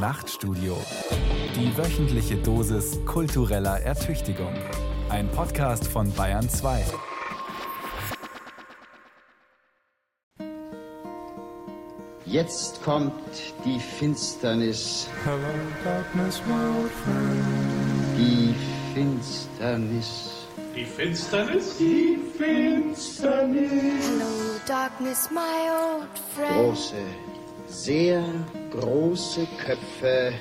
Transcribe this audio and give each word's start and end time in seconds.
Nachtstudio. 0.00 0.78
Die 1.54 1.76
wöchentliche 1.76 2.36
Dosis 2.36 2.98
kultureller 3.04 3.80
Ertüchtigung. 3.80 4.54
Ein 5.10 5.28
Podcast 5.28 5.86
von 5.86 6.10
Bayern 6.14 6.48
2. 6.48 6.86
Jetzt 12.24 12.82
kommt 12.82 13.12
die 13.66 13.78
Finsternis. 13.78 15.06
Hello, 15.22 15.38
darkness, 15.84 16.40
my 16.46 16.80
old 16.80 16.90
friend. 17.04 18.16
Die 18.16 18.54
Finsternis. 18.94 20.46
Die 20.74 20.84
Finsternis? 20.86 21.76
Die 21.76 22.18
Finsternis. 22.38 23.70
Hello, 23.70 24.60
darkness, 24.66 25.28
my 25.30 25.40
old 25.68 26.18
friend. 26.34 26.54
Große, 26.54 26.94
sehr 27.66 28.24
große 28.70 29.46
Köpfe 29.58 30.32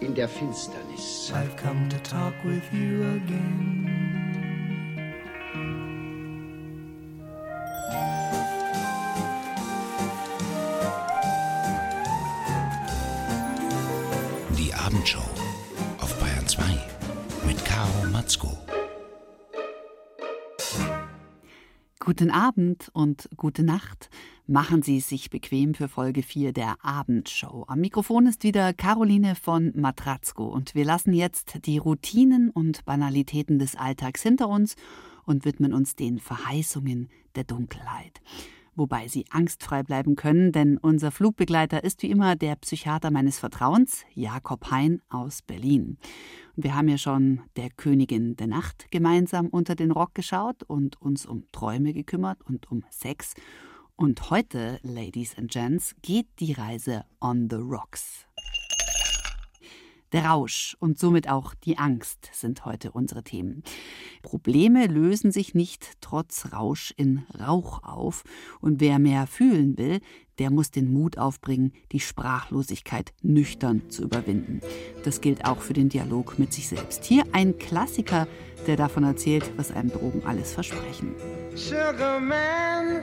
in 0.00 0.14
der 0.14 0.28
Finsternis. 0.28 1.32
I've 1.34 1.56
come 1.56 1.88
to 1.88 1.98
talk 1.98 2.34
with 2.44 2.62
you 2.72 3.02
again. 3.02 3.88
Die 14.58 14.74
Abendshow 14.74 15.22
auf 16.00 16.14
Bayern 16.20 16.46
2 16.46 16.62
mit 17.46 17.64
Caro 17.64 18.06
Matzko. 18.10 18.58
Guten 21.98 22.30
Abend 22.30 22.90
und 22.92 23.28
gute 23.36 23.62
Nacht. 23.62 24.10
Machen 24.52 24.82
Sie 24.82 24.98
es 24.98 25.08
sich 25.08 25.30
bequem 25.30 25.72
für 25.72 25.88
Folge 25.88 26.22
4 26.22 26.52
der 26.52 26.76
Abendshow. 26.82 27.64
Am 27.68 27.80
Mikrofon 27.80 28.26
ist 28.26 28.44
wieder 28.44 28.74
Caroline 28.74 29.34
von 29.34 29.72
Matratzko 29.74 30.44
und 30.44 30.74
wir 30.74 30.84
lassen 30.84 31.14
jetzt 31.14 31.64
die 31.64 31.78
Routinen 31.78 32.50
und 32.50 32.84
Banalitäten 32.84 33.58
des 33.58 33.76
Alltags 33.76 34.22
hinter 34.22 34.50
uns 34.50 34.76
und 35.24 35.46
widmen 35.46 35.72
uns 35.72 35.96
den 35.96 36.18
Verheißungen 36.18 37.08
der 37.34 37.44
Dunkelheit. 37.44 38.20
Wobei 38.76 39.08
Sie 39.08 39.24
angstfrei 39.30 39.82
bleiben 39.82 40.16
können, 40.16 40.52
denn 40.52 40.76
unser 40.76 41.12
Flugbegleiter 41.12 41.82
ist 41.82 42.02
wie 42.02 42.10
immer 42.10 42.36
der 42.36 42.56
Psychiater 42.56 43.10
meines 43.10 43.38
Vertrauens, 43.38 44.04
Jakob 44.12 44.70
Hein 44.70 45.00
aus 45.08 45.40
Berlin. 45.40 45.96
Wir 46.56 46.74
haben 46.74 46.88
ja 46.88 46.98
schon 46.98 47.40
der 47.56 47.70
Königin 47.70 48.36
der 48.36 48.48
Nacht 48.48 48.90
gemeinsam 48.90 49.46
unter 49.46 49.76
den 49.76 49.92
Rock 49.92 50.14
geschaut 50.14 50.62
und 50.62 51.00
uns 51.00 51.24
um 51.24 51.44
Träume 51.52 51.94
gekümmert 51.94 52.42
und 52.42 52.70
um 52.70 52.84
Sex. 52.90 53.32
Und 54.02 54.30
heute, 54.30 54.80
Ladies 54.82 55.38
and 55.38 55.48
Gents, 55.48 55.94
geht 56.02 56.26
die 56.40 56.54
Reise 56.54 57.04
on 57.20 57.46
the 57.48 57.54
rocks. 57.54 58.26
Der 60.10 60.24
Rausch 60.24 60.76
und 60.80 60.98
somit 60.98 61.28
auch 61.28 61.54
die 61.54 61.78
Angst 61.78 62.28
sind 62.32 62.64
heute 62.64 62.90
unsere 62.90 63.22
Themen. 63.22 63.62
Probleme 64.22 64.88
lösen 64.88 65.30
sich 65.30 65.54
nicht 65.54 65.92
trotz 66.00 66.52
Rausch 66.52 66.92
in 66.96 67.24
Rauch 67.38 67.84
auf. 67.84 68.24
Und 68.60 68.80
wer 68.80 68.98
mehr 68.98 69.28
fühlen 69.28 69.78
will, 69.78 70.00
der 70.40 70.50
muss 70.50 70.72
den 70.72 70.92
Mut 70.92 71.16
aufbringen, 71.16 71.72
die 71.92 72.00
Sprachlosigkeit 72.00 73.12
nüchtern 73.22 73.88
zu 73.88 74.02
überwinden. 74.02 74.62
Das 75.04 75.20
gilt 75.20 75.44
auch 75.44 75.60
für 75.60 75.74
den 75.74 75.90
Dialog 75.90 76.40
mit 76.40 76.52
sich 76.52 76.66
selbst. 76.66 77.04
Hier 77.04 77.22
ein 77.30 77.56
Klassiker, 77.56 78.26
der 78.66 78.74
davon 78.74 79.04
erzählt, 79.04 79.48
was 79.56 79.70
einem 79.70 79.90
Drogen 79.92 80.24
alles 80.26 80.52
versprechen. 80.52 81.14
Sugar 81.54 82.18
man, 82.18 83.02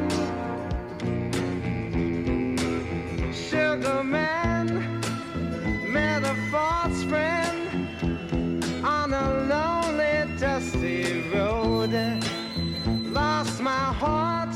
Sugar 3.71 4.03
man 4.03 4.67
met 5.89 6.23
a 6.25 6.35
false 6.51 7.03
friend 7.03 7.87
on 8.83 9.13
a 9.13 9.45
lonely, 9.47 10.37
dusty 10.37 11.21
road. 11.33 11.93
Lost 13.13 13.61
my 13.61 13.85
heart 14.01 14.53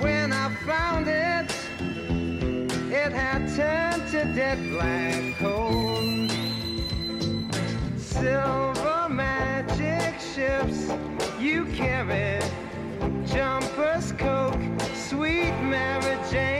when 0.00 0.34
I 0.34 0.54
found 0.66 1.08
it. 1.08 1.50
It 2.92 3.12
had 3.14 3.48
turned 3.56 4.06
to 4.10 4.24
dead 4.34 4.58
black 4.68 5.38
coal. 5.38 6.28
Silver 7.96 9.08
magic 9.08 10.20
ships 10.20 10.92
you 11.38 11.64
carry, 11.74 12.38
jumpers, 13.24 14.12
coke, 14.12 14.60
sweet 14.92 15.54
Mary 15.62 16.18
Jane. 16.30 16.59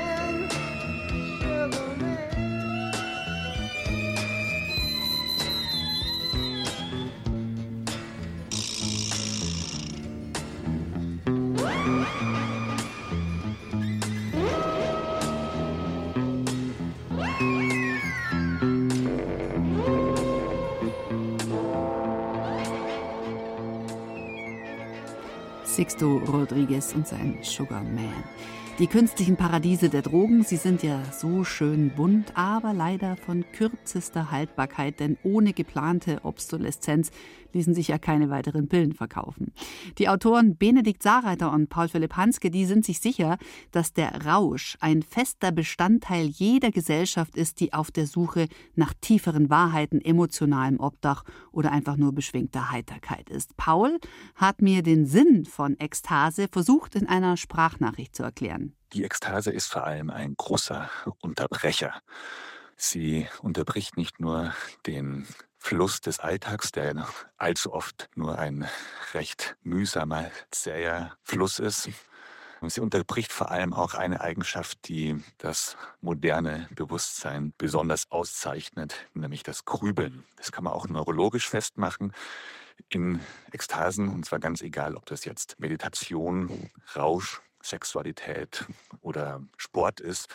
Sixto 25.91 26.19
Rodriguez 26.19 26.93
und 26.95 27.05
sein 27.05 27.37
Sugar 27.41 27.83
Man. 27.83 28.23
Die 28.81 28.87
künstlichen 28.87 29.37
Paradiese 29.37 29.89
der 29.89 30.01
Drogen, 30.01 30.43
sie 30.43 30.57
sind 30.57 30.81
ja 30.81 31.03
so 31.13 31.43
schön 31.43 31.91
bunt, 31.91 32.35
aber 32.35 32.73
leider 32.73 33.15
von 33.15 33.45
kürzester 33.51 34.31
Haltbarkeit, 34.31 34.99
denn 34.99 35.19
ohne 35.21 35.53
geplante 35.53 36.21
Obsoleszenz 36.23 37.11
ließen 37.53 37.75
sich 37.75 37.89
ja 37.89 37.99
keine 37.99 38.31
weiteren 38.31 38.67
Pillen 38.67 38.93
verkaufen. 38.93 39.53
Die 39.99 40.09
Autoren 40.09 40.57
Benedikt 40.57 41.03
Saarreiter 41.03 41.51
und 41.51 41.69
Paul 41.69 41.89
Philipp 41.89 42.15
Hanske, 42.15 42.49
die 42.49 42.65
sind 42.65 42.83
sich 42.83 42.99
sicher, 42.99 43.37
dass 43.71 43.93
der 43.93 44.25
Rausch 44.25 44.77
ein 44.79 45.03
fester 45.03 45.51
Bestandteil 45.51 46.25
jeder 46.25 46.71
Gesellschaft 46.71 47.35
ist, 47.35 47.59
die 47.59 47.73
auf 47.73 47.91
der 47.91 48.07
Suche 48.07 48.47
nach 48.73 48.95
tieferen 48.99 49.51
Wahrheiten, 49.51 50.01
emotionalem 50.01 50.79
Obdach 50.79 51.23
oder 51.51 51.71
einfach 51.71 51.97
nur 51.97 52.13
beschwingter 52.13 52.71
Heiterkeit 52.71 53.29
ist. 53.29 53.55
Paul 53.57 53.99
hat 54.33 54.63
mir 54.63 54.81
den 54.81 55.05
Sinn 55.05 55.45
von 55.45 55.79
Ekstase 55.79 56.47
versucht 56.47 56.95
in 56.95 57.07
einer 57.07 57.37
Sprachnachricht 57.37 58.15
zu 58.15 58.23
erklären. 58.23 58.70
Die 58.93 59.03
Ekstase 59.03 59.51
ist 59.51 59.67
vor 59.67 59.85
allem 59.85 60.09
ein 60.09 60.35
großer 60.35 60.89
Unterbrecher. 61.21 62.01
Sie 62.75 63.27
unterbricht 63.41 63.95
nicht 63.95 64.19
nur 64.19 64.53
den 64.87 65.27
Fluss 65.57 66.01
des 66.01 66.19
Alltags, 66.19 66.71
der 66.71 67.07
allzu 67.37 67.73
oft 67.73 68.09
nur 68.15 68.39
ein 68.39 68.67
recht 69.13 69.55
mühsamer, 69.61 70.31
zäher 70.49 71.15
Fluss 71.21 71.59
ist. 71.59 71.89
Sie 72.63 72.81
unterbricht 72.81 73.31
vor 73.31 73.49
allem 73.49 73.73
auch 73.73 73.93
eine 73.93 74.21
Eigenschaft, 74.21 74.87
die 74.87 75.23
das 75.37 75.77
moderne 75.99 76.67
Bewusstsein 76.75 77.53
besonders 77.57 78.11
auszeichnet, 78.11 79.07
nämlich 79.13 79.43
das 79.43 79.65
Grübeln. 79.65 80.23
Das 80.35 80.51
kann 80.51 80.63
man 80.63 80.73
auch 80.73 80.87
neurologisch 80.87 81.49
festmachen. 81.49 82.13
in 82.89 83.19
Ekstasen, 83.51 84.09
und 84.09 84.25
zwar 84.25 84.39
ganz 84.39 84.61
egal, 84.61 84.95
ob 84.95 85.05
das 85.05 85.25
jetzt 85.25 85.59
Meditation, 85.59 86.71
Rausch, 86.95 87.41
Sexualität 87.61 88.65
oder 89.01 89.41
Sport 89.57 89.99
ist, 89.99 90.27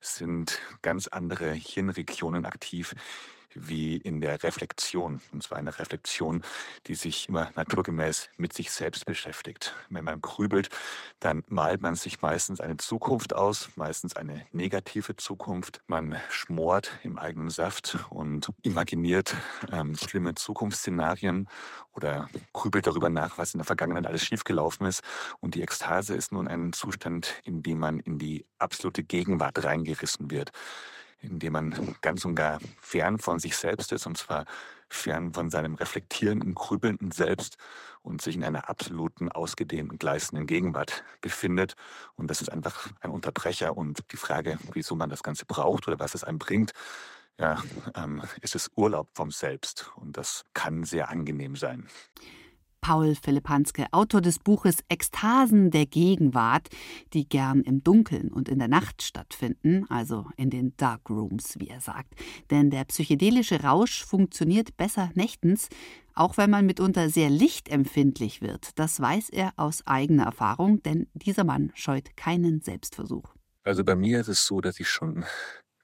sind 0.00 0.60
ganz 0.82 1.08
andere 1.08 1.52
Hirnregionen 1.52 2.46
aktiv, 2.46 2.94
wie 3.54 3.96
in 3.96 4.20
der 4.20 4.42
Reflexion. 4.42 5.20
Und 5.32 5.42
zwar 5.42 5.58
eine 5.58 5.78
Reflexion, 5.78 6.42
die 6.86 6.94
sich 6.94 7.28
immer 7.28 7.50
naturgemäß 7.56 8.28
mit 8.36 8.52
sich 8.52 8.70
selbst 8.70 9.06
beschäftigt. 9.06 9.74
Wenn 9.88 10.04
man 10.04 10.20
grübelt, 10.20 10.68
dann 11.18 11.44
malt 11.48 11.80
man 11.80 11.94
sich 11.94 12.22
meistens 12.22 12.60
eine 12.60 12.76
Zukunft 12.76 13.34
aus, 13.34 13.70
meistens 13.76 14.16
eine 14.16 14.46
negative 14.52 15.16
Zukunft. 15.16 15.82
Man 15.86 16.16
schmort 16.30 16.92
im 17.02 17.18
eigenen 17.18 17.50
Saft 17.50 17.98
und 18.10 18.48
imaginiert 18.62 19.34
ähm, 19.72 19.96
schlimme 19.96 20.34
Zukunftsszenarien 20.34 21.48
oder 21.92 22.28
grübelt 22.52 22.86
darüber 22.86 23.10
nach, 23.10 23.38
was 23.38 23.54
in 23.54 23.58
der 23.58 23.66
Vergangenheit 23.66 24.06
alles 24.06 24.24
schiefgelaufen 24.24 24.86
ist. 24.86 25.02
Und 25.40 25.54
die 25.54 25.62
Ekstase 25.62 26.14
ist 26.14 26.32
nun 26.32 26.48
ein 26.48 26.72
Zustand, 26.72 27.40
in 27.44 27.62
dem 27.62 27.78
man 27.78 28.00
in 28.00 28.18
die 28.18 28.46
absolute 28.58 29.02
Gegenwart 29.02 29.64
reingerissen 29.64 30.30
wird 30.30 30.52
indem 31.20 31.52
man 31.52 31.96
ganz 32.00 32.24
und 32.24 32.34
gar 32.34 32.60
fern 32.80 33.18
von 33.18 33.38
sich 33.38 33.56
selbst 33.56 33.92
ist, 33.92 34.06
und 34.06 34.16
zwar 34.16 34.44
fern 34.88 35.32
von 35.32 35.50
seinem 35.50 35.74
reflektierenden, 35.76 36.54
grübelnden 36.54 37.12
Selbst 37.12 37.56
und 38.02 38.20
sich 38.22 38.34
in 38.34 38.44
einer 38.44 38.68
absoluten, 38.68 39.30
ausgedehnten, 39.30 39.98
gleißenden 39.98 40.46
Gegenwart 40.46 41.04
befindet. 41.20 41.74
Und 42.16 42.28
das 42.28 42.40
ist 42.40 42.50
einfach 42.50 42.88
ein 43.00 43.10
Unterbrecher. 43.10 43.76
Und 43.76 44.00
die 44.12 44.16
Frage, 44.16 44.58
wieso 44.72 44.96
man 44.96 45.10
das 45.10 45.22
Ganze 45.22 45.46
braucht 45.46 45.86
oder 45.86 45.98
was 45.98 46.14
es 46.14 46.24
einem 46.24 46.38
bringt, 46.38 46.72
ja, 47.38 47.62
ähm, 47.94 48.22
ist 48.42 48.54
es 48.54 48.70
Urlaub 48.74 49.08
vom 49.14 49.30
Selbst. 49.30 49.90
Und 49.96 50.16
das 50.16 50.44
kann 50.54 50.84
sehr 50.84 51.08
angenehm 51.08 51.56
sein. 51.56 51.88
Paul 52.80 53.14
Philipp 53.14 53.48
Hanske, 53.48 53.86
Autor 53.92 54.20
des 54.20 54.38
Buches 54.38 54.78
Ekstasen 54.88 55.70
der 55.70 55.86
Gegenwart, 55.86 56.68
die 57.12 57.28
gern 57.28 57.60
im 57.62 57.82
Dunkeln 57.82 58.28
und 58.28 58.48
in 58.48 58.58
der 58.58 58.68
Nacht 58.68 59.02
stattfinden, 59.02 59.86
also 59.88 60.26
in 60.36 60.50
den 60.50 60.76
Dark 60.76 61.08
Rooms, 61.10 61.58
wie 61.58 61.68
er 61.68 61.80
sagt. 61.80 62.14
Denn 62.50 62.70
der 62.70 62.84
psychedelische 62.84 63.62
Rausch 63.62 64.04
funktioniert 64.04 64.76
besser 64.76 65.10
nächtens, 65.14 65.68
auch 66.14 66.36
wenn 66.36 66.50
man 66.50 66.66
mitunter 66.66 67.08
sehr 67.10 67.30
lichtempfindlich 67.30 68.42
wird. 68.42 68.78
Das 68.78 69.00
weiß 69.00 69.30
er 69.30 69.52
aus 69.56 69.86
eigener 69.86 70.24
Erfahrung, 70.24 70.82
denn 70.82 71.08
dieser 71.14 71.44
Mann 71.44 71.72
scheut 71.74 72.16
keinen 72.16 72.60
Selbstversuch. 72.60 73.34
Also 73.62 73.84
bei 73.84 73.94
mir 73.94 74.20
ist 74.20 74.28
es 74.28 74.46
so, 74.46 74.60
dass 74.60 74.80
ich 74.80 74.88
schon 74.88 75.24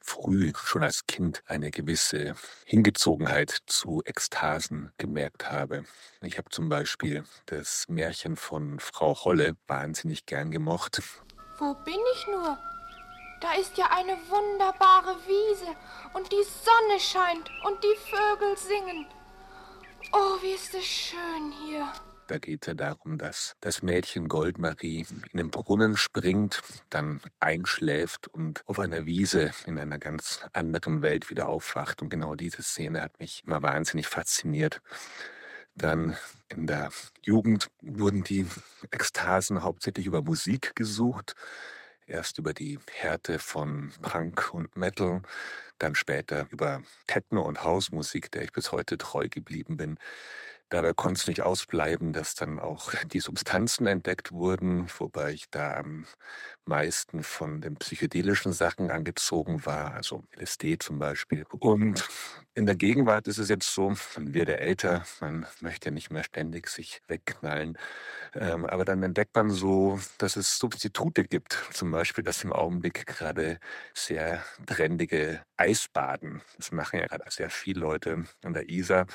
früh, 0.07 0.53
schon 0.65 0.83
als 0.83 1.07
Kind, 1.07 1.43
eine 1.47 1.71
gewisse 1.71 2.35
Hingezogenheit 2.65 3.59
zu 3.67 4.03
Ekstasen 4.05 4.93
gemerkt 4.99 5.51
habe. 5.51 5.85
Ich 6.23 6.39
habe 6.39 6.49
zum 6.51 6.69
Beispiel 6.69 7.25
das 7.47 7.85
Märchen 7.89 8.37
von 8.37 8.79
Frau 8.79 9.15
Holle 9.25 9.57
wahnsinnig 9.67 10.27
gern 10.27 10.51
gemocht. 10.51 11.03
Wo 11.59 11.75
bin 11.85 12.01
ich 12.15 12.27
nur? 12.29 12.59
Da 13.41 13.53
ist 13.55 13.77
ja 13.77 13.91
eine 13.91 14.17
wunderbare 14.31 15.17
Wiese 15.27 15.75
und 16.15 16.31
die 16.33 16.45
Sonne 16.45 17.01
scheint 17.01 17.51
und 17.65 17.83
die 17.83 17.97
Vögel 18.11 18.57
singen. 18.57 19.07
Oh, 20.13 20.41
wie 20.41 20.53
ist 20.53 20.75
es 20.75 20.85
schön 20.85 21.53
hier. 21.65 21.93
Da 22.29 22.39
geht 22.39 22.63
es 22.63 22.67
ja 22.67 22.75
darum, 22.75 23.19
dass 23.19 23.55
das 23.61 23.83
Mädchen 23.83 24.27
Goldmarie 24.27 25.07
in 25.31 25.39
den 25.39 25.51
Brunnen 25.51 25.97
springt, 25.97 26.61
dann 26.91 27.21
einschläft 27.39 28.27
und 28.27 28.63
auf 28.67 28.81
einer 28.81 29.07
Wiese 29.07 29.53
in 29.65 29.79
einer 29.79 29.99
ganz 29.99 30.41
anderen 30.53 31.03
Welt 31.03 31.31
wieder 31.31 31.49
aufwacht. 31.49 32.03
Und 32.03 32.09
genau 32.09 32.35
diese 32.35 32.63
Szene 32.63 33.01
hat 33.03 33.21
mich 33.21 33.45
immer 33.47 33.63
wahnsinnig 33.63 34.09
fasziniert. 34.09 34.81
Dann 35.77 36.17
in 36.49 36.67
der 36.67 36.91
Jugend 37.23 37.69
wurden 37.81 38.25
die 38.25 38.47
Ekstasen 38.91 39.63
hauptsächlich 39.63 40.07
über 40.07 40.23
Musik 40.23 40.75
gesucht. 40.75 41.35
Erst 42.09 42.39
über 42.39 42.55
die 42.55 42.79
Härte 42.91 43.39
von 43.39 43.93
Punk 44.03 44.53
und 44.53 44.77
Metal, 44.77 45.23
dann 45.79 45.95
später 45.95 46.47
über 46.51 46.83
Techno 47.07 47.43
und 47.43 47.63
Hausmusik, 47.63 48.31
der 48.33 48.43
ich 48.43 48.53
bis 48.53 48.73
heute 48.73 48.97
treu 48.97 49.29
geblieben 49.29 49.77
bin. 49.77 49.99
Dabei 50.69 50.93
konnte 50.95 51.21
es 51.21 51.27
nicht 51.29 51.43
ausbleiben, 51.43 52.13
dass 52.13 52.35
dann 52.35 52.59
auch 52.59 52.93
die 53.07 53.21
Substanzen 53.21 53.87
entdeckt 53.87 54.33
wurden, 54.33 54.89
wobei 54.99 55.33
ich 55.33 55.49
da 55.51 55.77
am 55.77 56.07
meisten 56.65 57.23
von 57.23 57.61
den 57.61 57.77
psychedelischen 57.77 58.53
Sachen 58.53 58.91
angezogen 58.91 59.65
war, 59.65 59.95
also 59.95 60.25
LSD 60.37 60.79
zum 60.79 60.99
Beispiel. 60.99 61.45
Und 61.61 62.09
in 62.55 62.67
der 62.67 62.75
Gegenwart 62.75 63.29
ist 63.29 63.39
es 63.39 63.49
jetzt 63.49 63.73
so, 63.73 63.95
man 64.17 64.35
wird 64.35 64.49
ja 64.49 64.57
älter, 64.57 65.05
man 65.21 65.47
möchte 65.61 65.91
ja 65.91 65.93
nicht 65.93 66.11
mehr 66.11 66.25
ständig 66.25 66.69
sich 66.69 67.01
wegknallen. 67.07 67.79
Ähm, 68.35 68.67
aber 68.67 68.85
dann 68.85 69.03
entdeckt 69.03 69.35
man 69.37 69.51
so, 69.51 70.01
dass 70.19 70.37
es 70.37 70.59
Substitute 70.59 71.25
gibt. 71.25 71.53
Zum 71.73 71.91
Beispiel 71.91 72.25
das 72.25 72.43
im 72.45 72.53
Augenblick 72.53 73.07
gerade 73.07 73.61
sehr 73.95 74.43
trendige 74.67 75.45
Eisbaden. 75.57 76.43
Das 76.57 76.73
machen 76.73 76.99
ja 76.99 77.07
gerade 77.07 77.25
sehr 77.31 77.51
viele 77.51 77.81
Leute 77.81 78.25
an 78.43 78.55
der 78.55 78.69
Isar. 78.69 79.07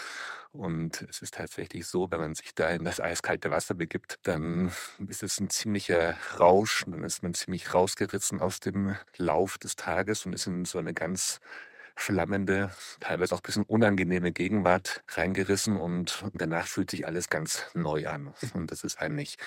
Und 0.54 1.04
es 1.10 1.22
ist 1.22 1.36
tatsächlich 1.36 1.88
so, 1.88 2.12
wenn 2.12 2.20
man 2.20 2.36
sich 2.36 2.54
da 2.54 2.70
in 2.70 2.84
das 2.84 3.00
eiskalte 3.00 3.52
Wasser 3.52 3.74
begibt, 3.74 4.20
dann 4.24 4.72
ist 5.08 5.24
es 5.24 5.40
ein 5.40 5.50
ziemlicher 5.50 6.16
Rausch. 6.40 6.84
Dann 6.86 7.04
ist 7.04 7.24
man 7.24 7.34
ziemlich 7.34 7.74
rausgerissen 7.74 8.42
aus 8.42 8.60
dem 8.60 8.96
Lauf 9.16 9.58
des 9.58 9.78
Tages 9.78 10.26
und 10.26 10.34
ist 10.34 10.48
in 10.48 10.66
so 10.66 10.78
eine 10.78 10.94
ganz 10.94 11.40
flammende, 11.96 12.72
teilweise 13.00 13.36
auch 13.36 13.40
ein 13.40 13.44
bisschen 13.44 13.64
unangenehme 13.64 14.32
Gegenwart 14.32 15.04
reingerissen 15.10 15.78
und 15.78 16.24
danach 16.34 16.68
fühlt 16.68 16.92
sich 16.92 17.06
alles 17.06 17.30
ganz 17.30 17.66
neu 17.74 18.08
an. 18.08 18.34
Und 18.54 18.72
das 18.72 18.84
ist 18.84 19.00
eigentlich, 19.00 19.38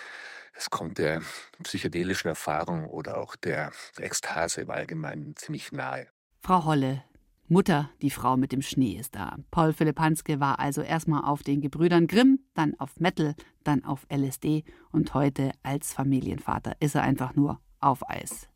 es 0.54 0.70
kommt 0.70 0.98
der 0.98 1.22
psychedelischen 1.62 2.28
Erfahrung 2.28 2.86
oder 2.86 3.18
auch 3.18 3.36
der 3.36 3.72
Ekstase 3.98 4.62
im 4.62 4.70
Allgemeinen 4.70 5.36
ziemlich 5.36 5.72
nahe. 5.72 6.06
Frau 6.42 6.64
Holle, 6.64 7.02
Mutter, 7.48 7.90
die 8.00 8.10
Frau 8.10 8.36
mit 8.36 8.52
dem 8.52 8.62
Schnee 8.62 8.96
ist 8.98 9.14
da. 9.14 9.36
Paul 9.50 9.72
Philipp 9.72 10.00
Hanske 10.00 10.40
war 10.40 10.58
also 10.58 10.80
erstmal 10.80 11.24
auf 11.24 11.42
den 11.42 11.60
Gebrüdern 11.60 12.06
Grimm, 12.06 12.40
dann 12.54 12.74
auf 12.78 12.98
Metal, 12.98 13.34
dann 13.64 13.84
auf 13.84 14.06
LSD 14.10 14.64
und 14.92 15.12
heute 15.12 15.52
als 15.62 15.92
Familienvater 15.92 16.72
ist 16.80 16.94
er 16.94 17.02
einfach 17.02 17.34
nur 17.34 17.60
auf 17.80 18.08
Eis. 18.08 18.48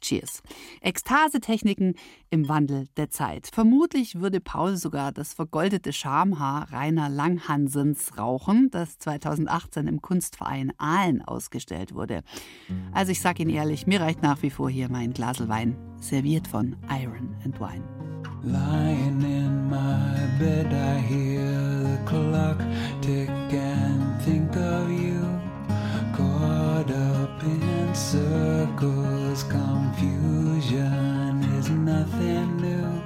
Cheers. 0.00 0.42
Ekstasetechniken 0.80 1.94
im 2.30 2.48
Wandel 2.48 2.88
der 2.96 3.10
Zeit. 3.10 3.48
Vermutlich 3.52 4.20
würde 4.20 4.40
Paul 4.40 4.76
sogar 4.76 5.12
das 5.12 5.32
vergoldete 5.32 5.92
Schamhaar 5.92 6.72
Rainer 6.72 7.08
Langhansens 7.08 8.18
rauchen, 8.18 8.68
das 8.72 8.98
2018 8.98 9.86
im 9.86 10.02
Kunstverein 10.02 10.72
Aalen 10.78 11.22
ausgestellt 11.22 11.94
wurde. 11.94 12.22
Also 12.92 13.12
ich 13.12 13.20
sag 13.20 13.38
Ihnen 13.38 13.50
ehrlich, 13.50 13.86
mir 13.86 14.00
reicht 14.00 14.22
nach 14.22 14.42
wie 14.42 14.50
vor 14.50 14.68
hier 14.68 14.90
mein 14.90 15.12
Glasel 15.12 15.48
Wein, 15.48 15.76
serviert 16.00 16.48
von 16.48 16.76
Iron 16.90 17.36
and 17.44 17.60
Wine. 17.60 17.84
Lying 18.44 19.22
in 19.22 19.70
my 19.70 20.18
bed, 20.36 20.74
I 20.74 20.98
hear 20.98 21.44
the 21.44 21.96
clock 22.04 22.58
tick 23.00 23.28
and 23.28 24.20
think 24.22 24.56
of 24.56 24.90
you. 24.90 25.22
Caught 26.12 26.90
up 26.90 27.40
in 27.44 27.94
circles, 27.94 29.44
confusion 29.44 31.44
is 31.56 31.70
nothing 31.70 32.56
new. 32.56 33.00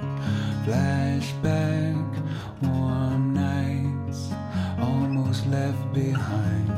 Flashback, 0.65 2.03
warm 2.63 3.35
nights, 3.35 4.31
almost 4.79 5.45
left 5.45 5.93
behind. 5.93 6.71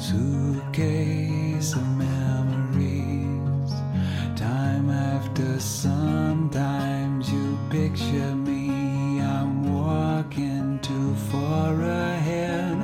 Suitcase 0.00 1.74
of 1.74 1.88
memories, 1.98 3.72
time 4.36 4.90
after 4.90 5.58
you 5.58 5.99
picture 7.90 8.36
me. 8.36 9.20
I'm 9.20 9.74
walking 9.74 10.78
too 10.80 11.14
far 11.30 11.74
ahead. 11.82 12.78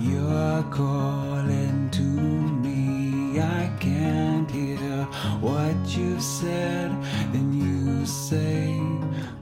You're 0.00 0.62
calling 0.70 1.88
to 1.90 2.02
me. 2.02 3.40
I 3.40 3.70
can't 3.78 4.50
hear 4.50 5.04
what 5.40 5.76
you've 5.86 6.22
said. 6.22 6.90
Then 7.32 7.52
you 7.52 8.04
say, 8.06 8.80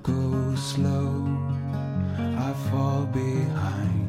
Go 0.03 0.55
slow. 0.57 1.25
I 2.19 2.53
fall 2.71 3.07
behind. 3.07 4.09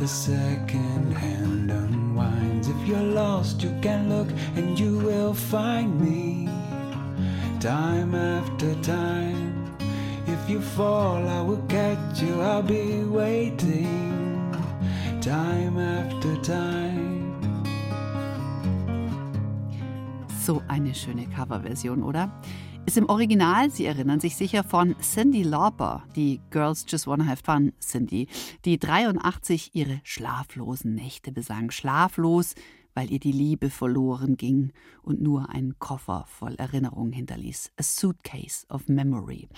The 0.00 0.08
second 0.08 1.12
hand 1.12 1.70
unwinds. 1.70 2.68
If 2.68 2.88
you're 2.88 3.10
lost, 3.22 3.62
you 3.62 3.72
can 3.82 4.08
look 4.08 4.28
and 4.56 4.78
you 4.78 4.98
will 4.98 5.34
find 5.34 6.00
me. 6.00 6.49
Time 7.60 8.14
after 8.14 8.74
time. 8.80 9.76
If 10.26 10.48
you 10.48 10.62
fall, 10.62 11.28
I 11.28 11.42
will 11.42 11.62
catch 11.68 12.22
you. 12.22 12.40
I'll 12.40 12.62
be 12.62 13.04
waiting. 13.04 14.50
Time 15.20 15.78
after 15.78 16.40
time. 16.40 17.34
So 20.42 20.62
eine 20.68 20.94
schöne 20.94 21.26
Coverversion, 21.26 22.02
oder? 22.02 22.32
Ist 22.86 22.96
im 22.96 23.10
Original, 23.10 23.70
Sie 23.70 23.84
erinnern 23.84 24.20
sich 24.20 24.36
sicher, 24.36 24.64
von 24.64 24.96
Cindy 25.02 25.42
Lauper, 25.42 26.02
die 26.16 26.40
Girls 26.48 26.86
Just 26.88 27.06
Wanna 27.06 27.26
Have 27.26 27.42
Fun 27.44 27.74
Cindy, 27.78 28.28
die 28.64 28.78
83 28.78 29.74
ihre 29.74 30.00
schlaflosen 30.02 30.94
Nächte 30.94 31.30
besang. 31.30 31.70
Schlaflos, 31.70 32.54
weil 32.94 33.10
ihr 33.10 33.20
die 33.20 33.32
Liebe 33.32 33.70
verloren 33.70 34.36
ging 34.36 34.72
und 35.02 35.20
nur 35.20 35.50
ein 35.50 35.74
Koffer 35.78 36.24
voll 36.28 36.54
Erinnerungen 36.54 37.12
hinterließ. 37.12 37.72
A 37.76 37.82
Suitcase 37.82 38.66
of 38.68 38.88
Memory. 38.88 39.48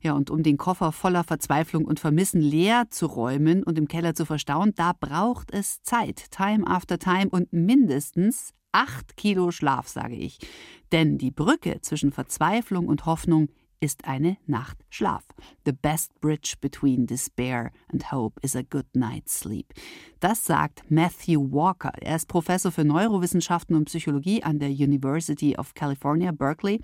Ja, 0.00 0.12
und 0.12 0.30
um 0.30 0.42
den 0.42 0.56
Koffer 0.56 0.92
voller 0.92 1.24
Verzweiflung 1.24 1.84
und 1.84 1.98
Vermissen 1.98 2.40
leer 2.40 2.86
zu 2.90 3.06
räumen 3.06 3.62
und 3.62 3.78
im 3.78 3.88
Keller 3.88 4.14
zu 4.14 4.24
verstauen, 4.24 4.72
da 4.76 4.92
braucht 4.92 5.50
es 5.52 5.82
Zeit, 5.82 6.30
Time 6.30 6.66
after 6.66 6.98
Time 6.98 7.28
und 7.30 7.52
mindestens 7.52 8.52
acht 8.72 9.16
Kilo 9.16 9.50
Schlaf, 9.50 9.88
sage 9.88 10.16
ich. 10.16 10.38
Denn 10.92 11.18
die 11.18 11.30
Brücke 11.30 11.80
zwischen 11.80 12.12
Verzweiflung 12.12 12.86
und 12.86 13.06
Hoffnung 13.06 13.48
ist 13.80 14.06
eine 14.06 14.36
Nacht 14.46 14.78
Schlaf. 14.90 15.24
The 15.64 15.72
best 15.72 16.18
bridge 16.20 16.54
between 16.60 17.06
despair 17.06 17.72
and 17.92 18.10
hope 18.10 18.40
is 18.42 18.56
a 18.56 18.62
good 18.62 18.86
night's 18.94 19.38
sleep. 19.40 19.72
Das 20.20 20.44
sagt 20.44 20.90
Matthew 20.90 21.52
Walker. 21.52 21.92
Er 22.00 22.16
ist 22.16 22.28
Professor 22.28 22.72
für 22.72 22.84
Neurowissenschaften 22.84 23.76
und 23.76 23.86
Psychologie 23.86 24.42
an 24.42 24.58
der 24.58 24.70
University 24.70 25.56
of 25.56 25.74
California, 25.74 26.32
Berkeley. 26.32 26.80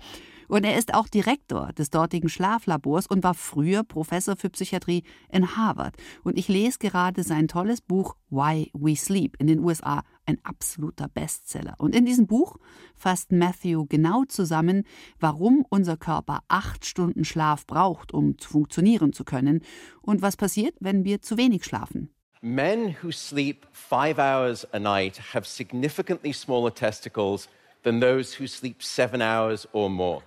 Und 0.47 0.65
er 0.65 0.77
ist 0.77 0.93
auch 0.93 1.07
Direktor 1.07 1.73
des 1.73 1.89
dortigen 1.89 2.29
Schlaflabors 2.29 3.07
und 3.07 3.23
war 3.23 3.33
früher 3.33 3.83
Professor 3.83 4.35
für 4.35 4.49
Psychiatrie 4.49 5.03
in 5.29 5.55
Harvard. 5.55 5.95
Und 6.23 6.37
ich 6.37 6.47
lese 6.47 6.77
gerade 6.79 7.23
sein 7.23 7.47
tolles 7.47 7.81
Buch 7.81 8.15
Why 8.29 8.69
We 8.73 8.95
Sleep 8.95 9.35
in 9.39 9.47
den 9.47 9.59
USA, 9.59 10.03
ein 10.25 10.37
absoluter 10.43 11.07
Bestseller. 11.07 11.75
Und 11.77 11.95
in 11.95 12.05
diesem 12.05 12.27
Buch 12.27 12.57
fasst 12.95 13.31
Matthew 13.31 13.85
genau 13.87 14.23
zusammen, 14.25 14.83
warum 15.19 15.65
unser 15.69 15.97
Körper 15.97 16.41
acht 16.47 16.85
Stunden 16.85 17.25
Schlaf 17.25 17.65
braucht, 17.65 18.13
um 18.13 18.35
funktionieren 18.39 19.13
zu 19.13 19.23
können 19.23 19.61
und 20.01 20.21
was 20.21 20.37
passiert, 20.37 20.75
wenn 20.79 21.03
wir 21.03 21.21
zu 21.21 21.37
wenig 21.37 21.65
schlafen. 21.65 22.09
Men 22.41 22.97
who 23.01 23.11
sleep 23.11 23.65
five 23.71 24.19
hours 24.19 24.67
a 24.73 24.79
night 24.79 25.33
have 25.33 25.47
significantly 25.47 26.33
smaller 26.33 26.73
testicles 26.73 27.47
than 27.83 28.01
those 28.01 28.37
who 28.37 28.47
sleep 28.47 28.83
seven 28.83 29.21
hours 29.21 29.67
or 29.71 29.89
more. 29.89 30.21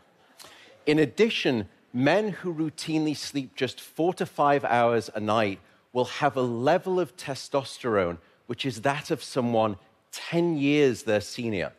In 0.86 0.98
addition, 0.98 1.66
men 1.92 2.36
who 2.42 2.54
routinely 2.54 3.14
sleep 3.14 3.54
just 3.54 3.80
four 3.80 4.14
to 4.14 4.24
five 4.24 4.64
hours 4.64 5.10
a 5.14 5.20
night 5.20 5.58
will 5.92 6.06
have 6.20 6.36
a 6.36 6.42
level 6.42 6.98
of 6.98 7.16
testosterone 7.16 8.18
which 8.46 8.64
is 8.64 8.82
that 8.82 9.10
of 9.10 9.22
someone 9.22 9.76
10 10.12 10.56
years 10.56 11.02
their 11.02 11.20
senior. 11.20 11.72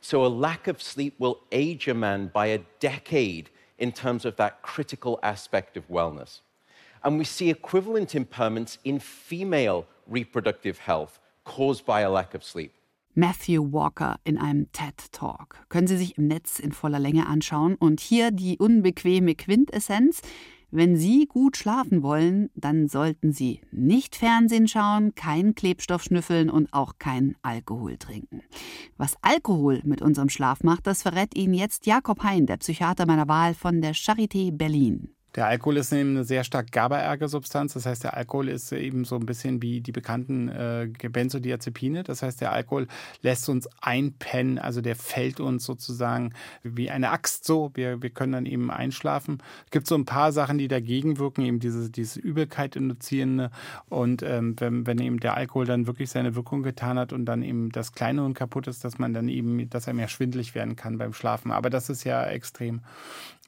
So 0.00 0.24
a 0.24 0.28
lack 0.28 0.68
of 0.68 0.80
sleep 0.80 1.14
will 1.18 1.40
age 1.50 1.88
a 1.88 1.94
man 1.94 2.30
by 2.32 2.46
a 2.46 2.58
decade 2.80 3.50
in 3.78 3.92
terms 3.92 4.24
of 4.24 4.36
that 4.36 4.62
critical 4.62 5.18
aspect 5.22 5.76
of 5.76 5.88
wellness. 5.88 6.40
And 7.04 7.18
we 7.18 7.24
see 7.24 7.50
equivalent 7.50 8.10
impairments 8.10 8.78
in 8.84 8.98
female 8.98 9.86
reproductive 10.06 10.78
health 10.78 11.20
caused 11.44 11.86
by 11.86 12.00
a 12.00 12.10
lack 12.10 12.34
of 12.34 12.42
sleep. 12.42 12.72
Matthew 13.14 13.62
Walker 13.62 14.16
in 14.24 14.38
einem 14.38 14.70
TED 14.72 15.10
Talk. 15.10 15.56
Können 15.68 15.88
Sie 15.88 15.96
sich 15.96 16.18
im 16.18 16.28
Netz 16.28 16.60
in 16.60 16.70
voller 16.70 17.00
Länge 17.00 17.26
anschauen. 17.26 17.74
Und 17.74 18.00
hier 18.00 18.30
die 18.30 18.58
unbequeme 18.58 19.34
Quintessenz. 19.34 20.22
Wenn 20.70 20.96
Sie 20.96 21.24
gut 21.26 21.56
schlafen 21.56 22.02
wollen, 22.02 22.50
dann 22.54 22.88
sollten 22.88 23.32
Sie 23.32 23.62
nicht 23.72 24.16
Fernsehen 24.16 24.68
schauen, 24.68 25.14
keinen 25.14 25.54
Klebstoff 25.54 26.02
schnüffeln 26.02 26.50
und 26.50 26.74
auch 26.74 26.98
keinen 26.98 27.36
Alkohol 27.40 27.96
trinken. 27.96 28.42
Was 28.98 29.16
Alkohol 29.22 29.80
mit 29.84 30.02
unserem 30.02 30.28
Schlaf 30.28 30.62
macht, 30.62 30.86
das 30.86 31.02
verrät 31.02 31.34
Ihnen 31.38 31.54
jetzt 31.54 31.86
Jakob 31.86 32.22
Hein, 32.22 32.46
der 32.46 32.58
Psychiater 32.58 33.06
meiner 33.06 33.28
Wahl 33.28 33.54
von 33.54 33.80
der 33.80 33.94
Charité 33.94 34.50
Berlin. 34.54 35.14
Der 35.34 35.46
Alkohol 35.46 35.76
ist 35.76 35.92
eben 35.92 36.10
eine 36.10 36.24
sehr 36.24 36.42
stark 36.42 36.72
GABA-Substanz. 36.72 37.74
Das 37.74 37.86
heißt, 37.86 38.04
der 38.04 38.16
Alkohol 38.16 38.48
ist 38.48 38.72
eben 38.72 39.04
so 39.04 39.16
ein 39.16 39.26
bisschen 39.26 39.60
wie 39.60 39.80
die 39.80 39.92
bekannten 39.92 40.48
äh, 40.48 40.88
Benzodiazepine. 41.08 42.02
Das 42.02 42.22
heißt, 42.22 42.40
der 42.40 42.52
Alkohol 42.52 42.88
lässt 43.22 43.48
uns 43.48 43.68
einpennen, 43.80 44.58
also 44.58 44.80
der 44.80 44.96
fällt 44.96 45.38
uns 45.38 45.64
sozusagen 45.64 46.32
wie 46.62 46.90
eine 46.90 47.10
Axt 47.10 47.44
so. 47.44 47.70
Wir, 47.74 48.02
wir 48.02 48.10
können 48.10 48.32
dann 48.32 48.46
eben 48.46 48.70
einschlafen. 48.70 49.42
Es 49.66 49.70
gibt 49.70 49.86
so 49.86 49.96
ein 49.96 50.06
paar 50.06 50.32
Sachen, 50.32 50.58
die 50.58 50.68
dagegen 50.68 51.18
wirken, 51.18 51.42
eben 51.42 51.60
diese, 51.60 51.90
diese 51.90 52.18
Übelkeit 52.20 52.74
induzierende. 52.74 53.50
Und 53.88 54.22
ähm, 54.22 54.56
wenn, 54.58 54.86
wenn 54.86 54.98
eben 54.98 55.20
der 55.20 55.36
Alkohol 55.36 55.66
dann 55.66 55.86
wirklich 55.86 56.10
seine 56.10 56.34
Wirkung 56.36 56.62
getan 56.62 56.98
hat 56.98 57.12
und 57.12 57.26
dann 57.26 57.42
eben 57.42 57.70
das 57.70 57.92
kleine 57.92 58.24
und 58.24 58.34
kaputt 58.34 58.66
ist, 58.66 58.82
dass 58.82 58.98
man 58.98 59.12
dann 59.12 59.28
eben, 59.28 59.68
dass 59.68 59.86
er 59.86 59.92
mehr 59.92 60.08
schwindlig 60.08 60.54
werden 60.54 60.74
kann 60.74 60.96
beim 60.96 61.12
Schlafen. 61.12 61.52
Aber 61.52 61.68
das 61.68 61.90
ist 61.90 62.04
ja 62.04 62.24
extrem. 62.24 62.80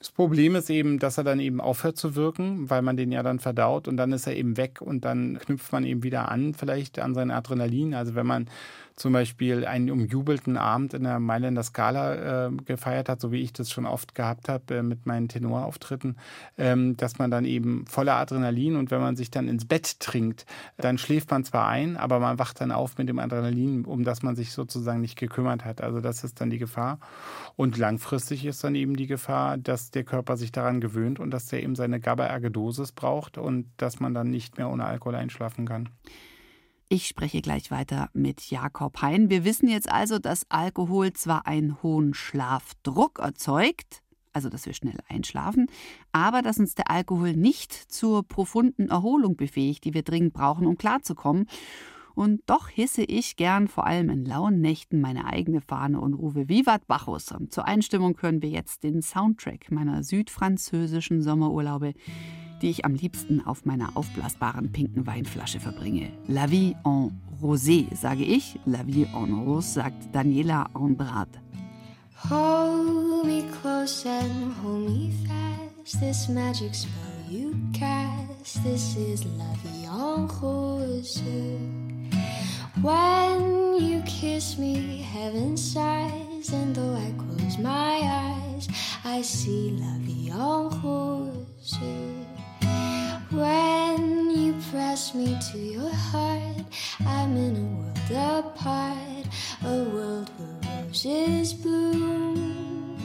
Das 0.00 0.10
Problem 0.10 0.56
ist 0.56 0.70
eben, 0.70 0.98
dass 0.98 1.18
er 1.18 1.24
dann 1.24 1.40
eben 1.40 1.60
aufhört 1.60 1.98
zu 1.98 2.14
wirken, 2.14 2.70
weil 2.70 2.80
man 2.80 2.96
den 2.96 3.12
ja 3.12 3.22
dann 3.22 3.38
verdaut 3.38 3.86
und 3.86 3.98
dann 3.98 4.12
ist 4.12 4.26
er 4.26 4.34
eben 4.34 4.56
weg 4.56 4.80
und 4.80 5.04
dann 5.04 5.38
knüpft 5.38 5.72
man 5.72 5.84
eben 5.84 6.02
wieder 6.02 6.30
an, 6.30 6.54
vielleicht 6.54 6.98
an 6.98 7.12
sein 7.12 7.30
Adrenalin. 7.30 7.92
Also 7.92 8.14
wenn 8.14 8.26
man 8.26 8.48
zum 9.00 9.14
Beispiel 9.14 9.64
einen 9.64 9.90
umjubelten 9.90 10.58
Abend 10.58 10.92
in 10.92 11.04
der 11.04 11.18
Mailänder 11.20 11.62
Skala 11.62 12.48
äh, 12.48 12.50
gefeiert 12.66 13.08
hat, 13.08 13.18
so 13.22 13.32
wie 13.32 13.40
ich 13.40 13.54
das 13.54 13.70
schon 13.70 13.86
oft 13.86 14.14
gehabt 14.14 14.50
habe 14.50 14.76
äh, 14.76 14.82
mit 14.82 15.06
meinen 15.06 15.26
Tenorauftritten, 15.26 16.18
ähm, 16.58 16.98
dass 16.98 17.18
man 17.18 17.30
dann 17.30 17.46
eben 17.46 17.86
voller 17.86 18.16
Adrenalin 18.16 18.76
und 18.76 18.90
wenn 18.90 19.00
man 19.00 19.16
sich 19.16 19.30
dann 19.30 19.48
ins 19.48 19.64
Bett 19.64 20.00
trinkt, 20.00 20.44
dann 20.76 20.98
schläft 20.98 21.30
man 21.30 21.44
zwar 21.44 21.66
ein, 21.68 21.96
aber 21.96 22.20
man 22.20 22.38
wacht 22.38 22.60
dann 22.60 22.72
auf 22.72 22.98
mit 22.98 23.08
dem 23.08 23.18
Adrenalin, 23.18 23.86
um 23.86 24.04
das 24.04 24.22
man 24.22 24.36
sich 24.36 24.52
sozusagen 24.52 25.00
nicht 25.00 25.18
gekümmert 25.18 25.64
hat. 25.64 25.80
Also 25.80 26.02
das 26.02 26.22
ist 26.22 26.38
dann 26.42 26.50
die 26.50 26.58
Gefahr. 26.58 26.98
Und 27.56 27.78
langfristig 27.78 28.44
ist 28.44 28.62
dann 28.64 28.74
eben 28.74 28.96
die 28.96 29.06
Gefahr, 29.06 29.56
dass 29.56 29.90
der 29.90 30.04
Körper 30.04 30.36
sich 30.36 30.52
daran 30.52 30.78
gewöhnt 30.78 31.20
und 31.20 31.30
dass 31.30 31.46
der 31.46 31.62
eben 31.62 31.74
seine 31.74 32.00
GABA-Erge-Dosis 32.00 32.92
braucht 32.92 33.38
und 33.38 33.64
dass 33.78 33.98
man 33.98 34.12
dann 34.12 34.28
nicht 34.28 34.58
mehr 34.58 34.68
ohne 34.68 34.84
Alkohol 34.84 35.14
einschlafen 35.14 35.66
kann. 35.66 35.88
Ich 36.92 37.06
spreche 37.06 37.40
gleich 37.40 37.70
weiter 37.70 38.10
mit 38.14 38.50
Jakob 38.50 39.00
Hein. 39.00 39.30
Wir 39.30 39.44
wissen 39.44 39.68
jetzt 39.68 39.88
also, 39.88 40.18
dass 40.18 40.44
Alkohol 40.48 41.12
zwar 41.12 41.46
einen 41.46 41.80
hohen 41.84 42.14
Schlafdruck 42.14 43.20
erzeugt, 43.20 44.02
also 44.32 44.48
dass 44.48 44.66
wir 44.66 44.72
schnell 44.72 44.98
einschlafen, 45.08 45.68
aber 46.10 46.42
dass 46.42 46.58
uns 46.58 46.74
der 46.74 46.90
Alkohol 46.90 47.34
nicht 47.34 47.72
zur 47.72 48.24
profunden 48.26 48.88
Erholung 48.88 49.36
befähigt, 49.36 49.84
die 49.84 49.94
wir 49.94 50.02
dringend 50.02 50.32
brauchen, 50.32 50.66
um 50.66 50.76
klarzukommen. 50.76 51.46
Und 52.16 52.42
doch 52.46 52.68
hisse 52.68 53.04
ich 53.04 53.36
gern 53.36 53.68
vor 53.68 53.86
allem 53.86 54.10
in 54.10 54.24
lauen 54.24 54.60
Nächten 54.60 55.00
meine 55.00 55.26
eigene 55.26 55.60
Fahne 55.60 56.00
und 56.00 56.14
rufe 56.14 56.48
Vivat 56.48 56.88
Bacchus. 56.88 57.32
Zur 57.50 57.68
Einstimmung 57.68 58.20
hören 58.20 58.42
wir 58.42 58.48
jetzt 58.48 58.82
den 58.82 59.00
Soundtrack 59.00 59.70
meiner 59.70 60.02
südfranzösischen 60.02 61.22
Sommerurlaube 61.22 61.94
die 62.62 62.70
ich 62.70 62.84
am 62.84 62.94
liebsten 62.94 63.46
auf 63.46 63.64
meiner 63.64 63.96
aufblasbaren 63.96 64.72
pinken 64.72 65.06
Weinflasche 65.06 65.60
verbringe. 65.60 66.10
La 66.28 66.50
vie 66.50 66.76
en 66.84 67.10
rosé, 67.40 67.86
sage 67.94 68.24
ich. 68.24 68.58
La 68.66 68.86
vie 68.86 69.06
en 69.12 69.44
rose, 69.44 69.72
sagt 69.72 70.14
Daniela 70.14 70.66
Andrade. 70.74 71.38
Hold 72.28 73.24
me 73.24 73.42
close 73.62 74.06
and 74.06 74.52
hold 74.62 74.90
me 74.90 75.10
fast. 75.26 76.00
This 76.00 76.28
magic 76.28 76.74
spell 76.74 77.30
you 77.30 77.54
cast. 77.72 78.62
This 78.62 78.96
is 78.96 79.24
la 79.38 79.52
vie 79.64 79.86
en 79.86 80.28
rose. 80.40 81.22
When 82.82 83.76
you 83.84 84.02
kiss 84.06 84.58
me, 84.58 85.02
heaven 85.02 85.56
sighs, 85.56 86.52
and 86.52 86.74
though 86.74 86.94
I 86.94 87.12
close 87.18 87.58
my 87.58 88.00
eyes, 88.02 88.68
I 89.04 89.22
see 89.22 89.76
la 89.78 89.98
vie 89.98 90.30
en 90.30 90.70
rose. 90.82 92.19
When 95.00 95.24
me 95.24 95.38
to 95.50 95.58
your 95.58 95.90
heart, 95.90 96.66
I'm 97.06 97.34
in 97.34 97.56
a 97.56 98.12
world 98.12 98.44
apart, 98.44 99.26
a 99.64 99.84
world 99.84 100.30
where 100.36 100.84
roses 100.84 101.54
bloom. 101.54 102.98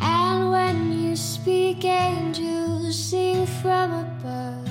And 0.00 0.50
when 0.50 0.90
you 0.98 1.14
speak, 1.14 1.84
angels 1.84 2.98
sing 2.98 3.44
from 3.60 3.92
above. 3.92 4.66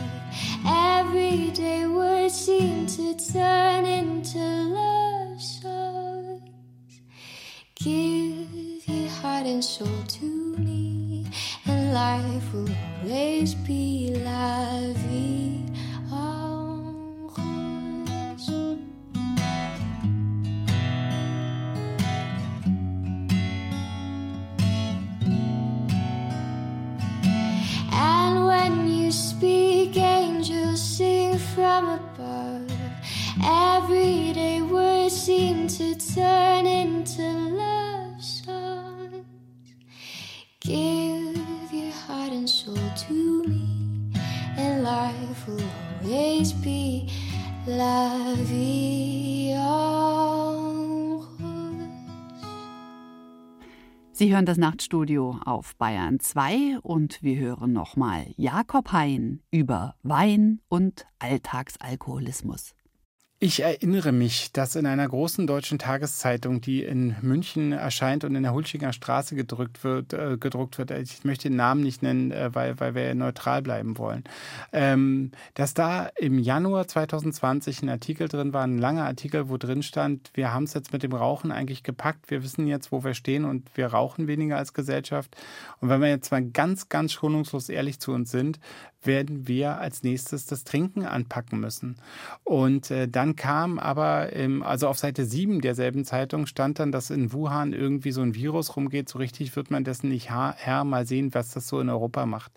Everyday 0.66 1.86
words 1.86 2.34
seem 2.34 2.88
to 2.88 3.14
turn 3.32 3.86
into 3.86 4.40
love 4.40 5.40
songs. 5.40 6.42
Give 7.76 8.88
your 8.88 9.10
heart 9.10 9.46
and 9.46 9.64
soul 9.64 10.04
to 10.08 10.26
me, 10.58 11.28
and 11.68 11.94
life 11.94 12.52
will 12.52 12.68
always 13.04 13.54
be 13.54 14.12
vie 14.16 15.31
from 31.55 31.89
above. 31.89 32.72
Everyday 33.43 34.62
words 34.62 35.15
seem 35.15 35.67
to 35.67 35.96
turn 35.96 36.65
into 36.65 37.22
love 37.22 38.24
songs. 38.24 39.25
Give 40.62 41.74
your 41.74 41.91
heart 41.91 42.31
and 42.31 42.50
soul 42.50 42.77
to 43.08 43.43
me, 43.43 44.13
and 44.58 44.84
life 44.84 45.48
will 45.48 45.63
always 46.03 46.53
be 46.53 47.10
lovey. 47.67 49.21
Sie 54.22 54.32
hören 54.32 54.46
das 54.46 54.60
Nachtstudio 54.60 55.40
auf 55.46 55.75
Bayern 55.78 56.20
2 56.20 56.82
und 56.84 57.24
wir 57.24 57.40
hören 57.40 57.74
nochmal 57.74 58.28
Jakob 58.38 58.92
Hein 58.92 59.42
über 59.50 59.96
Wein 60.04 60.60
und 60.70 61.08
Alltagsalkoholismus. 61.18 62.75
Ich 63.44 63.64
erinnere 63.64 64.12
mich, 64.12 64.52
dass 64.52 64.76
in 64.76 64.86
einer 64.86 65.10
großen 65.10 65.48
deutschen 65.48 65.80
Tageszeitung, 65.80 66.62
die 66.62 66.84
in 66.84 67.16
München 67.24 67.72
erscheint 67.72 68.24
und 68.24 68.36
in 68.36 68.44
der 68.44 68.54
Hulschinger 68.54 68.94
Straße 68.94 69.34
gedruckt 69.34 69.84
wird, 69.84 70.14
äh, 70.14 70.38
gedruckt 70.40 70.78
wird, 70.78 70.92
ich 70.92 71.24
möchte 71.24 71.50
den 71.50 71.56
Namen 71.56 71.82
nicht 71.82 72.04
nennen, 72.04 72.30
äh, 72.30 72.54
weil, 72.54 72.80
weil 72.80 72.94
wir 72.94 73.16
neutral 73.16 73.64
bleiben 73.64 73.98
wollen, 73.98 74.26
ähm, 74.74 75.32
dass 75.56 75.74
da 75.74 76.06
im 76.20 76.38
Januar 76.38 76.88
2020 76.88 77.82
ein 77.82 77.90
Artikel 77.90 78.28
drin 78.28 78.54
war, 78.54 78.64
ein 78.64 78.78
langer 78.78 79.06
Artikel, 79.06 79.50
wo 79.50 79.58
drin 79.58 79.82
stand, 79.82 80.30
wir 80.36 80.54
haben 80.54 80.66
es 80.66 80.76
jetzt 80.76 80.94
mit 80.94 81.02
dem 81.02 81.14
Rauchen 81.14 81.52
eigentlich 81.52 81.82
gepackt, 81.82 82.30
wir 82.30 82.44
wissen 82.44 82.68
jetzt, 82.68 82.92
wo 82.92 83.04
wir 83.04 83.16
stehen 83.16 83.46
und 83.46 83.76
wir 83.76 83.88
rauchen 83.88 84.28
weniger 84.28 84.58
als 84.58 84.76
Gesellschaft. 84.76 85.36
Und 85.80 85.90
wenn 85.90 86.00
wir 86.00 86.10
jetzt 86.10 86.30
mal 86.30 86.46
ganz, 86.46 86.90
ganz 86.90 87.12
schonungslos 87.14 87.70
ehrlich 87.70 88.00
zu 88.00 88.12
uns 88.12 88.30
sind, 88.30 88.60
werden 89.04 89.48
wir 89.48 89.80
als 89.80 90.04
nächstes 90.04 90.46
das 90.46 90.64
Trinken 90.64 91.06
anpacken 91.06 91.60
müssen. 91.60 91.98
Und 92.44 92.92
äh, 92.92 93.08
dann 93.08 93.31
kam 93.36 93.80
aber, 93.80 94.34
im, 94.34 94.64
also 94.64 94.88
auf 94.88 94.98
Seite 94.98 95.26
7 95.26 95.62
derselben 95.62 96.06
Zeitung 96.06 96.46
stand 96.46 96.80
dann, 96.80 96.92
dass 96.92 97.10
in 97.10 97.34
Wuhan 97.34 97.74
irgendwie 97.74 98.12
so 98.12 98.22
ein 98.22 98.36
Virus 98.36 98.76
rumgeht. 98.76 99.10
So 99.10 99.20
richtig 99.20 99.56
wird 99.56 99.72
man 99.72 99.84
dessen 99.84 100.10
nicht 100.10 100.30
Herr. 100.30 100.84
Mal 100.84 101.06
sehen, 101.06 101.34
was 101.34 101.52
das 101.52 101.68
so 101.68 101.80
in 101.80 101.90
Europa 101.90 102.26
macht. 102.26 102.52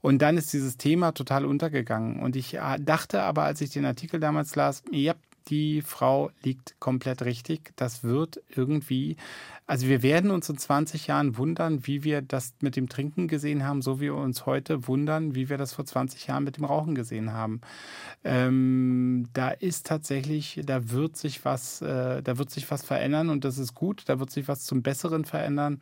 Und 0.00 0.22
dann 0.22 0.36
ist 0.36 0.52
dieses 0.52 0.76
Thema 0.76 1.12
total 1.12 1.44
untergegangen. 1.44 2.20
Und 2.20 2.36
ich 2.36 2.54
äh, 2.54 2.78
dachte 2.80 3.22
aber, 3.22 3.44
als 3.44 3.60
ich 3.60 3.70
den 3.70 3.84
Artikel 3.84 4.20
damals 4.20 4.56
las, 4.56 4.82
ja, 4.90 5.14
die 5.48 5.82
Frau 5.82 6.30
liegt 6.42 6.78
komplett 6.78 7.22
richtig. 7.22 7.72
Das 7.76 8.04
wird 8.04 8.40
irgendwie 8.54 9.16
also 9.66 9.86
wir 9.86 10.02
werden 10.02 10.30
uns 10.30 10.48
in 10.48 10.58
20 10.58 11.06
Jahren 11.06 11.36
wundern, 11.36 11.86
wie 11.86 12.02
wir 12.02 12.20
das 12.20 12.52
mit 12.60 12.74
dem 12.74 12.88
Trinken 12.88 13.28
gesehen 13.28 13.64
haben, 13.64 13.80
so 13.80 14.00
wie 14.00 14.04
wir 14.06 14.16
uns 14.16 14.44
heute 14.44 14.88
wundern, 14.88 15.34
wie 15.36 15.48
wir 15.48 15.56
das 15.56 15.72
vor 15.72 15.84
20 15.84 16.26
Jahren 16.26 16.42
mit 16.42 16.56
dem 16.56 16.64
Rauchen 16.64 16.94
gesehen 16.94 17.32
haben. 17.32 17.60
Ähm, 18.24 19.28
da 19.32 19.50
ist 19.50 19.86
tatsächlich, 19.86 20.60
da 20.64 20.90
wird 20.90 21.16
sich 21.16 21.44
was, 21.44 21.80
äh, 21.80 22.22
da 22.22 22.38
wird 22.38 22.50
sich 22.50 22.70
was 22.70 22.82
verändern 22.84 23.30
und 23.30 23.44
das 23.44 23.58
ist 23.58 23.74
gut. 23.74 24.02
Da 24.06 24.18
wird 24.18 24.30
sich 24.30 24.48
was 24.48 24.64
zum 24.64 24.82
Besseren 24.82 25.24
verändern. 25.24 25.78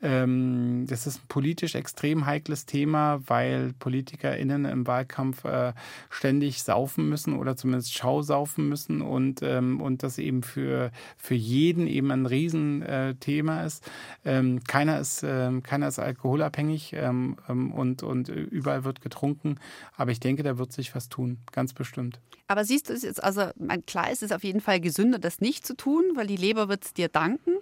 Ähm, 0.00 0.86
das 0.88 1.06
ist 1.06 1.18
ein 1.24 1.28
politisch 1.28 1.74
extrem 1.74 2.26
heikles 2.26 2.66
Thema, 2.66 3.20
weil 3.26 3.72
PolitikerInnen 3.78 4.64
im 4.64 4.86
Wahlkampf 4.86 5.44
äh, 5.44 5.72
ständig 6.08 6.62
saufen 6.62 7.08
müssen 7.08 7.36
oder 7.36 7.56
zumindest 7.56 7.94
Schau 7.94 8.22
saufen 8.22 8.68
müssen 8.68 9.02
und, 9.02 9.42
ähm, 9.42 9.80
und 9.80 10.04
das 10.04 10.18
eben 10.18 10.42
für, 10.42 10.92
für 11.16 11.34
jeden 11.34 11.88
eben 11.88 12.10
ein 12.10 12.26
Riesenthema 12.26 13.10
äh, 13.10 13.14
Thema 13.24 13.64
ist. 13.64 13.82
Ähm, 14.24 14.62
keiner 14.64 15.00
ist, 15.00 15.22
ähm, 15.22 15.62
keiner 15.62 15.88
ist 15.88 15.98
alkoholabhängig 15.98 16.92
ähm, 16.92 17.36
ähm, 17.48 17.72
und, 17.72 18.02
und 18.02 18.28
überall 18.28 18.84
wird 18.84 19.00
getrunken. 19.00 19.58
Aber 19.96 20.10
ich 20.10 20.20
denke, 20.20 20.42
da 20.42 20.58
wird 20.58 20.72
sich 20.72 20.94
was 20.94 21.08
tun, 21.08 21.38
ganz 21.52 21.72
bestimmt. 21.72 22.20
Aber 22.46 22.64
siehst 22.64 22.90
du 22.90 22.92
es 22.92 23.02
jetzt, 23.02 23.24
also 23.24 23.50
klar 23.86 24.10
ist 24.10 24.22
es 24.22 24.30
auf 24.30 24.44
jeden 24.44 24.60
Fall 24.60 24.80
gesünder, 24.80 25.18
das 25.18 25.40
nicht 25.40 25.66
zu 25.66 25.74
tun, 25.74 26.04
weil 26.14 26.26
die 26.26 26.36
Leber 26.36 26.68
wird 26.68 26.84
es 26.84 26.92
dir 26.92 27.08
danken. 27.08 27.52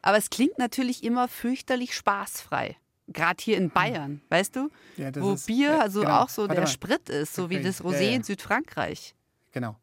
Aber 0.00 0.16
es 0.16 0.30
klingt 0.30 0.58
natürlich 0.58 1.04
immer 1.04 1.28
fürchterlich 1.28 1.94
spaßfrei. 1.94 2.76
Gerade 3.08 3.42
hier 3.42 3.58
in 3.58 3.70
Bayern, 3.70 4.22
weißt 4.30 4.56
du? 4.56 4.70
Ja, 4.96 5.14
wo 5.16 5.34
ist, 5.34 5.46
Bier 5.46 5.80
also 5.80 6.00
genau. 6.00 6.20
auch 6.20 6.28
so 6.28 6.42
Warte 6.42 6.54
der 6.54 6.64
mal. 6.64 6.70
Sprit 6.70 7.08
ist, 7.08 7.34
so 7.34 7.50
wie 7.50 7.60
das 7.60 7.82
Rosé 7.82 8.02
ja, 8.02 8.10
ja. 8.10 8.16
in 8.16 8.22
Südfrankreich. 8.22 9.14
Genau. 9.52 9.76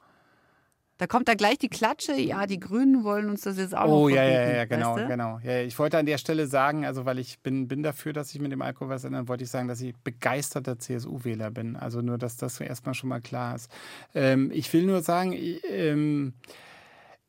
Da 1.03 1.07
kommt 1.07 1.27
dann 1.27 1.36
gleich 1.36 1.57
die 1.57 1.67
Klatsche, 1.67 2.13
ja, 2.13 2.45
die 2.45 2.62
Grünen 2.62 3.03
wollen 3.03 3.29
uns 3.29 3.41
das 3.41 3.57
jetzt 3.57 3.75
auch 3.75 3.89
Oh, 3.89 4.07
ja, 4.07 4.24
ja, 4.24 4.55
ja, 4.55 4.63
genau, 4.63 4.96
weißt 4.96 5.03
du? 5.03 5.07
genau. 5.09 5.37
Ja, 5.44 5.59
ich 5.59 5.77
wollte 5.77 5.98
an 5.98 6.05
der 6.05 6.18
Stelle 6.18 6.48
sagen, 6.48 6.85
also 6.85 7.03
weil 7.03 7.20
ich 7.20 7.39
bin, 7.39 7.68
bin 7.68 7.83
dafür, 7.83 8.13
dass 8.13 8.33
ich 8.33 8.39
mit 8.39 8.53
dem 8.53 8.61
Alkohol 8.61 8.87
was 8.87 9.03
ändere, 9.03 9.27
wollte 9.27 9.44
ich 9.44 9.50
sagen, 9.50 9.68
dass 9.68 9.81
ich 9.81 9.94
begeisterter 9.98 10.79
CSU-Wähler 10.79 11.51
bin. 11.51 11.75
Also 11.75 12.00
nur, 12.00 12.18
dass 12.18 12.37
das 12.37 12.57
erstmal 12.61 12.96
schon 12.96 13.09
mal 13.09 13.20
klar 13.20 13.53
ist. 13.53 13.70
Ähm, 14.16 14.50
ich 14.53 14.72
will 14.72 14.85
nur 14.85 15.01
sagen, 15.01 15.33
ähm, 15.70 16.35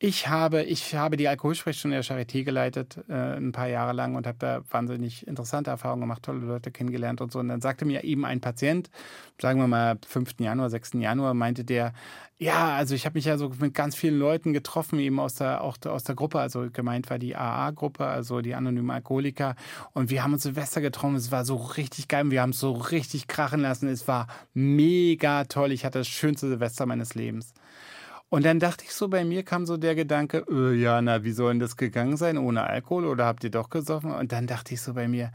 ich 0.01 0.29
habe, 0.29 0.63
ich 0.65 0.95
habe 0.95 1.17
die 1.17 1.29
Alkoholsprechstunde 1.29 1.97
der 1.97 2.05
Charité 2.05 2.43
geleitet, 2.43 2.99
äh, 3.09 3.37
ein 3.37 3.53
paar 3.53 3.69
Jahre 3.69 3.93
lang 3.93 4.17
und 4.17 4.27
habe 4.27 4.39
da 4.39 4.63
wahnsinnig 4.69 5.27
interessante 5.27 5.71
Erfahrungen 5.71 6.03
gemacht, 6.03 6.25
tolle 6.25 6.41
Leute 6.41 6.73
kennengelernt 6.73 7.21
und 7.21 7.33
so. 7.33 7.39
Und 7.39 7.49
dann 7.49 7.61
sagte 7.61 7.85
mir 7.85 8.03
eben 8.03 8.25
ein 8.25 8.41
Patient, 8.41 8.91
sagen 9.41 9.61
wir 9.61 9.69
mal 9.69 9.97
5. 10.07 10.41
Januar, 10.41 10.69
6. 10.69 10.95
Januar, 10.95 11.33
meinte 11.35 11.65
der, 11.65 11.93
ja, 12.39 12.75
also 12.75 12.97
ich 12.97 13.07
habe 13.07 13.17
mich 13.17 13.25
ja 13.27 13.39
so 13.39 13.51
mit 13.61 13.73
ganz 13.73 13.95
vielen 13.95 14.19
Leuten 14.19 14.53
getroffen, 14.53 14.99
eben 14.99 15.21
aus 15.21 15.37
der, 15.37 15.63
auch 15.63 15.79
aus 15.87 16.03
der 16.03 16.17
Gruppe, 16.17 16.41
also 16.41 16.69
gemeint 16.73 17.09
war 17.09 17.21
die 17.21 17.37
AA-Gruppe, 17.37 18.05
also 18.05 18.41
die 18.41 18.57
anonymen 18.57 18.91
Alkoholiker. 18.91 19.55
Und 19.93 20.11
wir 20.11 20.25
haben 20.25 20.33
uns 20.33 20.43
Silvester 20.43 20.81
getroffen, 20.81 21.15
es 21.15 21.31
war 21.31 21.45
so 21.45 21.55
richtig 21.55 22.09
geil, 22.09 22.31
wir 22.33 22.43
haben 22.43 22.51
es 22.51 22.59
so 22.59 22.73
richtig 22.73 23.29
krachen 23.29 23.61
lassen, 23.61 23.89
es 23.89 24.09
war 24.09 24.27
mega 24.55 25.45
toll, 25.45 25.71
ich 25.71 25.85
hatte 25.85 26.01
das 26.01 26.09
schönste 26.09 26.49
Silvester 26.49 26.85
meines 26.85 27.15
Lebens. 27.15 27.55
Und 28.35 28.45
dann 28.45 28.59
dachte 28.59 28.83
ich 28.85 28.91
so, 28.91 29.07
bei 29.07 29.25
mir 29.25 29.45
kam 29.45 29.65
so 29.65 29.77
der 29.77 29.95
Gedanke, 29.95 30.45
öh, 30.49 30.75
ja, 30.75 31.01
na, 31.01 31.23
wie 31.23 31.31
soll 31.31 31.53
denn 31.53 31.61
das 31.61 31.77
gegangen 31.77 32.17
sein 32.17 32.37
ohne 32.37 32.65
Alkohol 32.65 33.05
oder 33.05 33.27
habt 33.27 33.45
ihr 33.45 33.51
doch 33.51 33.71
gesoffen? 33.71 34.11
Und 34.11 34.33
dann 34.33 34.49
dachte 34.49 34.75
ich 34.75 34.81
so 34.81 34.95
bei 34.95 35.07
mir, 35.07 35.31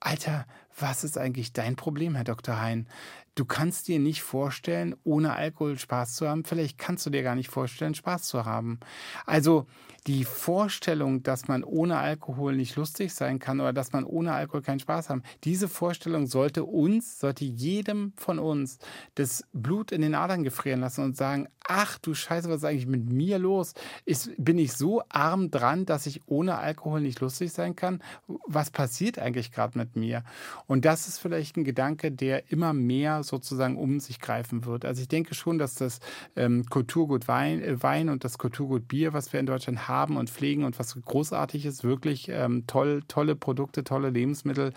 Alter, 0.00 0.46
was 0.78 1.04
ist 1.04 1.18
eigentlich 1.18 1.52
dein 1.52 1.76
Problem, 1.76 2.14
Herr 2.14 2.24
Dr. 2.24 2.58
Hein? 2.58 2.86
Du 3.36 3.44
kannst 3.44 3.88
dir 3.88 3.98
nicht 3.98 4.22
vorstellen, 4.22 4.96
ohne 5.04 5.34
Alkohol 5.34 5.78
Spaß 5.78 6.16
zu 6.16 6.28
haben. 6.28 6.44
Vielleicht 6.44 6.78
kannst 6.78 7.06
du 7.06 7.10
dir 7.10 7.22
gar 7.22 7.36
nicht 7.36 7.48
vorstellen, 7.48 7.94
Spaß 7.94 8.24
zu 8.24 8.44
haben. 8.44 8.80
Also 9.24 9.66
die 10.06 10.24
Vorstellung, 10.24 11.22
dass 11.22 11.46
man 11.46 11.62
ohne 11.62 11.98
Alkohol 11.98 12.56
nicht 12.56 12.76
lustig 12.76 13.14
sein 13.14 13.38
kann 13.38 13.60
oder 13.60 13.72
dass 13.72 13.92
man 13.92 14.04
ohne 14.04 14.32
Alkohol 14.32 14.62
keinen 14.62 14.80
Spaß 14.80 15.10
haben, 15.10 15.22
diese 15.44 15.68
Vorstellung 15.68 16.26
sollte 16.26 16.64
uns, 16.64 17.18
sollte 17.20 17.44
jedem 17.44 18.12
von 18.16 18.38
uns 18.38 18.78
das 19.14 19.44
Blut 19.52 19.92
in 19.92 20.00
den 20.02 20.14
Adern 20.14 20.42
gefrieren 20.42 20.80
lassen 20.80 21.04
und 21.04 21.16
sagen, 21.16 21.48
ach 21.62 21.98
du 21.98 22.14
Scheiße, 22.14 22.48
was 22.48 22.58
ist 22.58 22.64
eigentlich 22.64 22.86
mit 22.86 23.10
mir 23.10 23.38
los? 23.38 23.74
Ist, 24.04 24.32
bin 24.38 24.58
ich 24.58 24.72
so 24.72 25.02
arm 25.08 25.50
dran, 25.50 25.86
dass 25.86 26.06
ich 26.06 26.22
ohne 26.26 26.58
Alkohol 26.58 27.00
nicht 27.00 27.20
lustig 27.20 27.52
sein 27.52 27.76
kann? 27.76 28.02
Was 28.46 28.70
passiert 28.70 29.18
eigentlich 29.18 29.52
gerade 29.52 29.78
mit 29.78 29.96
mir? 29.96 30.24
Und 30.66 30.84
das 30.84 31.06
ist 31.06 31.18
vielleicht 31.18 31.56
ein 31.56 31.64
Gedanke, 31.64 32.10
der 32.10 32.50
immer 32.50 32.72
mehr 32.72 33.19
sozusagen 33.24 33.76
um 33.76 34.00
sich 34.00 34.20
greifen 34.20 34.64
wird. 34.64 34.84
Also 34.84 35.02
ich 35.02 35.08
denke 35.08 35.34
schon, 35.34 35.58
dass 35.58 35.74
das 35.74 36.00
ähm, 36.36 36.64
Kulturgut 36.66 37.28
Wein, 37.28 37.62
äh, 37.62 37.82
Wein 37.82 38.08
und 38.08 38.24
das 38.24 38.38
Kulturgut 38.38 38.88
Bier, 38.88 39.12
was 39.12 39.32
wir 39.32 39.40
in 39.40 39.46
Deutschland 39.46 39.88
haben 39.88 40.16
und 40.16 40.30
pflegen 40.30 40.64
und 40.64 40.78
was 40.78 41.00
großartig 41.00 41.66
ist, 41.66 41.84
wirklich 41.84 42.28
ähm, 42.28 42.64
toll, 42.66 43.02
tolle 43.08 43.36
Produkte, 43.36 43.84
tolle 43.84 44.10
Lebensmittel, 44.10 44.72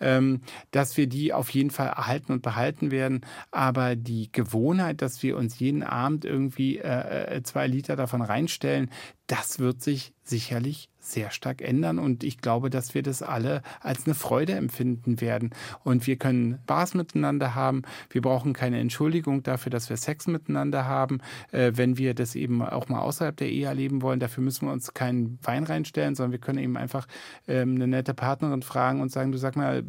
ähm, 0.00 0.40
dass 0.70 0.96
wir 0.96 1.06
die 1.06 1.32
auf 1.32 1.50
jeden 1.50 1.70
Fall 1.70 1.88
erhalten 1.88 2.32
und 2.32 2.42
behalten 2.42 2.90
werden. 2.90 3.22
Aber 3.50 3.96
die 3.96 4.30
Gewohnheit, 4.32 5.02
dass 5.02 5.22
wir 5.22 5.36
uns 5.36 5.58
jeden 5.58 5.82
Abend 5.82 6.24
irgendwie 6.24 6.78
äh, 6.78 7.36
äh 7.36 7.42
zwei 7.42 7.66
Liter 7.66 7.96
davon 7.96 8.22
reinstellen, 8.22 8.90
das 9.28 9.60
wird 9.60 9.82
sich 9.82 10.12
sicherlich 10.24 10.90
sehr 11.08 11.30
stark 11.30 11.62
ändern 11.62 11.98
und 11.98 12.22
ich 12.22 12.38
glaube, 12.38 12.70
dass 12.70 12.94
wir 12.94 13.02
das 13.02 13.22
alle 13.22 13.62
als 13.80 14.06
eine 14.06 14.14
Freude 14.14 14.52
empfinden 14.52 15.20
werden 15.20 15.50
und 15.84 16.06
wir 16.06 16.16
können 16.16 16.58
Spaß 16.64 16.94
miteinander 16.94 17.54
haben. 17.54 17.82
Wir 18.10 18.20
brauchen 18.20 18.52
keine 18.52 18.78
Entschuldigung 18.78 19.42
dafür, 19.42 19.70
dass 19.70 19.88
wir 19.88 19.96
Sex 19.96 20.26
miteinander 20.26 20.84
haben, 20.84 21.20
äh, 21.50 21.72
wenn 21.74 21.96
wir 21.98 22.14
das 22.14 22.34
eben 22.34 22.62
auch 22.62 22.88
mal 22.88 23.00
außerhalb 23.00 23.36
der 23.36 23.48
Ehe 23.48 23.66
erleben 23.66 24.02
wollen. 24.02 24.20
Dafür 24.20 24.44
müssen 24.44 24.66
wir 24.66 24.72
uns 24.72 24.92
keinen 24.92 25.38
Wein 25.42 25.64
reinstellen, 25.64 26.14
sondern 26.14 26.32
wir 26.32 26.40
können 26.40 26.58
eben 26.58 26.76
einfach 26.76 27.06
ähm, 27.46 27.76
eine 27.76 27.86
nette 27.86 28.12
Partnerin 28.12 28.62
fragen 28.62 29.00
und 29.00 29.10
sagen, 29.10 29.32
du 29.32 29.38
sag 29.38 29.56
mal, 29.56 29.84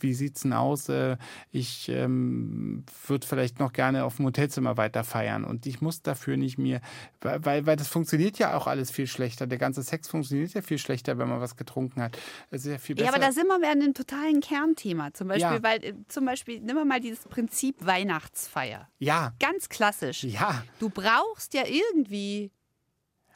wie 0.00 0.14
sieht's 0.14 0.42
denn 0.42 0.54
aus? 0.54 0.88
Äh, 0.88 1.16
ich 1.52 1.88
ähm, 1.88 2.84
würde 3.06 3.26
vielleicht 3.26 3.60
noch 3.60 3.72
gerne 3.72 4.04
auf 4.04 4.16
dem 4.16 4.26
Hotelzimmer 4.26 4.76
weiter 4.76 5.04
feiern 5.04 5.44
und 5.44 5.66
ich 5.66 5.80
muss 5.80 6.02
dafür 6.02 6.36
nicht 6.36 6.58
mehr, 6.58 6.80
weil, 7.20 7.66
weil 7.66 7.76
das 7.76 7.88
funktioniert 7.88 8.38
ja 8.38 8.56
auch 8.56 8.66
alles 8.66 8.83
viel 8.90 9.06
schlechter. 9.06 9.46
Der 9.46 9.58
ganze 9.58 9.82
Sex 9.82 10.08
funktioniert 10.08 10.54
ja 10.54 10.62
viel 10.62 10.78
schlechter, 10.78 11.18
wenn 11.18 11.28
man 11.28 11.40
was 11.40 11.56
getrunken 11.56 12.02
hat. 12.02 12.18
Es 12.50 12.64
ist 12.64 12.72
ja 12.72 12.78
viel 12.78 12.94
besser. 12.94 13.06
Ja, 13.06 13.12
aber 13.14 13.24
da 13.24 13.32
sind 13.32 13.46
wir 13.46 13.54
an 13.54 13.64
einem 13.64 13.94
totalen 13.94 14.40
Kernthema. 14.40 15.12
Zum 15.12 15.28
Beispiel, 15.28 15.56
ja. 15.56 15.62
weil, 15.62 15.84
äh, 15.84 15.94
zum 16.08 16.24
Beispiel, 16.24 16.60
nimm 16.60 16.86
mal 16.86 17.00
dieses 17.00 17.24
Prinzip 17.24 17.76
Weihnachtsfeier. 17.84 18.88
Ja. 18.98 19.32
Ganz 19.40 19.68
klassisch. 19.68 20.24
Ja. 20.24 20.64
Du 20.78 20.90
brauchst 20.90 21.54
ja 21.54 21.62
irgendwie 21.66 22.50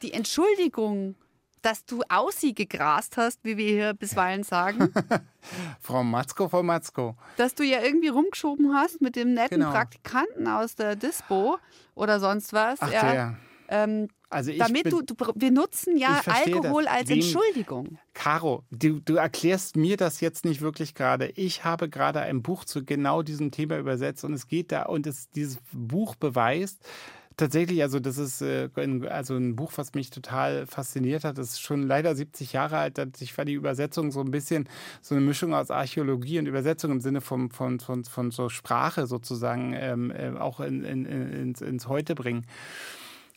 die 0.01 0.13
Entschuldigung, 0.13 1.15
dass 1.61 1.85
du 1.85 2.01
Aussie 2.09 2.53
gegrast 2.53 3.17
hast, 3.17 3.43
wie 3.43 3.57
wir 3.57 3.67
hier 3.67 3.93
bisweilen 3.93 4.43
sagen. 4.43 4.93
Frau 5.81 6.03
Matzko, 6.03 6.47
Frau 6.47 6.63
Matzko. 6.63 7.15
Dass 7.37 7.55
du 7.55 7.63
ja 7.63 7.81
irgendwie 7.81 8.07
rumgeschoben 8.07 8.73
hast 8.73 9.01
mit 9.01 9.15
dem 9.15 9.33
netten 9.33 9.59
genau. 9.59 9.71
Praktikanten 9.71 10.47
aus 10.47 10.75
der 10.75 10.95
Dispo 10.95 11.57
oder 11.95 12.19
sonst 12.19 12.53
was. 12.53 12.79
Ach, 12.81 12.91
ja. 12.91 13.11
der. 13.11 13.37
Ähm, 13.69 14.07
also 14.29 14.51
Damit 14.55 14.83
bin, 14.83 14.91
du, 14.91 15.01
du, 15.01 15.15
wir 15.35 15.51
nutzen 15.51 15.97
ja 15.97 16.21
Alkohol 16.25 16.83
das. 16.83 16.93
als 16.93 17.09
Entschuldigung. 17.09 17.97
Caro, 18.13 18.63
du, 18.69 18.99
du 18.99 19.15
erklärst 19.15 19.75
mir 19.75 19.97
das 19.97 20.21
jetzt 20.21 20.45
nicht 20.45 20.61
wirklich 20.61 20.93
gerade. 20.93 21.27
Ich 21.35 21.63
habe 21.63 21.89
gerade 21.89 22.21
ein 22.21 22.43
Buch 22.43 22.65
zu 22.65 22.83
genau 22.83 23.23
diesem 23.23 23.51
Thema 23.51 23.77
übersetzt 23.77 24.23
und 24.23 24.33
es 24.33 24.47
geht 24.47 24.71
da 24.71 24.83
und 24.83 25.07
es, 25.07 25.29
dieses 25.31 25.59
Buch 25.71 26.15
beweist, 26.15 26.83
tatsächlich, 27.39 27.81
also 27.81 27.99
das 27.99 28.17
ist 28.17 28.41
äh, 28.41 28.69
ein, 28.75 29.07
also 29.07 29.35
ein 29.35 29.55
Buch, 29.55 29.71
was 29.77 29.93
mich 29.93 30.09
total 30.09 30.67
fasziniert 30.67 31.23
hat. 31.23 31.37
Das 31.37 31.49
ist 31.49 31.61
schon 31.61 31.83
leider 31.83 32.13
70 32.13 32.53
Jahre 32.53 32.77
alt. 32.77 32.99
Ich 33.21 33.37
war 33.37 33.45
die 33.45 33.53
Übersetzung 33.53 34.11
so 34.11 34.19
ein 34.19 34.31
bisschen 34.31 34.67
so 35.01 35.15
eine 35.15 35.23
Mischung 35.23 35.53
aus 35.53 35.71
Archäologie 35.71 36.39
und 36.39 36.45
Übersetzung 36.45 36.91
im 36.91 37.01
Sinne 37.01 37.21
von, 37.21 37.49
von, 37.49 37.79
von, 37.79 38.03
von 38.03 38.31
so 38.31 38.49
Sprache 38.49 39.07
sozusagen 39.07 39.73
ähm, 39.73 40.11
äh, 40.11 40.31
auch 40.37 40.59
in, 40.59 40.83
in, 40.83 41.05
in, 41.05 41.33
ins, 41.33 41.61
ins 41.61 41.87
Heute 41.87 42.13
bringen. 42.13 42.45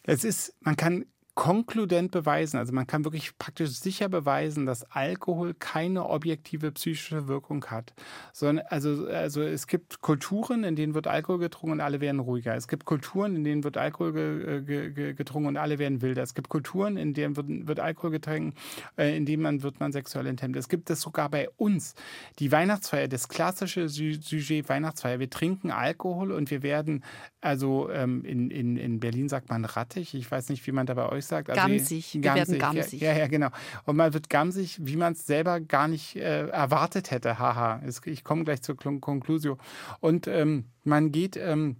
Es 0.04 0.24
ist, 0.24 0.54
man 0.60 0.76
kann 0.76 1.06
konkludent 1.34 2.10
beweisen, 2.10 2.58
also 2.58 2.74
man 2.74 2.86
kann 2.86 3.04
wirklich 3.04 3.38
praktisch 3.38 3.70
sicher 3.70 4.10
beweisen, 4.10 4.66
dass 4.66 4.84
Alkohol 4.90 5.54
keine 5.54 6.08
objektive 6.08 6.72
psychische 6.72 7.26
Wirkung 7.26 7.64
hat. 7.66 7.94
Sondern, 8.34 8.66
also, 8.68 9.06
also 9.06 9.42
es 9.42 9.66
gibt 9.66 10.02
Kulturen, 10.02 10.62
in 10.62 10.76
denen 10.76 10.94
wird 10.94 11.06
Alkohol 11.06 11.38
getrunken 11.38 11.72
und 11.72 11.80
alle 11.80 12.00
werden 12.00 12.20
ruhiger. 12.20 12.54
Es 12.54 12.68
gibt 12.68 12.84
Kulturen, 12.84 13.34
in 13.34 13.44
denen 13.44 13.64
wird 13.64 13.78
Alkohol 13.78 14.12
ge, 14.12 14.62
ge, 14.62 14.90
ge, 14.90 15.14
getrunken 15.14 15.48
und 15.48 15.56
alle 15.56 15.78
werden 15.78 16.02
wilder. 16.02 16.22
Es 16.22 16.34
gibt 16.34 16.50
Kulturen, 16.50 16.98
in 16.98 17.14
denen 17.14 17.34
wird, 17.36 17.46
wird 17.48 17.80
Alkohol 17.80 18.10
getrunken, 18.10 18.54
äh, 18.98 19.16
in 19.16 19.24
denen 19.24 19.42
man 19.42 19.62
wird 19.62 19.80
man 19.80 19.92
sexuell 19.92 20.26
intent. 20.26 20.54
Es 20.56 20.68
gibt 20.68 20.90
es 20.90 21.00
sogar 21.00 21.30
bei 21.30 21.48
uns. 21.56 21.94
Die 22.40 22.52
Weihnachtsfeier, 22.52 23.08
das 23.08 23.28
klassische 23.28 23.88
Sujet 23.88 24.68
Weihnachtsfeier. 24.68 25.18
Wir 25.18 25.30
trinken 25.30 25.70
Alkohol 25.70 26.32
und 26.32 26.50
wir 26.50 26.62
werden, 26.62 27.04
also 27.40 27.88
ähm, 27.90 28.22
in, 28.26 28.50
in, 28.50 28.76
in 28.76 29.00
Berlin 29.00 29.30
sagt 29.30 29.48
man 29.48 29.64
rattig. 29.64 30.14
Ich 30.14 30.30
weiß 30.30 30.50
nicht, 30.50 30.66
wie 30.66 30.72
man 30.72 30.84
da 30.84 30.92
bei 30.92 31.06
euch 31.22 31.26
sagt. 31.26 31.50
Also 31.50 31.60
Gamsig. 31.60 32.14
Wir 32.14 32.34
werden 32.34 32.58
gamsig. 32.58 33.00
Ja, 33.00 33.12
ja, 33.12 33.20
ja, 33.20 33.26
genau. 33.28 33.48
Und 33.84 33.96
man 33.96 34.12
wird 34.12 34.28
gamsig, 34.28 34.78
wie 34.80 34.96
man 34.96 35.12
es 35.12 35.26
selber 35.26 35.60
gar 35.60 35.88
nicht 35.88 36.16
äh, 36.16 36.48
erwartet 36.48 37.10
hätte. 37.10 37.38
Haha. 37.38 37.80
Ich 38.04 38.24
komme 38.24 38.44
gleich 38.44 38.62
zur 38.62 38.76
Konklusion. 38.76 39.58
Und 40.00 40.26
ähm, 40.26 40.66
man 40.84 41.12
geht. 41.12 41.36
Ähm, 41.36 41.76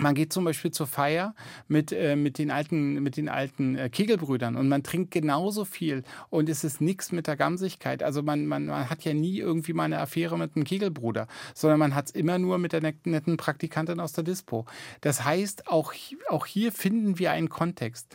man 0.00 0.14
geht 0.14 0.32
zum 0.32 0.44
Beispiel 0.44 0.70
zur 0.70 0.86
Feier 0.86 1.34
mit, 1.68 1.92
äh, 1.92 2.16
mit 2.16 2.38
den 2.38 2.50
alten, 2.50 3.02
mit 3.02 3.16
den 3.18 3.28
alten 3.28 3.76
äh, 3.76 3.90
Kegelbrüdern 3.90 4.56
und 4.56 4.68
man 4.68 4.82
trinkt 4.82 5.10
genauso 5.10 5.64
viel 5.66 6.04
und 6.30 6.48
es 6.48 6.64
ist 6.64 6.80
nichts 6.80 7.12
mit 7.12 7.26
der 7.26 7.36
Gamsigkeit. 7.36 8.02
Also 8.02 8.22
man, 8.22 8.46
man, 8.46 8.66
man 8.66 8.88
hat 8.88 9.04
ja 9.04 9.12
nie 9.12 9.38
irgendwie 9.38 9.74
mal 9.74 9.84
eine 9.84 9.98
Affäre 9.98 10.38
mit 10.38 10.56
einem 10.56 10.64
Kegelbruder, 10.64 11.26
sondern 11.54 11.78
man 11.78 11.94
hat 11.94 12.06
es 12.06 12.12
immer 12.12 12.38
nur 12.38 12.58
mit 12.58 12.72
der 12.72 12.80
netten 12.80 13.36
Praktikantin 13.36 14.00
aus 14.00 14.12
der 14.12 14.24
Dispo. 14.24 14.64
Das 15.02 15.24
heißt, 15.24 15.68
auch, 15.68 15.92
auch 16.28 16.46
hier 16.46 16.72
finden 16.72 17.18
wir 17.18 17.32
einen 17.32 17.50
Kontext. 17.50 18.14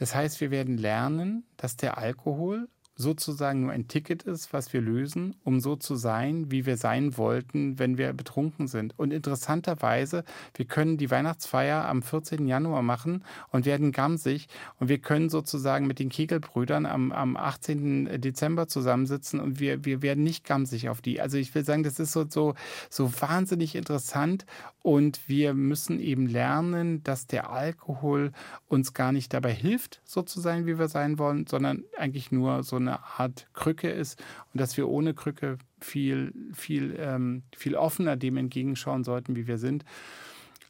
Das 0.00 0.14
heißt, 0.14 0.40
wir 0.40 0.50
werden 0.50 0.78
lernen, 0.78 1.44
dass 1.58 1.76
der 1.76 1.98
Alkohol 1.98 2.68
sozusagen 3.00 3.62
nur 3.62 3.72
ein 3.72 3.88
Ticket 3.88 4.22
ist, 4.22 4.52
was 4.52 4.72
wir 4.72 4.80
lösen, 4.80 5.36
um 5.42 5.60
so 5.60 5.76
zu 5.76 5.94
sein, 5.94 6.50
wie 6.50 6.66
wir 6.66 6.76
sein 6.76 7.16
wollten, 7.16 7.78
wenn 7.78 7.98
wir 7.98 8.12
betrunken 8.12 8.68
sind. 8.68 8.98
Und 8.98 9.12
interessanterweise, 9.12 10.24
wir 10.54 10.66
können 10.66 10.98
die 10.98 11.10
Weihnachtsfeier 11.10 11.86
am 11.86 12.02
14. 12.02 12.46
Januar 12.46 12.82
machen 12.82 13.24
und 13.50 13.64
werden 13.66 13.92
gamsig 13.92 14.48
und 14.78 14.88
wir 14.88 14.98
können 14.98 15.30
sozusagen 15.30 15.86
mit 15.86 15.98
den 15.98 16.10
Kegelbrüdern 16.10 16.86
am, 16.86 17.12
am 17.12 17.36
18. 17.36 18.20
Dezember 18.20 18.68
zusammensitzen 18.68 19.40
und 19.40 19.60
wir, 19.60 19.84
wir 19.84 20.02
werden 20.02 20.24
nicht 20.24 20.44
gamsig 20.44 20.88
auf 20.88 21.00
die. 21.00 21.20
Also 21.20 21.38
ich 21.38 21.54
will 21.54 21.64
sagen, 21.64 21.82
das 21.82 22.00
ist 22.00 22.12
so, 22.12 22.26
so, 22.28 22.54
so 22.88 23.10
wahnsinnig 23.20 23.74
interessant 23.74 24.44
und 24.82 25.28
wir 25.28 25.52
müssen 25.54 26.00
eben 26.00 26.26
lernen, 26.26 27.02
dass 27.04 27.26
der 27.26 27.50
Alkohol 27.50 28.32
uns 28.68 28.94
gar 28.94 29.12
nicht 29.12 29.34
dabei 29.34 29.52
hilft, 29.52 30.00
so 30.04 30.22
zu 30.22 30.40
sein, 30.40 30.66
wie 30.66 30.78
wir 30.78 30.88
sein 30.88 31.18
wollen, 31.18 31.46
sondern 31.46 31.84
eigentlich 31.98 32.32
nur 32.32 32.62
so 32.62 32.76
eine 32.76 33.00
Art 33.18 33.46
Krücke 33.52 33.90
ist 33.90 34.22
und 34.52 34.60
dass 34.60 34.76
wir 34.76 34.88
ohne 34.88 35.12
Krücke 35.12 35.58
viel, 35.80 36.32
viel, 36.54 36.96
ähm, 36.98 37.42
viel 37.54 37.74
offener 37.74 38.16
dem 38.16 38.36
entgegenschauen 38.36 39.04
sollten, 39.04 39.36
wie 39.36 39.46
wir 39.46 39.58
sind. 39.58 39.84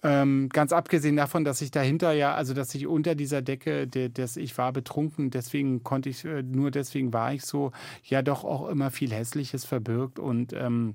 Ähm, 0.03 0.49
ganz 0.49 0.73
abgesehen 0.73 1.17
davon, 1.17 1.45
dass 1.45 1.61
ich 1.61 1.71
dahinter 1.71 2.13
ja, 2.13 2.35
also 2.35 2.55
dass 2.55 2.75
ich 2.75 2.87
unter 2.87 3.15
dieser 3.15 3.43
Decke, 3.43 3.87
der, 3.87 4.09
dass 4.09 4.39
ich 4.39 4.57
war 4.57 4.73
betrunken, 4.73 5.31
deswegen 5.31 5.85
konnte 5.85 6.09
ich, 6.09 6.25
äh, 6.25 6.43
nur 6.43 6.71
deswegen 6.71 7.13
war 7.13 7.35
ich 7.35 7.45
so, 7.45 7.73
ja 8.05 8.23
doch 8.23 8.43
auch 8.45 8.69
immer 8.69 8.91
viel 8.91 9.13
Hässliches 9.13 9.67
verbirgt 9.67 10.19
und 10.19 10.55
ähm, 10.55 10.95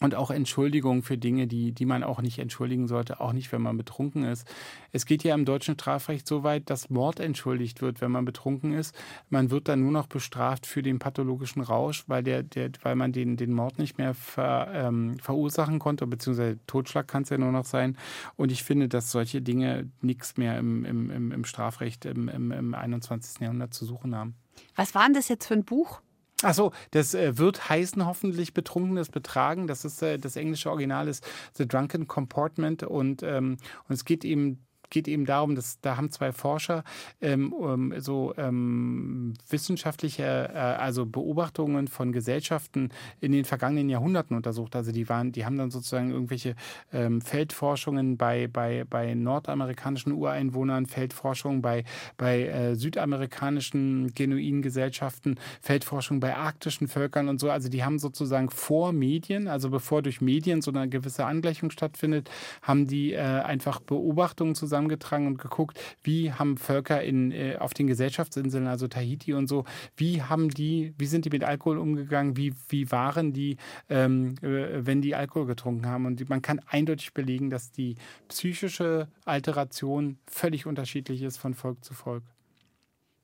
und 0.00 0.14
auch 0.14 0.30
Entschuldigung 0.30 1.02
für 1.02 1.18
Dinge, 1.18 1.46
die, 1.46 1.72
die 1.72 1.84
man 1.84 2.02
auch 2.02 2.22
nicht 2.22 2.38
entschuldigen 2.38 2.88
sollte, 2.88 3.20
auch 3.20 3.32
nicht, 3.32 3.52
wenn 3.52 3.60
man 3.60 3.76
betrunken 3.76 4.24
ist. 4.24 4.48
Es 4.92 5.04
geht 5.04 5.22
ja 5.22 5.34
im 5.34 5.44
deutschen 5.44 5.74
Strafrecht 5.74 6.26
so 6.26 6.42
weit, 6.42 6.70
dass 6.70 6.88
Mord 6.90 7.20
entschuldigt 7.20 7.82
wird, 7.82 8.00
wenn 8.00 8.10
man 8.10 8.24
betrunken 8.24 8.72
ist. 8.72 8.94
Man 9.28 9.50
wird 9.50 9.68
dann 9.68 9.82
nur 9.82 9.92
noch 9.92 10.06
bestraft 10.06 10.66
für 10.66 10.82
den 10.82 10.98
pathologischen 10.98 11.60
Rausch, 11.62 12.04
weil, 12.06 12.22
der, 12.22 12.42
der, 12.42 12.70
weil 12.82 12.96
man 12.96 13.12
den, 13.12 13.36
den 13.36 13.52
Mord 13.52 13.78
nicht 13.78 13.98
mehr 13.98 14.14
ver, 14.14 14.70
ähm, 14.72 15.18
verursachen 15.18 15.78
konnte, 15.78 16.06
beziehungsweise 16.06 16.58
Totschlag 16.66 17.06
kann 17.06 17.24
es 17.24 17.28
ja 17.28 17.38
nur 17.38 17.52
noch 17.52 17.66
sein. 17.66 17.98
Und 18.36 18.50
ich 18.50 18.64
finde, 18.64 18.88
dass 18.88 19.10
solche 19.10 19.42
Dinge 19.42 19.90
nichts 20.00 20.38
mehr 20.38 20.58
im, 20.58 20.84
im, 20.84 21.32
im 21.32 21.44
Strafrecht 21.44 22.06
im, 22.06 22.28
im, 22.28 22.52
im 22.52 22.74
21. 22.74 23.40
Jahrhundert 23.40 23.74
zu 23.74 23.84
suchen 23.84 24.16
haben. 24.16 24.34
Was 24.76 24.94
war 24.94 25.04
denn 25.04 25.14
das 25.14 25.28
jetzt 25.28 25.46
für 25.46 25.54
ein 25.54 25.64
Buch? 25.64 26.00
Ach 26.42 26.54
so, 26.54 26.72
das 26.92 27.14
äh, 27.14 27.36
wird 27.36 27.68
heißen 27.68 28.06
hoffentlich 28.06 28.54
betrunkenes 28.54 29.10
Betragen. 29.10 29.66
Das 29.66 29.84
ist 29.84 30.02
äh, 30.02 30.18
das 30.18 30.36
englische 30.36 30.70
Original 30.70 31.06
ist 31.06 31.26
The 31.54 31.68
Drunken 31.68 32.06
Comportment 32.08 32.82
und 32.82 33.22
ähm, 33.22 33.58
und 33.88 33.94
es 33.94 34.04
geht 34.04 34.24
eben 34.24 34.64
geht 34.90 35.08
eben 35.08 35.24
darum, 35.24 35.54
dass 35.54 35.80
da 35.80 35.96
haben 35.96 36.10
zwei 36.10 36.32
Forscher 36.32 36.84
ähm, 37.20 37.94
so 37.98 38.34
ähm, 38.36 39.34
wissenschaftliche, 39.48 40.50
äh, 40.52 40.58
also 40.58 41.06
Beobachtungen 41.06 41.88
von 41.88 42.12
Gesellschaften 42.12 42.90
in 43.20 43.32
den 43.32 43.44
vergangenen 43.44 43.88
Jahrhunderten 43.88 44.36
untersucht. 44.36 44.76
Also 44.76 44.92
die 44.92 45.08
waren, 45.08 45.32
die 45.32 45.44
haben 45.44 45.56
dann 45.56 45.70
sozusagen 45.70 46.10
irgendwelche 46.10 46.56
ähm, 46.92 47.20
Feldforschungen 47.20 48.16
bei, 48.16 48.48
bei, 48.48 48.84
bei 48.88 49.14
nordamerikanischen 49.14 50.12
Ureinwohnern, 50.12 50.86
Feldforschungen 50.86 51.62
bei, 51.62 51.84
bei 52.16 52.46
äh, 52.46 52.74
südamerikanischen 52.74 54.12
genuinen 54.14 54.62
Gesellschaften, 54.62 55.36
Feldforschung 55.60 56.20
bei 56.20 56.36
arktischen 56.36 56.88
Völkern 56.88 57.28
und 57.28 57.40
so. 57.40 57.50
Also 57.50 57.68
die 57.68 57.84
haben 57.84 57.98
sozusagen 57.98 58.50
vor 58.50 58.92
Medien, 58.92 59.48
also 59.48 59.70
bevor 59.70 60.02
durch 60.02 60.20
Medien 60.20 60.62
so 60.62 60.72
eine 60.72 60.88
gewisse 60.88 61.24
Angleichung 61.24 61.70
stattfindet, 61.70 62.30
haben 62.62 62.86
die 62.86 63.12
äh, 63.12 63.20
einfach 63.20 63.80
Beobachtungen 63.80 64.54
zusammen 64.54 64.79
zusammengetragen 64.80 65.26
und 65.26 65.38
geguckt, 65.38 65.78
wie 66.02 66.32
haben 66.32 66.56
Völker 66.56 67.02
in, 67.02 67.32
äh, 67.32 67.56
auf 67.58 67.74
den 67.74 67.86
Gesellschaftsinseln, 67.86 68.66
also 68.66 68.88
Tahiti 68.88 69.34
und 69.34 69.48
so, 69.48 69.64
wie 69.96 70.22
haben 70.22 70.48
die, 70.48 70.94
wie 70.98 71.06
sind 71.06 71.24
die 71.24 71.30
mit 71.30 71.44
Alkohol 71.44 71.78
umgegangen, 71.78 72.36
wie, 72.36 72.54
wie 72.68 72.90
waren 72.90 73.32
die, 73.32 73.56
ähm, 73.88 74.36
äh, 74.42 74.86
wenn 74.86 75.02
die 75.02 75.14
Alkohol 75.14 75.46
getrunken 75.46 75.86
haben. 75.86 76.06
Und 76.06 76.28
man 76.28 76.42
kann 76.42 76.60
eindeutig 76.66 77.12
belegen, 77.12 77.50
dass 77.50 77.70
die 77.70 77.96
psychische 78.28 79.08
Alteration 79.24 80.18
völlig 80.26 80.66
unterschiedlich 80.66 81.22
ist 81.22 81.36
von 81.36 81.54
Volk 81.54 81.84
zu 81.84 81.94
Volk. 81.94 82.24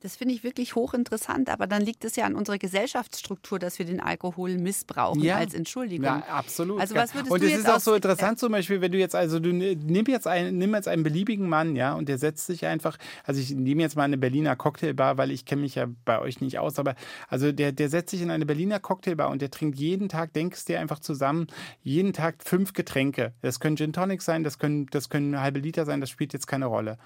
Das 0.01 0.15
finde 0.15 0.35
ich 0.35 0.43
wirklich 0.43 0.75
hochinteressant, 0.75 1.49
aber 1.49 1.65
dann 1.65 1.81
liegt 1.81 2.05
es 2.05 2.15
ja 2.15 2.25
an 2.25 2.35
unserer 2.35 2.59
Gesellschaftsstruktur, 2.59 3.57
dass 3.57 3.79
wir 3.79 3.85
den 3.85 3.99
Alkohol 3.99 4.55
missbrauchen 4.59 5.23
Ja. 5.23 5.37
als 5.37 5.55
Entschuldigung. 5.55 6.05
Ja, 6.05 6.23
absolut. 6.29 6.79
Also 6.79 6.93
was 6.93 7.15
würdest 7.15 7.31
und 7.31 7.41
es 7.41 7.57
ist 7.57 7.67
auch 7.67 7.79
so 7.79 7.95
interessant 7.95 8.37
zum 8.37 8.51
Beispiel, 8.51 8.79
wenn 8.79 8.91
du 8.91 8.99
jetzt, 8.99 9.15
also 9.15 9.39
du 9.39 9.51
nimm 9.51 10.05
jetzt, 10.05 10.27
einen, 10.27 10.59
nimm 10.59 10.75
jetzt 10.75 10.87
einen 10.87 11.01
beliebigen 11.01 11.49
Mann, 11.49 11.75
ja, 11.75 11.93
und 11.95 12.09
der 12.09 12.19
setzt 12.19 12.45
sich 12.45 12.67
einfach, 12.67 12.97
also 13.23 13.41
ich 13.41 13.49
nehme 13.55 13.81
jetzt 13.81 13.95
mal 13.95 14.03
eine 14.03 14.19
Berliner 14.19 14.55
Cocktailbar, 14.55 15.17
weil 15.17 15.31
ich 15.31 15.45
kenne 15.45 15.63
mich 15.63 15.73
ja 15.73 15.87
bei 16.05 16.19
euch 16.19 16.41
nicht 16.41 16.59
aus, 16.59 16.77
aber 16.77 16.93
also 17.27 17.51
der, 17.51 17.71
der 17.71 17.89
setzt 17.89 18.11
sich 18.11 18.21
in 18.21 18.29
eine 18.29 18.45
Berliner 18.45 18.79
Cocktailbar 18.79 19.29
und 19.29 19.41
der 19.41 19.49
trinkt 19.49 19.79
jeden 19.79 20.09
Tag, 20.09 20.31
denkst 20.33 20.65
dir 20.65 20.79
einfach 20.79 20.99
zusammen, 20.99 21.47
jeden 21.81 22.13
Tag 22.13 22.43
fünf 22.43 22.73
Getränke. 22.73 23.33
Das 23.41 23.59
können 23.59 23.77
Gin 23.77 23.93
Tonics 23.93 24.25
sein, 24.25 24.43
das 24.43 24.59
können, 24.59 24.85
das 24.91 25.09
können 25.09 25.41
halbe 25.41 25.57
Liter 25.59 25.85
sein, 25.85 26.01
das 26.01 26.11
spielt 26.11 26.33
jetzt 26.33 26.45
keine 26.45 26.67
Rolle. 26.67 26.99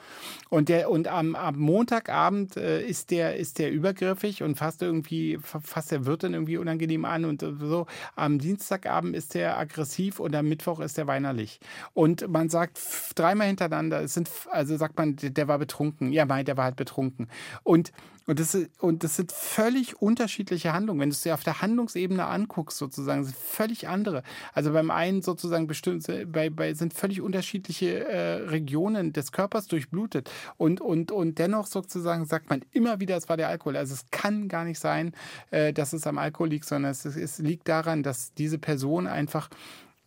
Und 0.50 0.68
der, 0.68 0.90
und 0.90 1.08
am, 1.08 1.36
am 1.36 1.58
Montagabend 1.58 2.58
äh, 2.58 2.81
ist 2.82 3.12
der, 3.12 3.36
ist 3.36 3.60
der 3.60 3.72
übergriffig 3.72 4.44
und 4.44 4.56
fasst 4.56 4.82
irgendwie, 4.82 5.38
fasst 5.42 5.92
der 5.92 6.06
Wirt 6.06 6.24
dann 6.24 6.34
irgendwie 6.34 6.58
unangenehm 6.58 7.06
an 7.06 7.26
und 7.26 7.42
so. 7.42 7.88
Am 8.16 8.40
Dienstagabend 8.40 9.16
ist 9.16 9.34
der 9.34 9.58
aggressiv 9.58 10.20
und 10.20 10.36
am 10.36 10.48
Mittwoch 10.48 10.80
ist 10.80 10.98
der 10.98 11.08
weinerlich. 11.08 11.60
Und 11.94 12.28
man 12.30 12.50
sagt 12.50 12.80
dreimal 13.16 13.48
hintereinander, 13.48 14.02
es 14.02 14.14
sind, 14.14 14.30
also 14.50 14.78
sagt 14.78 14.98
man, 14.98 15.16
der 15.18 15.42
der 15.42 15.48
war 15.48 15.58
betrunken. 15.58 16.14
Ja, 16.14 16.26
meint, 16.26 16.48
der 16.48 16.58
war 16.58 16.66
halt 16.66 16.76
betrunken. 16.76 17.28
Und 17.64 17.92
und 18.28 18.40
das, 18.40 18.58
und 18.80 19.04
das 19.04 19.16
sind 19.16 19.32
völlig 19.32 20.02
unterschiedliche 20.02 20.74
Handlungen. 20.74 21.02
Wenn 21.02 21.10
du 21.10 21.14
es 21.14 21.22
dir 21.22 21.34
auf 21.34 21.44
der 21.44 21.62
Handlungsebene 21.62 22.26
anguckst, 22.26 22.78
sozusagen, 22.78 23.24
sind 23.24 23.36
völlig 23.36 23.88
andere. 23.88 24.22
Also 24.54 24.72
beim 24.74 24.92
einen 24.92 25.22
sozusagen 25.24 25.66
bestimmt, 25.66 26.06
bei, 26.32 26.50
bei 26.50 26.74
sind 26.76 26.94
völlig 26.94 27.22
unterschiedliche 27.22 28.06
äh, 28.06 28.34
Regionen 28.50 29.12
des 29.12 29.32
Körpers 29.32 29.68
durchblutet. 29.68 30.30
Und, 30.58 30.82
und, 30.82 31.12
und 31.12 31.40
dennoch 31.40 31.66
sozusagen 31.66 32.26
sagt 32.26 32.50
man 32.50 32.62
immer 32.72 33.00
wieder, 33.00 33.18
es 33.18 33.28
war 33.28 33.38
der 33.38 33.50
Alkohol. 33.50 33.76
Also 33.76 33.96
es 33.96 34.06
kann 34.12 34.48
gar 34.48 34.66
nicht 34.66 34.80
sein, 34.80 35.14
äh, 35.50 35.74
dass 35.74 35.92
es 35.92 36.06
am 36.06 36.20
Alkohol 36.20 36.50
liegt, 36.50 36.66
sondern 36.66 36.92
es, 36.92 37.06
es 37.06 37.40
liegt 37.40 37.68
daran, 37.68 38.04
dass 38.04 38.34
diese 38.36 38.60
Person 38.60 39.08
einfach 39.08 39.50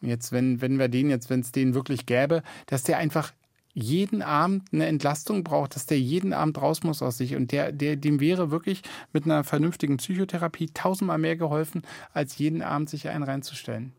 jetzt, 0.01 0.31
wenn, 0.31 0.61
wenn 0.61 0.79
wir 0.79 0.89
den 0.89 1.11
jetzt, 1.11 1.31
wenn 1.31 1.41
es 1.41 1.51
den 1.51 1.75
wirklich 1.75 2.07
gäbe, 2.07 2.43
dass 2.67 2.85
der 2.85 2.99
einfach 2.99 3.33
jeden 3.75 4.23
Abend 4.23 4.73
eine 4.73 4.87
Entlastung 4.87 5.45
braucht, 5.45 5.75
dass 5.75 5.87
der 5.87 6.01
jeden 6.01 6.33
Abend 6.33 6.61
raus 6.63 6.83
muss 6.85 7.03
aus 7.03 7.19
sich. 7.19 7.35
Und 7.35 7.53
der, 7.53 7.73
der, 7.73 7.97
dem 7.97 8.21
wäre 8.21 8.51
wirklich 8.51 8.83
mit 9.13 9.25
einer 9.25 9.45
vernünftigen 9.45 9.97
Psychotherapie 9.99 10.71
tausendmal 10.73 11.19
mehr 11.19 11.37
geholfen, 11.37 11.83
als 12.13 12.39
jeden 12.39 12.63
Abend 12.63 12.89
sich 12.89 13.09
einen 13.09 13.25
reinzustellen. 13.25 13.93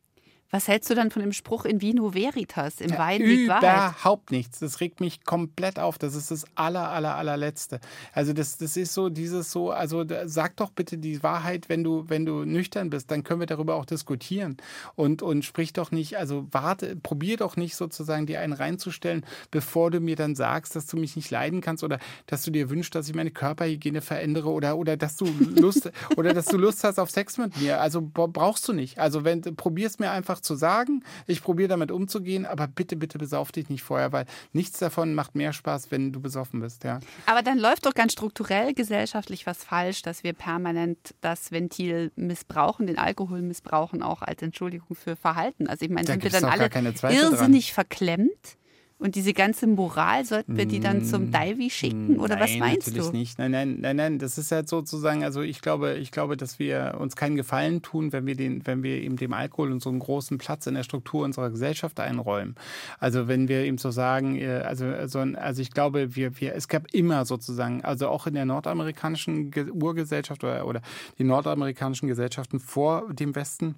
Was 0.55 0.69
hältst 0.69 0.89
du 0.89 0.95
dann 0.95 1.11
von 1.11 1.21
dem 1.21 1.33
Spruch 1.33 1.65
in 1.65 1.81
Vino 1.81 2.13
Veritas? 2.13 2.79
Im 2.79 2.91
Wein 2.91 3.21
liegt 3.21 3.49
Wahrheit. 3.49 3.91
Überhaupt 3.91 4.31
nichts. 4.31 4.59
Das 4.59 4.79
regt 4.79 5.01
mich 5.01 5.25
komplett 5.25 5.79
auf. 5.79 5.97
Das 5.97 6.15
ist 6.15 6.31
das 6.31 6.45
aller, 6.55 6.87
aller, 6.91 7.15
allerletzte. 7.17 7.81
Also 8.13 8.31
das, 8.31 8.55
das 8.57 8.77
ist 8.77 8.93
so 8.93 9.09
dieses 9.09 9.51
so, 9.51 9.71
also 9.71 10.05
da- 10.05 10.29
sag 10.29 10.55
doch 10.55 10.69
bitte 10.69 10.97
die 10.97 11.21
Wahrheit, 11.23 11.67
wenn 11.67 11.83
du, 11.83 12.05
wenn 12.07 12.25
du 12.25 12.45
nüchtern 12.45 12.89
bist, 12.89 13.11
dann 13.11 13.25
können 13.25 13.41
wir 13.41 13.47
darüber 13.47 13.75
auch 13.75 13.83
diskutieren. 13.83 14.55
Und, 14.95 15.21
und 15.21 15.43
sprich 15.43 15.73
doch 15.73 15.91
nicht, 15.91 16.15
also 16.17 16.47
warte, 16.51 16.95
probier 16.95 17.35
doch 17.35 17.57
nicht 17.57 17.75
sozusagen 17.75 18.25
dir 18.25 18.39
einen 18.39 18.53
reinzustellen, 18.53 19.25
bevor 19.51 19.91
du 19.91 19.99
mir 19.99 20.15
dann 20.15 20.35
sagst, 20.35 20.73
dass 20.77 20.87
du 20.87 20.95
mich 20.95 21.17
nicht 21.17 21.31
leiden 21.31 21.59
kannst 21.59 21.83
oder 21.83 21.99
dass 22.27 22.43
du 22.43 22.51
dir 22.51 22.69
wünschst, 22.69 22.95
dass 22.95 23.09
ich 23.09 23.13
meine 23.13 23.31
Körperhygiene 23.31 23.99
verändere 23.99 24.49
oder, 24.51 24.77
oder 24.77 24.95
dass 24.95 25.17
du 25.17 25.25
Lust 25.25 25.91
oder 26.15 26.33
dass 26.33 26.45
du 26.45 26.55
Lust 26.55 26.85
hast 26.85 26.97
auf 26.97 27.11
Sex 27.11 27.37
mit 27.37 27.59
mir. 27.59 27.81
Also 27.81 28.01
brauchst 28.01 28.65
du 28.69 28.71
nicht. 28.71 28.99
Also 28.99 29.25
wenn 29.25 29.41
probier 29.41 29.87
es 29.87 29.99
mir 29.99 30.11
einfach 30.11 30.44
zu 30.45 30.55
sagen, 30.55 31.03
ich 31.27 31.41
probiere 31.43 31.67
damit 31.69 31.91
umzugehen, 31.91 32.45
aber 32.45 32.67
bitte, 32.67 32.95
bitte 32.95 33.17
besauf 33.17 33.51
dich 33.51 33.69
nicht 33.69 33.83
vorher, 33.83 34.11
weil 34.11 34.25
nichts 34.53 34.79
davon 34.79 35.13
macht 35.15 35.35
mehr 35.35 35.53
Spaß, 35.53 35.91
wenn 35.91 36.11
du 36.11 36.19
besoffen 36.21 36.61
bist, 36.61 36.83
ja. 36.83 36.99
Aber 37.25 37.41
dann 37.41 37.57
läuft 37.57 37.85
doch 37.85 37.93
ganz 37.93 38.13
strukturell 38.13 38.73
gesellschaftlich 38.73 39.45
was 39.45 39.63
falsch, 39.63 40.01
dass 40.01 40.23
wir 40.23 40.33
permanent 40.33 40.97
das 41.21 41.51
Ventil 41.51 42.11
missbrauchen, 42.15 42.87
den 42.87 42.97
Alkohol 42.97 43.41
missbrauchen, 43.41 44.01
auch 44.03 44.21
als 44.21 44.41
Entschuldigung 44.41 44.95
für 44.95 45.15
Verhalten. 45.15 45.67
Also 45.67 45.85
ich 45.85 45.91
meine, 45.91 46.05
Da 46.05 46.13
sind 46.13 46.23
wir 46.23 46.29
dann 46.31 46.45
alle 46.45 46.69
Zweifel 46.69 47.19
dran. 47.19 47.31
irrsinnig 47.33 47.73
verklemmt? 47.73 48.57
Und 48.97 49.15
diese 49.15 49.33
ganze 49.33 49.67
Moral, 49.67 50.23
sollten 50.23 50.55
wir 50.55 50.65
die 50.65 50.79
dann 50.79 51.03
zum 51.03 51.29
Divey 51.29 51.69
schicken? 51.69 52.17
Oder 52.17 52.39
was 52.39 52.51
Mm, 52.51 52.53
Nein, 52.53 52.59
meinst 52.59 52.87
natürlich 52.87 53.11
du? 53.11 53.17
nicht. 53.17 53.37
Nein, 53.37 53.51
nein, 53.51 53.77
nein, 53.81 53.95
nein. 53.97 54.19
Das 54.19 54.37
ist 54.37 54.53
halt 54.53 54.69
sozusagen, 54.69 55.23
also 55.23 55.41
ich 55.41 55.59
glaube, 55.61 55.95
ich 55.95 56.11
glaube, 56.11 56.37
dass 56.37 56.59
wir 56.59 56.95
uns 56.97 57.17
keinen 57.17 57.35
Gefallen 57.35 57.81
tun, 57.81 58.13
wenn 58.13 58.25
wir 58.25 58.35
den, 58.35 58.65
wenn 58.65 58.83
wir 58.83 59.01
eben 59.01 59.17
dem 59.17 59.33
Alkohol 59.33 59.73
und 59.73 59.83
so 59.83 59.89
einen 59.89 59.99
großen 59.99 60.37
Platz 60.37 60.65
in 60.67 60.75
der 60.75 60.83
Struktur 60.83 61.25
unserer 61.25 61.49
Gesellschaft 61.49 61.99
einräumen. 61.99 62.55
Also 62.97 63.27
wenn 63.27 63.49
wir 63.49 63.65
eben 63.65 63.77
so 63.77 63.91
sagen, 63.91 64.37
äh, 64.37 64.61
also, 64.65 64.85
also, 64.85 65.19
also 65.19 65.61
ich 65.61 65.71
glaube, 65.71 66.15
wir, 66.15 66.39
wir, 66.39 66.55
es 66.55 66.69
gab 66.69 66.93
immer 66.93 67.25
sozusagen, 67.25 67.83
also 67.83 68.07
auch 68.07 68.27
in 68.27 68.33
der 68.33 68.45
nordamerikanischen 68.45 69.51
Ge- 69.51 69.71
Urgesellschaft 69.71 70.41
oder, 70.45 70.65
oder 70.65 70.81
die 71.19 71.25
nordamerikanischen 71.25 72.07
Gesellschaften 72.07 72.61
vor 72.61 73.13
dem 73.13 73.35
Westen, 73.35 73.75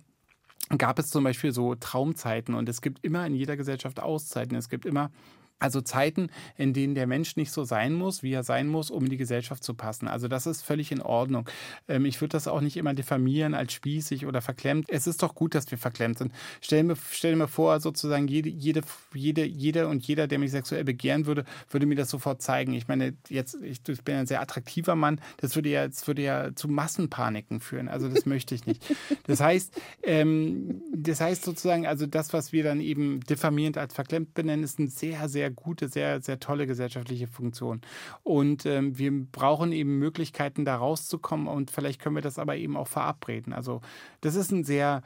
gab 0.76 1.00
es 1.00 1.08
zum 1.08 1.24
Beispiel 1.24 1.54
so 1.54 1.76
Traumzeiten 1.76 2.54
und 2.54 2.68
es 2.68 2.82
gibt 2.82 3.04
immer 3.04 3.26
in 3.26 3.36
jeder 3.36 3.56
Gesellschaft 3.56 4.02
Auszeiten. 4.02 4.58
Es 4.58 4.70
gibt 4.70 4.86
immer 4.86 5.12
also 5.60 5.82
Zeiten, 5.82 6.30
in 6.56 6.74
denen 6.74 6.94
der 6.94 7.08
Mensch 7.08 7.36
nicht 7.36 7.52
so 7.52 7.64
sein 7.64 7.94
muss, 7.94 8.22
wie 8.22 8.34
er 8.34 8.44
sein 8.44 8.68
muss, 8.68 8.92
um 8.92 9.06
in 9.06 9.10
die 9.10 9.18
Gesellschaft 9.18 9.64
zu 9.64 9.74
passen. 9.74 10.08
Also 10.08 10.28
das 10.28 10.46
ist 10.46 10.62
völlig 10.62 10.92
in 10.92 11.02
Ordnung. 11.02 11.50
Ähm, 11.88 12.06
ich 12.06 12.22
würde 12.22 12.34
das 12.34 12.48
auch 12.48 12.62
nicht 12.62 12.78
immer 12.78 12.94
diffamieren 12.94 13.54
als 13.54 13.74
spießig 13.74 14.26
oder 14.26 14.42
verklemmt. 14.42 14.86
Es 14.90 15.08
ist 15.08 15.24
doch 15.24 15.34
gut, 15.34 15.56
dass 15.56 15.70
wir 15.72 15.78
verklemmt 15.78 16.20
sind. 16.20 16.32
Stell 16.62 16.84
mir, 16.84 16.96
stell 17.12 17.36
mir 17.36 17.48
vor, 17.48 17.80
sozusagen 17.80 18.28
jede, 18.28 18.50
jede, 18.50 18.82
jede, 19.14 19.46
jede 19.46 19.88
und 19.88 20.06
jeder, 20.06 20.28
der 20.28 20.40
mich 20.40 20.52
sexuell 20.52 20.84
begehren 20.84 21.26
würde, 21.26 21.46
würde 21.70 21.86
mir 21.86 21.96
das 21.96 22.10
sofort 22.10 22.42
zeigen. 22.42 22.74
Ich 22.74 22.88
meine, 22.88 23.16
jetzt, 23.30 23.56
ich, 23.62 23.82
ich 23.88 24.04
bin 24.04 24.16
ein 24.16 24.28
sehr 24.28 24.42
attraktiver 24.42 24.96
Mann. 24.96 25.20
Das 25.38 25.56
würde 25.56 25.70
ja, 25.70 25.88
das 25.88 26.06
würde 26.08 26.22
ja 26.22 26.56
zu 26.56 26.68
Massenpaniken 26.68 27.60
führen. 27.62 27.88
Also 27.88 28.10
das 28.10 28.26
möchte 28.26 28.54
ich 28.54 28.66
nicht. 28.66 28.84
Das 29.26 29.40
heißt, 29.40 29.74
ähm, 30.04 30.82
das 30.96 31.20
heißt 31.20 31.44
sozusagen, 31.44 31.88
also 31.88 32.06
das, 32.06 32.34
was 32.34 32.52
wir 32.52 32.64
dann 32.64 32.80
eben 32.80 33.22
diffamierend 33.22 33.78
als 33.78 33.94
verklemmt 33.94 34.34
benennen, 34.34 34.64
ist 34.64 34.80
eine 34.80 34.90
sehr, 34.90 35.28
sehr 35.30 35.47
gute, 35.52 35.88
sehr, 35.88 36.22
sehr 36.22 36.40
tolle 36.40 36.68
gesellschaftliche 36.68 37.28
Funktion. 37.28 37.82
Und 38.24 38.66
ähm, 38.66 38.98
wir 38.98 39.12
brauchen 39.12 39.72
eben 39.72 40.00
Möglichkeiten, 40.00 40.66
da 40.66 40.76
rauszukommen 40.76 41.48
und 41.48 41.72
vielleicht 41.72 42.02
können 42.02 42.16
wir 42.16 42.22
das 42.22 42.40
aber 42.40 42.56
eben 42.58 42.78
auch 42.78 42.88
verabreden. 42.88 43.54
Also 43.54 43.82
das 44.22 44.36
ist 44.36 44.52
ein 44.52 44.64
sehr 44.64 45.04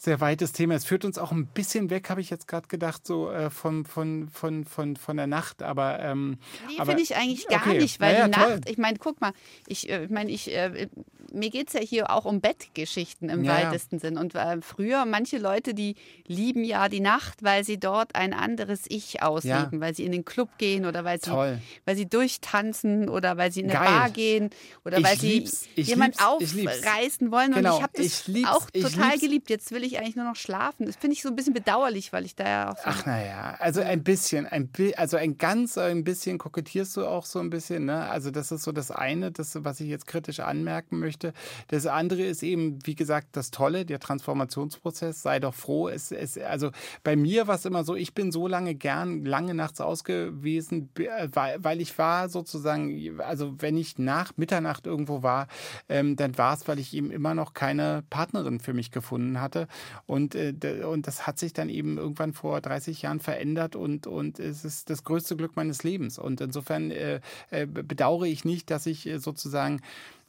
sehr 0.00 0.20
weites 0.20 0.52
Thema. 0.52 0.74
Es 0.74 0.84
führt 0.84 1.04
uns 1.04 1.18
auch 1.18 1.32
ein 1.32 1.46
bisschen 1.46 1.90
weg, 1.90 2.08
habe 2.08 2.20
ich 2.20 2.30
jetzt 2.30 2.46
gerade 2.46 2.68
gedacht, 2.68 3.04
so 3.06 3.30
äh, 3.30 3.50
von, 3.50 3.84
von, 3.84 4.28
von, 4.32 4.64
von, 4.64 4.96
von 4.96 5.16
der 5.16 5.26
Nacht. 5.26 5.62
Aber, 5.62 5.98
ähm, 6.00 6.38
Nee, 6.68 6.84
finde 6.84 7.02
ich 7.02 7.16
eigentlich 7.16 7.48
gar 7.48 7.66
okay. 7.66 7.78
nicht, 7.78 7.98
weil 8.00 8.12
Naja, 8.14 8.28
die 8.28 8.32
toll. 8.40 8.50
Nacht, 8.56 8.70
ich 8.70 8.78
meine, 8.78 8.98
guck 8.98 9.20
mal, 9.20 9.32
ich, 9.66 9.90
äh, 9.90 10.06
meine, 10.08 10.30
ich, 10.30 10.54
äh, 10.54 10.88
mir 11.32 11.50
geht 11.50 11.66
es 11.68 11.74
ja 11.74 11.80
hier 11.80 12.10
auch 12.10 12.24
um 12.24 12.40
Bettgeschichten 12.40 13.28
im 13.28 13.42
Ja, 13.44 13.58
ja. 13.60 13.66
weitesten 13.66 13.98
Sinn. 13.98 14.16
Und 14.16 14.34
äh, 14.36 14.60
früher, 14.62 15.04
manche 15.04 15.38
Leute, 15.38 15.74
die 15.74 15.96
lieben 16.26 16.62
ja 16.64 16.88
die 16.88 17.00
Nacht, 17.00 17.42
weil 17.42 17.64
sie 17.64 17.78
dort 17.78 18.14
ein 18.14 18.32
anderes 18.32 18.82
Ich 18.88 19.20
ausleben, 19.22 19.80
weil 19.80 19.94
sie 19.94 20.04
in 20.04 20.12
den 20.12 20.24
Club 20.24 20.48
gehen 20.58 20.86
oder 20.86 21.04
weil 21.04 21.18
sie, 21.20 21.30
Toll. 21.30 21.58
weil 21.84 21.96
sie 21.96 22.06
durchtanzen 22.08 23.08
oder 23.08 23.36
weil 23.36 23.50
sie 23.52 23.60
in 23.60 23.70
eine 23.70 23.78
Geil. 23.78 23.88
Bar 23.88 24.10
gehen 24.10 24.50
oder 24.84 24.98
Ich 24.98 25.04
weil 25.04 25.18
sie 25.18 25.28
lieb's, 25.28 25.66
ich 25.74 25.88
jemand 25.88 26.16
lieb's, 26.18 26.52
ich 26.52 26.54
lieb's. 26.54 26.78
aufreißen 26.86 27.30
wollen. 27.32 27.52
Genau, 27.52 27.72
und 27.72 27.76
ich 27.78 27.82
habe 27.82 27.92
das 27.96 28.28
ich 28.28 28.46
auch 28.46 28.70
total 28.70 29.18
geliebt. 29.18 29.50
Jetzt 29.50 29.70
will 29.72 29.84
ich 29.84 29.87
eigentlich 29.96 30.16
nur 30.16 30.24
noch 30.24 30.36
schlafen. 30.36 30.84
Das 30.86 30.96
finde 30.96 31.14
ich 31.14 31.22
so 31.22 31.28
ein 31.28 31.36
bisschen 31.36 31.54
bedauerlich, 31.54 32.12
weil 32.12 32.24
ich 32.26 32.34
da 32.34 32.46
ja 32.48 32.70
auch 32.72 32.76
so 32.76 32.82
Ach 32.84 33.06
naja, 33.06 33.56
also 33.60 33.80
ein 33.80 34.02
bisschen, 34.02 34.44
ein 34.46 34.68
also 34.96 35.16
ein 35.16 35.38
ganz 35.38 35.78
ein 35.78 36.04
bisschen 36.04 36.36
kokettierst 36.36 36.96
du 36.96 37.06
auch 37.06 37.24
so 37.24 37.38
ein 37.38 37.48
bisschen, 37.48 37.84
ne? 37.86 38.10
Also 38.10 38.30
das 38.30 38.50
ist 38.52 38.64
so 38.64 38.72
das 38.72 38.90
eine, 38.90 39.30
das, 39.30 39.56
was 39.64 39.78
ich 39.80 39.88
jetzt 39.88 40.06
kritisch 40.06 40.40
anmerken 40.40 40.98
möchte. 40.98 41.32
Das 41.68 41.86
andere 41.86 42.22
ist 42.22 42.42
eben, 42.42 42.78
wie 42.84 42.96
gesagt, 42.96 43.28
das 43.32 43.50
Tolle, 43.52 43.86
der 43.86 44.00
Transformationsprozess. 44.00 45.22
Sei 45.22 45.38
doch 45.40 45.54
froh. 45.54 45.88
Es, 45.88 46.12
es, 46.12 46.36
also 46.38 46.70
bei 47.04 47.16
mir 47.16 47.46
war 47.46 47.54
es 47.54 47.64
immer 47.64 47.84
so, 47.84 47.94
ich 47.94 48.14
bin 48.14 48.32
so 48.32 48.48
lange 48.48 48.74
gern 48.74 49.24
lange 49.24 49.54
nachts 49.54 49.80
aus 49.80 50.04
gewesen, 50.04 50.88
bi- 50.88 51.06
äh, 51.06 51.28
weil, 51.32 51.62
weil 51.62 51.80
ich 51.80 51.96
war 51.98 52.28
sozusagen, 52.28 53.20
also 53.20 53.54
wenn 53.58 53.76
ich 53.76 53.98
nach 53.98 54.32
Mitternacht 54.36 54.86
irgendwo 54.86 55.22
war, 55.22 55.46
ähm, 55.88 56.16
dann 56.16 56.36
war 56.38 56.54
es, 56.54 56.66
weil 56.66 56.78
ich 56.78 56.94
eben 56.94 57.10
immer 57.10 57.34
noch 57.34 57.54
keine 57.54 58.02
Partnerin 58.10 58.58
für 58.60 58.72
mich 58.72 58.90
gefunden 58.90 59.40
hatte. 59.40 59.68
Und, 60.06 60.34
äh, 60.34 60.54
und 60.84 61.06
das 61.06 61.26
hat 61.26 61.38
sich 61.38 61.52
dann 61.52 61.68
eben 61.68 61.98
irgendwann 61.98 62.32
vor 62.32 62.60
30 62.60 63.02
Jahren 63.02 63.20
verändert 63.20 63.76
und, 63.76 64.06
und 64.06 64.38
es 64.38 64.64
ist 64.64 64.90
das 64.90 65.04
größte 65.04 65.36
Glück 65.36 65.56
meines 65.56 65.82
Lebens. 65.82 66.18
Und 66.18 66.40
insofern 66.40 66.90
äh, 66.90 67.20
äh, 67.50 67.66
bedauere 67.66 68.26
ich 68.26 68.44
nicht, 68.44 68.70
dass 68.70 68.86
ich 68.86 69.08
sozusagen 69.18 69.80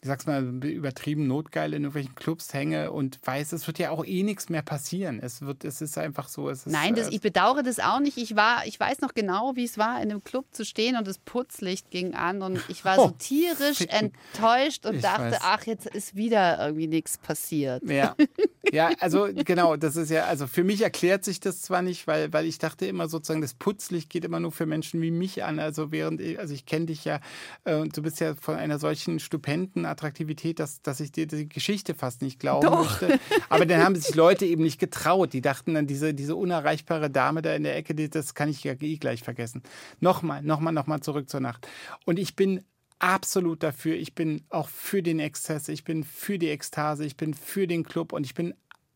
ich 0.02 0.08
sag's 0.08 0.26
mal, 0.26 0.44
übertrieben 0.66 1.28
notgeil 1.28 1.74
in 1.74 1.84
irgendwelchen 1.84 2.16
Clubs 2.16 2.54
hänge 2.54 2.92
und 2.92 3.20
weiß, 3.24 3.52
es 3.54 3.68
wird 3.68 3.80
ja 3.80 3.90
auch 3.92 4.06
eh 4.06 4.24
nichts 4.24 4.48
mehr 4.50 4.62
passieren. 4.62 5.20
Es 5.22 5.42
wird, 5.42 5.66
es 5.66 5.82
ist 5.82 5.98
einfach 5.98 6.30
so. 6.30 6.48
Ist, 6.50 6.68
Nein, 6.68 6.96
das, 6.96 7.08
äh, 7.10 7.16
ich 7.16 7.22
bedauere 7.22 7.64
das 7.64 7.80
auch 7.80 8.00
nicht. 8.00 8.18
Ich 8.18 8.36
war, 8.36 8.66
ich 8.66 8.80
weiß 8.80 9.02
noch 9.02 9.14
genau, 9.14 9.56
wie 9.56 9.66
es 9.66 9.78
war, 9.78 9.98
in 10.02 10.10
einem 10.12 10.24
Club 10.24 10.46
zu 10.52 10.64
stehen 10.64 10.96
und 10.98 11.06
das 11.08 11.18
Putzlicht 11.18 11.92
ging 11.92 12.14
an 12.16 12.42
und 12.42 12.62
ich 12.70 12.86
war 12.86 12.96
so 12.98 13.02
Oh, 13.08 13.12
tierisch 13.18 13.80
ficken. 13.80 14.14
enttäuscht 14.34 14.86
und 14.86 14.96
Ich 14.96 15.02
dachte, 15.02 15.32
weiß. 15.32 15.40
ach, 15.42 15.64
jetzt 15.66 15.86
ist 15.88 16.16
wieder 16.16 16.60
irgendwie 16.66 16.88
nichts 16.88 17.18
passiert. 17.18 17.84
Ja. 17.84 18.16
ja, 18.72 18.92
also 19.00 19.28
genau, 19.34 19.76
das 19.76 19.96
ist 19.98 20.10
ja, 20.12 20.26
also 20.26 20.48
für 20.48 20.64
mich 20.64 20.82
erklärt 20.82 21.24
sich 21.26 21.40
das 21.40 21.62
zwar 21.62 21.82
nicht, 21.82 22.08
weil, 22.08 22.32
weil 22.32 22.46
ich 22.46 22.58
dachte 22.58 22.86
immer 22.86 23.08
sozusagen, 23.10 23.42
das 23.42 23.54
Putzlicht 23.54 24.10
geht 24.10 24.24
immer 24.24 24.40
nur 24.40 24.52
für 24.52 24.66
Menschen 24.66 25.02
wie 25.02 25.12
mich 25.12 25.44
an. 25.44 25.60
Also 25.60 25.92
während, 25.92 26.22
ich- 26.22 26.40
also 26.40 26.54
ich 26.54 26.66
kenne 26.66 26.86
dich 26.86 27.04
ja 27.06 27.20
äh, 27.66 27.76
und 27.76 27.98
du 27.98 28.02
bist 28.02 28.20
ja 28.22 28.36
von 28.36 28.56
einer 28.56 28.80
solchen 28.80 29.20
stupenden 29.20 29.86
Attraktivität, 29.90 30.60
dass, 30.60 30.82
dass 30.82 31.00
ich 31.00 31.12
dir 31.12 31.28
die 31.28 31.50
Geschichte 31.50 31.94
fast 31.94 32.22
nicht 32.22 32.40
glauben 32.40 32.68
Doch. 32.68 32.84
möchte. 32.84 33.20
Aber 33.50 33.66
dann 33.66 33.84
haben 33.84 33.96
sich 34.00 34.16
Leute 34.16 34.46
eben 34.46 34.64
nicht 34.64 34.80
getraut. 34.80 35.34
Die 35.34 35.42
dachten 35.42 35.74
dann, 35.74 35.88
diese, 35.88 36.14
diese 36.14 36.36
unerreichbare 36.36 37.10
Dame 37.10 37.42
da 37.42 37.54
in 37.54 37.64
der 37.64 37.76
Ecke, 37.76 37.96
die, 37.96 38.10
das 38.10 38.34
kann 38.34 38.50
ich 38.50 38.64
ja 38.64 38.74
eh 38.80 38.98
gleich 38.98 39.24
vergessen. 39.24 39.64
Nochmal, 40.00 40.42
nochmal, 40.42 40.74
nochmal 40.74 41.02
zurück 41.02 41.30
zur 41.30 41.40
Nacht. 41.40 41.68
Und 42.06 42.20
ich 42.20 42.36
bin 42.36 42.64
absolut 43.00 43.64
dafür. 43.64 43.96
Ich 43.96 44.14
bin 44.14 44.44
auch 44.50 44.70
für 44.70 45.02
den 45.02 45.20
Exzess, 45.20 45.70
ich 45.70 45.84
bin 45.84 46.04
für 46.04 46.38
die 46.38 46.50
Ekstase, 46.50 47.06
ich 47.06 47.18
bin 47.18 47.34
für 47.34 47.66
den 47.66 47.84
Club 47.84 48.14
und 48.14 48.26
ich 48.26 48.36
bin 48.36 48.54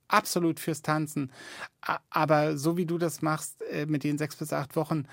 absolut 0.08 0.60
fürs 0.60 0.82
Tanzen. 0.82 1.32
Aber 2.10 2.58
so 2.58 2.78
wie 2.78 2.86
du 2.86 2.98
das 2.98 3.22
machst 3.22 3.62
äh, 3.64 3.86
mit 3.86 4.04
den 4.04 4.18
sechs 4.18 4.36
bis 4.36 4.54
acht 4.54 4.76
Wochen, 4.76 5.08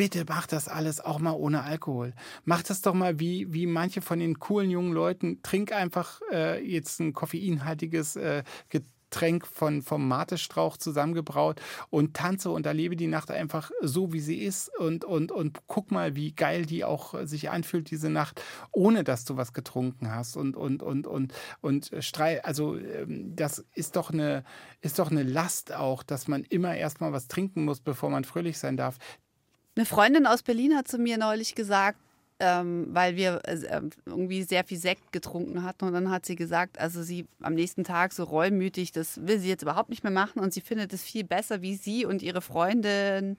bitte 0.00 0.24
mach 0.26 0.46
das 0.46 0.66
alles 0.66 0.98
auch 0.98 1.18
mal 1.18 1.32
ohne 1.32 1.62
Alkohol. 1.62 2.14
Mach 2.44 2.62
das 2.62 2.80
doch 2.80 2.94
mal 2.94 3.20
wie, 3.20 3.52
wie 3.52 3.66
manche 3.66 4.00
von 4.00 4.18
den 4.18 4.38
coolen 4.38 4.70
jungen 4.70 4.94
Leuten. 4.94 5.42
Trink 5.42 5.72
einfach 5.72 6.22
äh, 6.32 6.66
jetzt 6.66 7.00
ein 7.00 7.12
koffeinhaltiges 7.12 8.16
äh, 8.16 8.42
Getränk 8.70 9.46
von, 9.46 9.82
vom 9.82 10.08
Matestrauch 10.08 10.78
zusammengebraut 10.78 11.60
und 11.90 12.14
tanze 12.14 12.50
und 12.50 12.64
erlebe 12.64 12.96
die 12.96 13.08
Nacht 13.08 13.30
einfach 13.30 13.70
so, 13.82 14.14
wie 14.14 14.20
sie 14.20 14.38
ist 14.38 14.70
und, 14.78 15.04
und, 15.04 15.32
und 15.32 15.58
guck 15.66 15.90
mal, 15.90 16.16
wie 16.16 16.32
geil 16.32 16.64
die 16.64 16.82
auch 16.82 17.14
sich 17.26 17.50
anfühlt, 17.50 17.90
diese 17.90 18.08
Nacht, 18.08 18.42
ohne 18.72 19.04
dass 19.04 19.26
du 19.26 19.36
was 19.36 19.52
getrunken 19.52 20.10
hast 20.10 20.38
und, 20.38 20.56
und, 20.56 20.82
und, 20.82 21.06
und, 21.06 21.34
und 21.60 21.90
Streit, 21.98 22.46
also 22.46 22.78
ähm, 22.78 23.36
das 23.36 23.66
ist 23.74 23.96
doch 23.96 24.12
eine, 24.12 24.44
ist 24.80 24.98
doch 24.98 25.10
eine 25.10 25.24
Last 25.24 25.74
auch, 25.74 26.02
dass 26.02 26.26
man 26.26 26.44
immer 26.44 26.74
erstmal 26.74 27.12
was 27.12 27.28
trinken 27.28 27.66
muss, 27.66 27.80
bevor 27.80 28.08
man 28.08 28.24
fröhlich 28.24 28.56
sein 28.56 28.78
darf. 28.78 28.96
Eine 29.76 29.86
Freundin 29.86 30.26
aus 30.26 30.42
Berlin 30.42 30.76
hat 30.76 30.88
zu 30.88 30.98
mir 30.98 31.16
neulich 31.16 31.54
gesagt, 31.54 31.98
ähm, 32.40 32.86
weil 32.90 33.16
wir 33.16 33.40
äh, 33.44 33.80
irgendwie 34.06 34.42
sehr 34.42 34.64
viel 34.64 34.78
Sekt 34.78 35.12
getrunken 35.12 35.62
hatten. 35.62 35.84
Und 35.84 35.92
dann 35.92 36.10
hat 36.10 36.26
sie 36.26 36.36
gesagt, 36.36 36.78
also 36.78 37.02
sie 37.02 37.26
am 37.40 37.54
nächsten 37.54 37.84
Tag 37.84 38.12
so 38.12 38.24
reumütig, 38.24 38.92
das 38.92 39.26
will 39.26 39.38
sie 39.38 39.48
jetzt 39.48 39.62
überhaupt 39.62 39.90
nicht 39.90 40.02
mehr 40.02 40.12
machen. 40.12 40.40
Und 40.40 40.52
sie 40.54 40.60
findet 40.60 40.92
es 40.92 41.02
viel 41.02 41.24
besser, 41.24 41.62
wie 41.62 41.76
sie 41.76 42.04
und 42.06 42.22
ihre 42.22 42.40
Freundin 42.40 43.36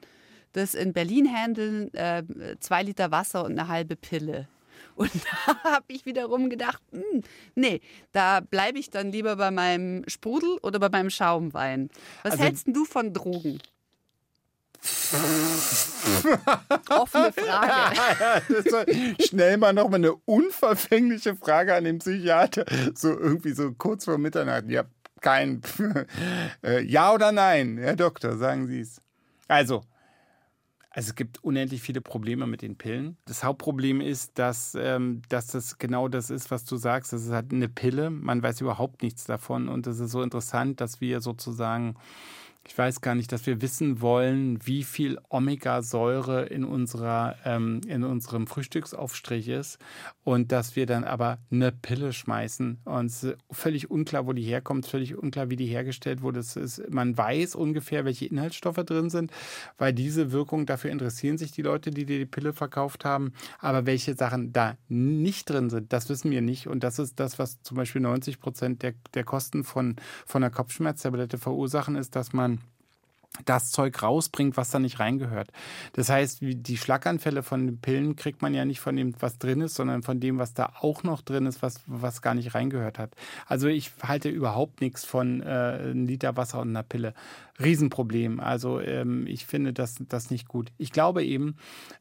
das 0.53 0.73
in 0.73 0.93
Berlin 0.93 1.31
handeln. 1.33 1.93
Äh, 1.93 2.23
zwei 2.59 2.83
Liter 2.83 3.11
Wasser 3.11 3.43
und 3.45 3.51
eine 3.57 3.67
halbe 3.67 3.95
Pille. 3.95 4.47
Und 4.95 5.11
da 5.45 5.63
habe 5.63 5.85
ich 5.87 6.05
wiederum 6.05 6.49
gedacht, 6.49 6.81
hm, 6.91 7.23
nee, 7.55 7.81
da 8.11 8.39
bleibe 8.39 8.77
ich 8.79 8.89
dann 8.89 9.11
lieber 9.11 9.35
bei 9.35 9.49
meinem 9.51 10.03
Sprudel 10.07 10.57
oder 10.61 10.79
bei 10.79 10.89
meinem 10.89 11.09
Schaumwein. 11.09 11.89
Was 12.23 12.33
Also- 12.33 12.43
hältst 12.43 12.67
denn 12.67 12.73
du 12.73 12.85
von 12.85 13.13
Drogen? 13.13 13.59
Offene 16.89 17.31
Frage. 17.31 18.41
das 18.63 18.73
war 18.73 18.85
schnell 19.23 19.57
mal 19.57 19.73
noch 19.73 19.89
mal 19.89 19.97
eine 19.97 20.15
unverfängliche 20.25 21.35
Frage 21.35 21.75
an 21.75 21.83
den 21.83 21.99
Psychiater. 21.99 22.65
So 22.95 23.09
irgendwie 23.09 23.51
so 23.51 23.73
kurz 23.73 24.05
vor 24.05 24.17
Mitternacht. 24.17 24.69
Ja, 24.69 24.85
kein. 25.21 25.61
Äh, 26.63 26.83
ja 26.83 27.11
oder 27.11 27.31
nein? 27.31 27.77
Herr 27.77 27.95
Doktor, 27.95 28.37
sagen 28.37 28.67
Sie 28.67 28.81
es. 28.81 29.01
Also, 29.47 29.83
also 30.91 31.09
es 31.09 31.15
gibt 31.15 31.43
unendlich 31.43 31.81
viele 31.81 32.01
Probleme 32.01 32.45
mit 32.45 32.61
den 32.61 32.77
Pillen. 32.77 33.17
Das 33.25 33.43
Hauptproblem 33.43 34.01
ist, 34.01 34.37
dass, 34.37 34.75
ähm, 34.75 35.21
dass 35.29 35.47
das 35.47 35.77
genau 35.77 36.07
das 36.07 36.29
ist, 36.29 36.51
was 36.51 36.65
du 36.65 36.75
sagst. 36.75 37.13
Das 37.13 37.23
ist 37.23 37.31
halt 37.31 37.51
eine 37.51 37.69
Pille. 37.69 38.09
Man 38.09 38.43
weiß 38.43 38.61
überhaupt 38.61 39.01
nichts 39.01 39.23
davon. 39.23 39.69
Und 39.69 39.87
es 39.87 39.99
ist 39.99 40.11
so 40.11 40.21
interessant, 40.21 40.81
dass 40.81 41.01
wir 41.01 41.21
sozusagen 41.21 41.95
ich 42.63 42.77
weiß 42.77 43.01
gar 43.01 43.15
nicht, 43.15 43.31
dass 43.31 43.47
wir 43.47 43.61
wissen 43.61 44.01
wollen, 44.01 44.59
wie 44.65 44.83
viel 44.83 45.17
Omega-Säure 45.29 46.43
in, 46.45 46.63
unserer, 46.63 47.35
ähm, 47.43 47.81
in 47.87 48.03
unserem 48.03 48.45
Frühstücksaufstrich 48.45 49.47
ist 49.49 49.79
und 50.23 50.51
dass 50.51 50.75
wir 50.75 50.85
dann 50.85 51.03
aber 51.03 51.39
eine 51.51 51.71
Pille 51.71 52.13
schmeißen. 52.13 52.77
Und 52.85 53.05
es 53.07 53.23
ist 53.23 53.37
völlig 53.49 53.89
unklar, 53.89 54.27
wo 54.27 54.33
die 54.33 54.43
herkommt, 54.43 54.85
völlig 54.85 55.17
unklar, 55.17 55.49
wie 55.49 55.55
die 55.55 55.65
hergestellt 55.65 56.21
wurde. 56.21 56.39
Es 56.39 56.55
ist, 56.55 56.87
man 56.89 57.17
weiß 57.17 57.55
ungefähr, 57.55 58.05
welche 58.05 58.27
Inhaltsstoffe 58.27 58.75
drin 58.85 59.09
sind, 59.09 59.31
weil 59.79 59.91
diese 59.91 60.31
Wirkung, 60.31 60.67
dafür 60.67 60.91
interessieren 60.91 61.39
sich 61.39 61.51
die 61.51 61.63
Leute, 61.63 61.89
die 61.89 62.05
dir 62.05 62.19
die 62.19 62.25
Pille 62.25 62.53
verkauft 62.53 63.05
haben. 63.05 63.33
Aber 63.59 63.87
welche 63.87 64.13
Sachen 64.13 64.53
da 64.53 64.77
nicht 64.87 65.49
drin 65.49 65.71
sind, 65.71 65.91
das 65.91 66.09
wissen 66.09 66.29
wir 66.29 66.41
nicht. 66.41 66.67
Und 66.67 66.83
das 66.83 66.99
ist 66.99 67.19
das, 67.19 67.39
was 67.39 67.61
zum 67.63 67.75
Beispiel 67.75 68.01
90 68.01 68.39
Prozent 68.39 68.83
der, 68.83 68.93
der 69.15 69.23
Kosten 69.23 69.63
von, 69.63 69.95
von 70.27 70.43
einer 70.43 70.53
Kopfschmerztablette 70.53 71.39
verursachen, 71.39 71.95
ist, 71.95 72.15
dass 72.15 72.33
man 72.33 72.60
das 73.45 73.71
Zeug 73.71 74.03
rausbringt, 74.03 74.57
was 74.57 74.71
da 74.71 74.79
nicht 74.79 74.99
reingehört. 74.99 75.51
Das 75.93 76.09
heißt, 76.09 76.39
die 76.41 76.77
Schlaganfälle 76.77 77.43
von 77.43 77.65
den 77.65 77.79
Pillen 77.79 78.15
kriegt 78.15 78.41
man 78.41 78.53
ja 78.53 78.65
nicht 78.65 78.81
von 78.81 78.95
dem, 78.95 79.13
was 79.21 79.37
drin 79.37 79.61
ist, 79.61 79.75
sondern 79.75 80.03
von 80.03 80.19
dem, 80.19 80.37
was 80.37 80.53
da 80.53 80.73
auch 80.79 81.03
noch 81.03 81.21
drin 81.21 81.45
ist, 81.45 81.61
was, 81.61 81.81
was 81.85 82.21
gar 82.21 82.33
nicht 82.33 82.53
reingehört 82.53 82.99
hat. 82.99 83.15
Also 83.47 83.67
ich 83.67 83.91
halte 84.03 84.29
überhaupt 84.29 84.81
nichts 84.81 85.05
von 85.05 85.41
äh, 85.41 85.45
einem 85.45 86.07
Liter 86.07 86.35
Wasser 86.35 86.59
und 86.59 86.69
einer 86.69 86.83
Pille. 86.83 87.13
Riesenproblem. 87.61 88.39
Also 88.39 88.79
ähm, 88.79 89.25
ich 89.27 89.45
finde 89.45 89.73
das, 89.73 89.95
das 90.09 90.31
nicht 90.31 90.47
gut. 90.47 90.71
Ich 90.77 90.91
glaube 90.91 91.23
eben, 91.23 91.55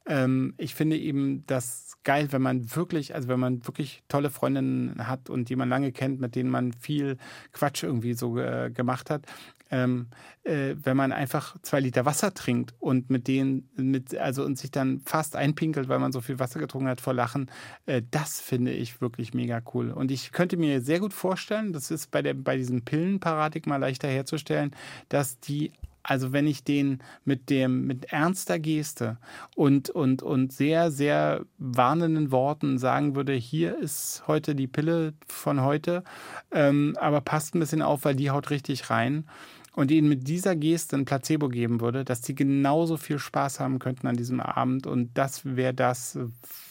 ähm, 0.06 0.54
ich 0.56 0.74
finde 0.74 0.96
eben 0.96 1.44
das 1.46 1.98
geil, 2.02 2.28
wenn 2.30 2.42
man 2.42 2.74
wirklich, 2.74 3.14
also 3.14 3.28
wenn 3.28 3.40
man 3.40 3.66
wirklich 3.66 4.02
tolle 4.08 4.30
Freundinnen 4.30 5.06
hat 5.06 5.28
und 5.28 5.48
die 5.48 5.56
man 5.56 5.68
lange 5.68 5.92
kennt, 5.92 6.20
mit 6.20 6.34
denen 6.34 6.50
man 6.50 6.72
viel 6.72 7.18
Quatsch 7.52 7.82
irgendwie 7.82 8.14
so 8.14 8.38
äh, 8.38 8.70
gemacht 8.70 9.10
hat, 9.10 9.26
ähm, 9.70 10.09
äh, 10.42 10.74
wenn 10.83 10.96
man 10.96 11.12
einfach 11.12 11.56
zwei 11.62 11.80
Liter 11.80 12.04
Wasser 12.04 12.35
trinkt 12.35 12.74
und 12.78 13.11
mit 13.11 13.28
denen, 13.28 13.68
mit, 13.76 14.16
also 14.16 14.44
und 14.44 14.59
sich 14.59 14.70
dann 14.70 15.00
fast 15.04 15.37
einpinkelt, 15.37 15.88
weil 15.88 15.98
man 15.98 16.12
so 16.12 16.20
viel 16.20 16.38
Wasser 16.38 16.59
getrunken 16.59 16.88
hat 16.88 17.00
vor 17.00 17.14
Lachen, 17.14 17.50
äh, 17.87 18.02
das 18.11 18.40
finde 18.40 18.72
ich 18.72 19.00
wirklich 19.00 19.35
mega 19.35 19.62
cool. 19.74 19.90
Und 19.90 20.11
ich 20.11 20.33
könnte 20.33 20.56
mir 20.56 20.80
sehr 20.80 21.00
gut 21.00 21.12
vorstellen, 21.12 21.72
das 21.72 21.90
ist 21.90 22.11
bei, 22.11 22.22
der, 22.22 22.35
bei 22.35 22.56
diesem 22.56 22.83
Pillenparadigma 22.83 23.76
leichter 23.76 24.09
herzustellen, 24.09 24.74
dass 25.09 25.38
die 25.40 25.72
also 26.02 26.33
wenn 26.33 26.46
ich 26.46 26.64
den 26.64 27.02
mit 27.24 27.50
dem 27.50 27.87
mit 27.87 28.06
ernster 28.06 28.59
Geste 28.59 29.18
und 29.54 29.90
und 29.90 30.22
und 30.22 30.52
sehr 30.52 30.90
sehr 30.90 31.44
warnenden 31.59 32.30
Worten 32.30 32.78
sagen 32.78 33.14
würde, 33.14 33.35
hier 33.35 33.78
ist 33.78 34.24
heute 34.26 34.54
die 34.54 34.66
Pille 34.66 35.12
von 35.26 35.62
heute, 35.62 36.02
ähm, 36.52 36.96
aber 36.98 37.20
passt 37.20 37.54
ein 37.54 37.61
bisschen 37.61 37.83
auf, 37.83 38.04
weil 38.04 38.16
die 38.16 38.30
haut 38.30 38.50
richtig 38.50 38.88
rein 38.88 39.24
und 39.80 39.90
ihnen 39.90 40.10
mit 40.10 40.28
dieser 40.28 40.56
Geste 40.56 40.94
ein 40.94 41.06
Placebo 41.06 41.48
geben 41.48 41.80
würde, 41.80 42.04
dass 42.04 42.22
sie 42.22 42.34
genauso 42.34 42.98
viel 42.98 43.18
Spaß 43.18 43.60
haben 43.60 43.78
könnten 43.78 44.06
an 44.08 44.14
diesem 44.14 44.38
Abend 44.38 44.86
und 44.86 45.08
das 45.14 45.56
wäre 45.56 45.72
das, 45.72 46.18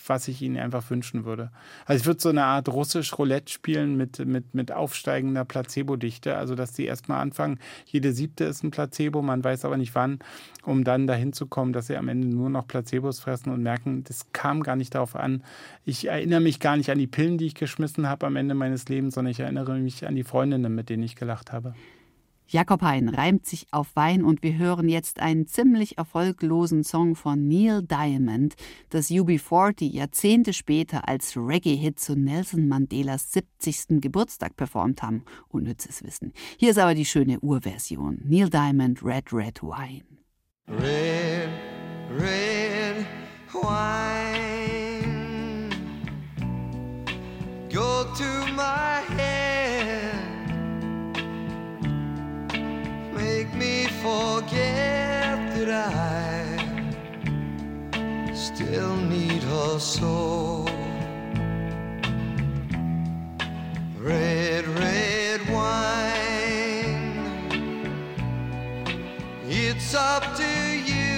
was 0.06 0.28
ich 0.28 0.44
ihnen 0.44 0.58
einfach 0.58 0.88
wünschen 0.92 1.26
würde. 1.26 1.50
Also 1.88 2.02
ich 2.02 2.06
würde 2.06 2.22
so 2.22 2.30
eine 2.30 2.44
Art 2.44 2.70
russisch 2.70 3.18
Roulette 3.18 3.52
spielen 3.52 3.98
mit, 3.98 4.24
mit, 4.28 4.54
mit 4.54 4.72
aufsteigender 4.72 5.44
Placebo-Dichte, 5.44 6.38
also 6.38 6.54
dass 6.54 6.74
die 6.74 6.86
erstmal 6.86 7.20
anfangen, 7.20 7.58
jede 7.88 8.14
siebte 8.14 8.44
ist 8.44 8.64
ein 8.64 8.70
Placebo, 8.70 9.24
man 9.24 9.44
weiß 9.44 9.66
aber 9.66 9.78
nicht 9.78 9.96
wann, 9.96 10.20
um 10.64 10.84
dann 10.84 11.08
dahin 11.08 11.34
zu 11.34 11.48
kommen, 11.48 11.74
dass 11.74 11.88
sie 11.88 11.98
am 11.98 12.10
Ende 12.10 12.28
nur 12.28 12.52
noch 12.52 12.68
Placebos 12.68 13.20
fressen 13.20 13.52
und 13.52 13.64
merken, 13.64 14.04
das 14.04 14.28
kam 14.34 14.62
gar 14.62 14.76
nicht 14.76 14.94
darauf 14.94 15.16
an. 15.16 15.44
Ich 15.84 16.10
erinnere 16.10 16.42
mich 16.42 16.60
gar 16.60 16.78
nicht 16.78 16.92
an 16.92 17.00
die 17.00 17.08
Pillen, 17.08 17.40
die 17.40 17.48
ich 17.48 17.56
geschmissen 17.56 18.08
habe 18.08 18.28
am 18.28 18.36
Ende 18.36 18.54
meines 18.54 18.88
Lebens, 18.88 19.16
sondern 19.16 19.32
ich 19.32 19.40
erinnere 19.40 19.80
mich 19.80 20.06
an 20.06 20.16
die 20.16 20.24
Freundinnen, 20.24 20.76
mit 20.76 20.90
denen 20.90 21.02
ich 21.02 21.16
gelacht 21.16 21.52
habe. 21.52 21.74
Jakob 22.52 22.82
Hein 22.82 23.10
reimt 23.10 23.46
sich 23.46 23.68
auf 23.70 23.96
Wein 23.96 24.24
und 24.24 24.42
wir 24.42 24.58
hören 24.58 24.90
jetzt 24.90 25.20
einen 25.20 25.46
ziemlich 25.46 26.00
erfolglosen 26.00 26.84
Song 26.84 27.16
von 27.16 27.48
Neil 27.48 27.84
Diamond, 27.84 28.56
das 28.90 29.12
UB40 29.12 29.92
Jahrzehnte 29.92 30.54
später 30.54 31.08
als 31.08 31.38
Reggae-Hit 31.38 32.00
zu 32.00 32.16
Nelson 32.16 32.68
Mandelas 32.68 33.32
70. 33.34 34.02
Geburtstag 34.02 34.56
performt 34.56 35.04
haben. 35.04 35.26
Unnützes 35.50 36.04
Wissen. 36.04 36.34
Hier 36.58 36.72
ist 36.72 36.80
aber 36.80 36.96
die 36.96 37.06
schöne 37.06 37.40
Urversion. 37.40 38.20
Neil 38.26 38.50
Diamond, 38.50 39.04
Red 39.04 39.32
Red 39.32 39.62
Wine. 39.62 40.06
Red, 40.68 41.50
red 42.20 43.06
wine. 43.54 44.19
Still 58.80 58.96
need 58.96 59.44
her 59.44 59.78
so. 59.78 60.66
Red, 63.98 64.66
red 64.68 65.42
wine. 65.52 67.02
It's 69.50 69.94
up 69.94 70.24
to 70.38 70.52
you. 70.92 71.18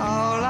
All 0.00 0.44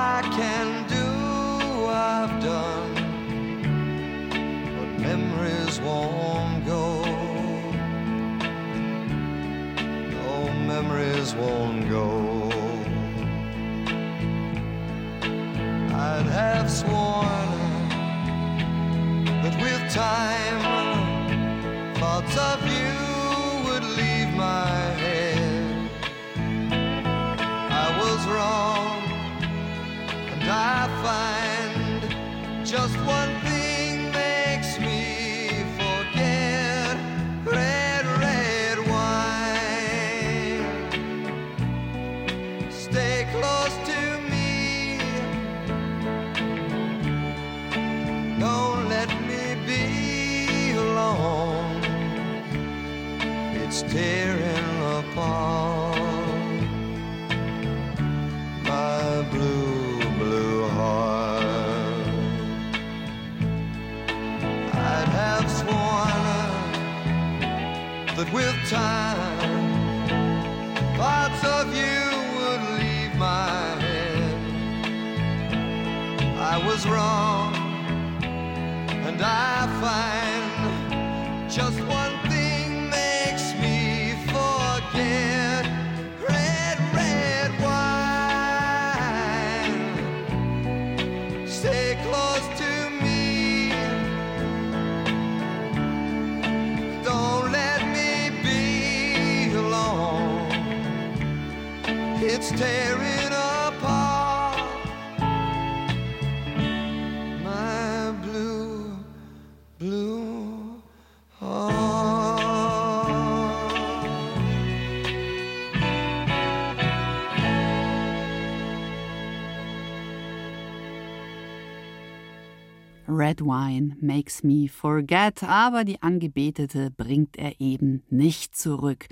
Red 123.17 123.41
Wine 123.41 123.97
makes 124.01 124.43
me 124.43 124.69
forget, 124.69 125.43
aber 125.43 125.85
die 125.85 126.03
Angebetete 126.03 126.91
bringt 126.91 127.39
er 127.39 127.61
eben 127.61 128.03
nicht 128.11 128.55
zurück. 128.55 129.07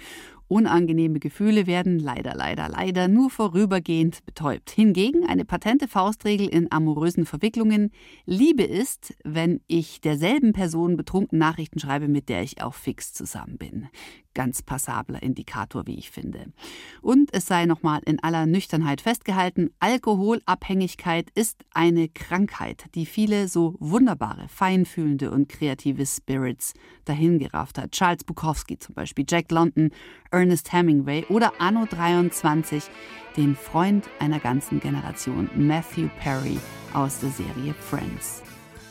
Unangenehme 0.55 1.19
Gefühle 1.19 1.67
werden 1.67 1.99
leider, 1.99 2.37
leider, 2.37 2.69
leider 2.69 3.09
nur 3.09 3.29
vorübergehend 3.29 4.25
betäubt. 4.25 4.71
Hingegen 4.71 5.27
eine 5.27 5.45
patente 5.45 5.89
Faustregel 5.89 6.47
in 6.47 6.71
amorösen 6.71 7.27
Verwicklungen. 7.27 7.91
Liebe 8.25 8.63
ist, 8.63 9.17
wenn 9.25 9.63
ich 9.67 10.01
derselben 10.01 10.53
Person 10.53 10.97
betrunken 10.97 11.41
Nachrichten 11.41 11.81
schreibe, 11.81 12.07
mit 12.07 12.29
der 12.29 12.45
ich 12.45 12.63
auch 12.63 12.75
fix 12.75 13.13
zusammen 13.13 13.59
bin 13.59 13.89
ganz 14.35 14.63
passabler 14.63 15.23
Indikator, 15.23 15.87
wie 15.87 15.97
ich 15.97 16.11
finde. 16.11 16.53
Und 17.01 17.33
es 17.33 17.47
sei 17.47 17.67
nochmal 17.67 18.01
in 18.05 18.23
aller 18.23 18.47
Nüchternheit 18.47 19.01
festgehalten, 19.01 19.71
Alkoholabhängigkeit 19.79 21.31
ist 21.35 21.65
eine 21.71 22.09
Krankheit, 22.09 22.87
die 22.95 23.07
viele 23.07 23.49
so 23.49 23.77
wunderbare, 23.79 24.49
feinfühlende 24.49 25.31
und 25.31 25.49
kreative 25.49 26.05
Spirits 26.05 26.75
dahingerafft 27.05 27.79
hat. 27.79 27.93
Charles 27.93 28.25
Bukowski 28.25 28.79
zum 28.79 28.95
Beispiel, 28.95 29.25
Jack 29.29 29.51
London, 29.51 29.91
Ernest 30.31 30.44
Hemingway 30.71 31.25
oder 31.29 31.53
Anno 31.59 31.87
23, 31.87 32.91
den 33.37 33.57
Freund 33.57 34.09
einer 34.21 34.41
ganzen 34.41 34.81
Generation, 34.81 35.51
Matthew 35.55 36.09
Perry 36.21 36.59
aus 36.93 37.21
der 37.21 37.31
Serie 37.31 37.75
Friends. 37.75 38.43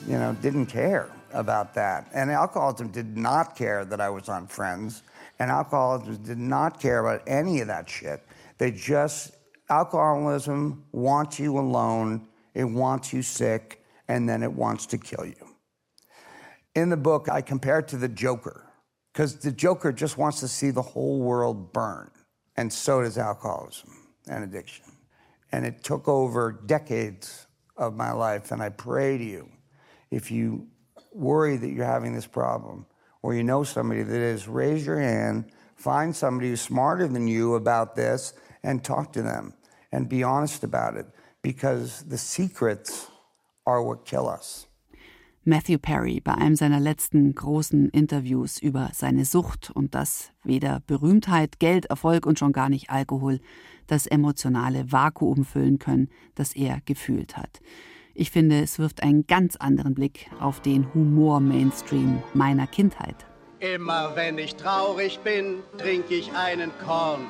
You 0.07 0.17
know, 0.17 0.35
didn't 0.41 0.67
care 0.67 1.07
about 1.33 1.73
that. 1.75 2.05
And 2.13 2.29
alcoholism 2.29 2.89
did 2.91 3.17
not 3.17 3.55
care 3.55 3.85
that 3.85 3.99
I 3.99 4.09
was 4.09 4.29
on 4.29 4.47
Friends. 4.47 5.03
And 5.39 5.49
alcoholism 5.49 6.23
did 6.23 6.37
not 6.37 6.79
care 6.79 6.99
about 6.99 7.21
any 7.27 7.61
of 7.61 7.67
that 7.67 7.89
shit. 7.89 8.21
They 8.57 8.71
just, 8.71 9.31
alcoholism 9.69 10.83
wants 10.91 11.39
you 11.39 11.57
alone, 11.57 12.27
it 12.53 12.65
wants 12.65 13.13
you 13.13 13.21
sick, 13.21 13.83
and 14.07 14.27
then 14.27 14.43
it 14.43 14.51
wants 14.51 14.85
to 14.87 14.97
kill 14.97 15.25
you. 15.25 15.35
In 16.75 16.89
the 16.89 16.97
book, 16.97 17.29
I 17.29 17.41
compare 17.41 17.79
it 17.79 17.87
to 17.89 17.97
the 17.97 18.07
Joker, 18.07 18.63
because 19.13 19.35
the 19.35 19.51
Joker 19.51 19.91
just 19.91 20.17
wants 20.17 20.39
to 20.39 20.47
see 20.47 20.71
the 20.71 20.81
whole 20.81 21.19
world 21.19 21.71
burn. 21.71 22.09
And 22.57 22.73
so 22.73 23.01
does 23.01 23.17
alcoholism 23.17 23.95
and 24.27 24.43
addiction. 24.43 24.85
And 25.51 25.65
it 25.65 25.83
took 25.83 26.07
over 26.07 26.51
decades 26.51 27.45
of 27.77 27.95
my 27.95 28.11
life. 28.11 28.51
And 28.51 28.61
I 28.61 28.69
pray 28.69 29.19
to 29.19 29.23
you, 29.23 29.49
if 30.09 30.31
you 30.31 30.67
worry 31.11 31.57
that 31.57 31.69
you're 31.69 31.85
having 31.85 32.15
this 32.15 32.25
problem, 32.25 32.87
or 33.21 33.35
you 33.35 33.43
know 33.43 33.63
somebody 33.63 34.01
that 34.01 34.19
is, 34.19 34.47
raise 34.47 34.85
your 34.85 34.99
hand, 34.99 35.45
find 35.75 36.15
somebody 36.15 36.49
who's 36.49 36.61
smarter 36.61 37.07
than 37.07 37.27
you 37.27 37.55
about 37.55 37.95
this, 37.95 38.33
and 38.63 38.83
talk 38.83 39.13
to 39.13 39.21
them 39.21 39.53
and 39.91 40.09
be 40.09 40.23
honest 40.23 40.63
about 40.63 40.95
it 40.95 41.05
because 41.41 42.03
the 42.03 42.17
secrets 42.17 43.07
are 43.65 43.83
what 43.83 44.05
kill 44.05 44.27
us. 44.27 44.65
Matthew 45.45 45.77
Perry 45.79 46.21
bei 46.21 46.35
einem 46.35 46.55
seiner 46.55 46.79
letzten 46.79 47.35
großen 47.35 47.89
Interviews 47.89 48.61
über 48.61 48.91
seine 48.93 49.25
Sucht 49.25 49.71
und 49.71 49.93
dass 49.93 50.31
weder 50.45 50.81
Berühmtheit, 50.87 51.59
Geld, 51.59 51.85
Erfolg 51.87 52.25
und 52.25 52.39
schon 52.39 52.53
gar 52.53 52.69
nicht 52.69 52.89
Alkohol 52.89 53.41
das 53.87 54.07
emotionale 54.07 54.89
Vakuum 54.93 55.43
füllen 55.43 55.79
können, 55.79 56.09
das 56.35 56.55
er 56.55 56.79
gefühlt 56.85 57.35
hat. 57.35 57.59
Ich 58.13 58.31
finde, 58.31 58.61
es 58.61 58.79
wirft 58.79 59.03
einen 59.03 59.27
ganz 59.27 59.57
anderen 59.57 59.93
Blick 59.95 60.29
auf 60.39 60.61
den 60.61 60.93
Humor-Mainstream 60.93 62.23
meiner 62.33 62.67
Kindheit. 62.67 63.25
Immer 63.59 64.15
wenn 64.15 64.37
ich 64.37 64.55
traurig 64.55 65.19
bin, 65.25 65.57
trinke 65.77 66.15
ich 66.15 66.31
einen 66.33 66.71
Korn. 66.85 67.25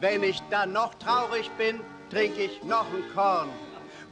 Wenn 0.00 0.24
ich 0.24 0.40
dann 0.50 0.72
noch 0.72 0.94
traurig 0.94 1.48
bin, 1.56 1.78
trinke 2.10 2.42
ich 2.42 2.64
noch 2.64 2.86
ein 2.92 3.14
Korn. 3.14 3.48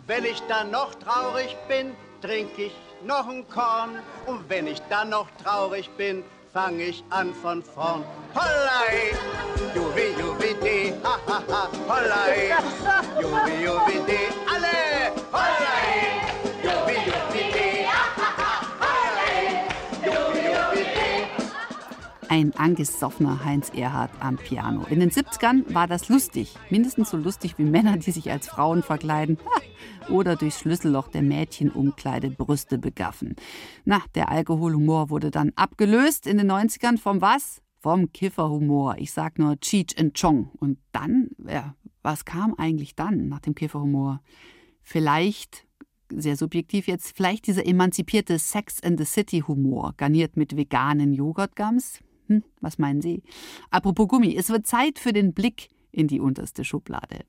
Wenn 0.07 0.25
ich 0.25 0.41
dann 0.49 0.71
noch 0.71 0.95
traurig 0.95 1.57
bin, 1.69 1.91
trinke 2.21 2.67
ich 2.67 2.92
noch 3.05 3.29
ein 3.29 3.49
Korn. 3.49 3.99
Und 4.27 4.49
wenn 4.49 4.67
ich 4.67 4.81
dann 4.89 5.11
noch 5.11 5.29
traurig 5.43 5.91
bin, 5.97 6.25
fange 6.53 6.85
ich 6.85 7.05
an 7.11 7.35
von 7.35 7.63
vorn. 7.63 8.05
Hollei, 8.35 9.13
jubi, 9.75 10.15
jubi, 10.19 10.55
de, 10.63 10.93
ha, 11.03 11.19
ha, 11.27 11.43
ha, 11.49 11.69
hollei, 11.89 12.53
jubi, 13.21 13.65
jubi, 13.65 13.92
Ein 22.33 22.57
angesoffener 22.57 23.45
Heinz 23.45 23.69
Erhardt 23.75 24.11
am 24.21 24.39
Piano. 24.39 24.87
In 24.89 25.01
den 25.01 25.11
70ern 25.11 25.75
war 25.75 25.87
das 25.87 26.09
lustig. 26.09 26.55
Mindestens 26.71 27.11
so 27.11 27.19
lustig 27.19 27.59
wie 27.59 27.65
Männer, 27.65 27.99
die 27.99 28.11
sich 28.11 28.31
als 28.31 28.49
Frauen 28.49 28.83
verkleiden. 28.83 29.37
Oder 30.09 30.37
durchs 30.37 30.61
Schlüsselloch 30.61 31.09
der 31.09 31.21
Mädchenumkleide 31.21 32.31
Brüste 32.31 32.79
begaffen. 32.79 33.37
Na, 33.85 34.01
der 34.15 34.31
Alkoholhumor 34.31 35.11
wurde 35.11 35.31
dann 35.31 35.53
abgelöst 35.57 36.27
in 36.27 36.39
den 36.39 36.51
90ern 36.51 36.97
vom 36.97 37.21
was? 37.21 37.61
Vom 37.81 38.11
Kifferhumor. 38.13 38.97
Ich 38.97 39.13
sag 39.13 39.39
nur 39.39 39.61
Cheech 39.61 39.99
and 40.01 40.19
Chong. 40.19 40.53
Und 40.59 40.79
dann, 40.93 41.29
ja, 41.47 41.75
was 42.01 42.25
kam 42.25 42.55
eigentlich 42.55 42.95
dann 42.97 43.29
nach 43.29 43.41
dem 43.41 43.55
Kifferhumor? 43.55 44.23
Vielleicht 44.81 45.67
sehr 46.09 46.39
subjektiv 46.39 46.87
jetzt, 46.87 47.15
vielleicht 47.15 47.47
dieser 47.47 47.67
emanzipierte 47.67 48.39
Sex 48.39 48.81
in 48.81 48.97
the 48.97 49.05
City 49.05 49.41
Humor, 49.47 49.93
garniert 49.99 50.39
mit 50.39 50.57
veganen 50.57 51.13
Joghurtgums? 51.13 52.01
Hm, 52.29 52.43
was 52.61 52.79
meinen 52.79 53.03
Sie? 53.03 53.23
Apropos 53.71 54.09
Gummi, 54.09 54.37
es 54.37 54.49
wird 54.51 54.67
Zeit 54.67 54.99
für 54.99 55.13
den 55.13 55.33
Blick 55.33 55.69
in 55.91 56.09
die 56.09 56.21
unterste 56.21 56.65
Schublade. 56.65 57.25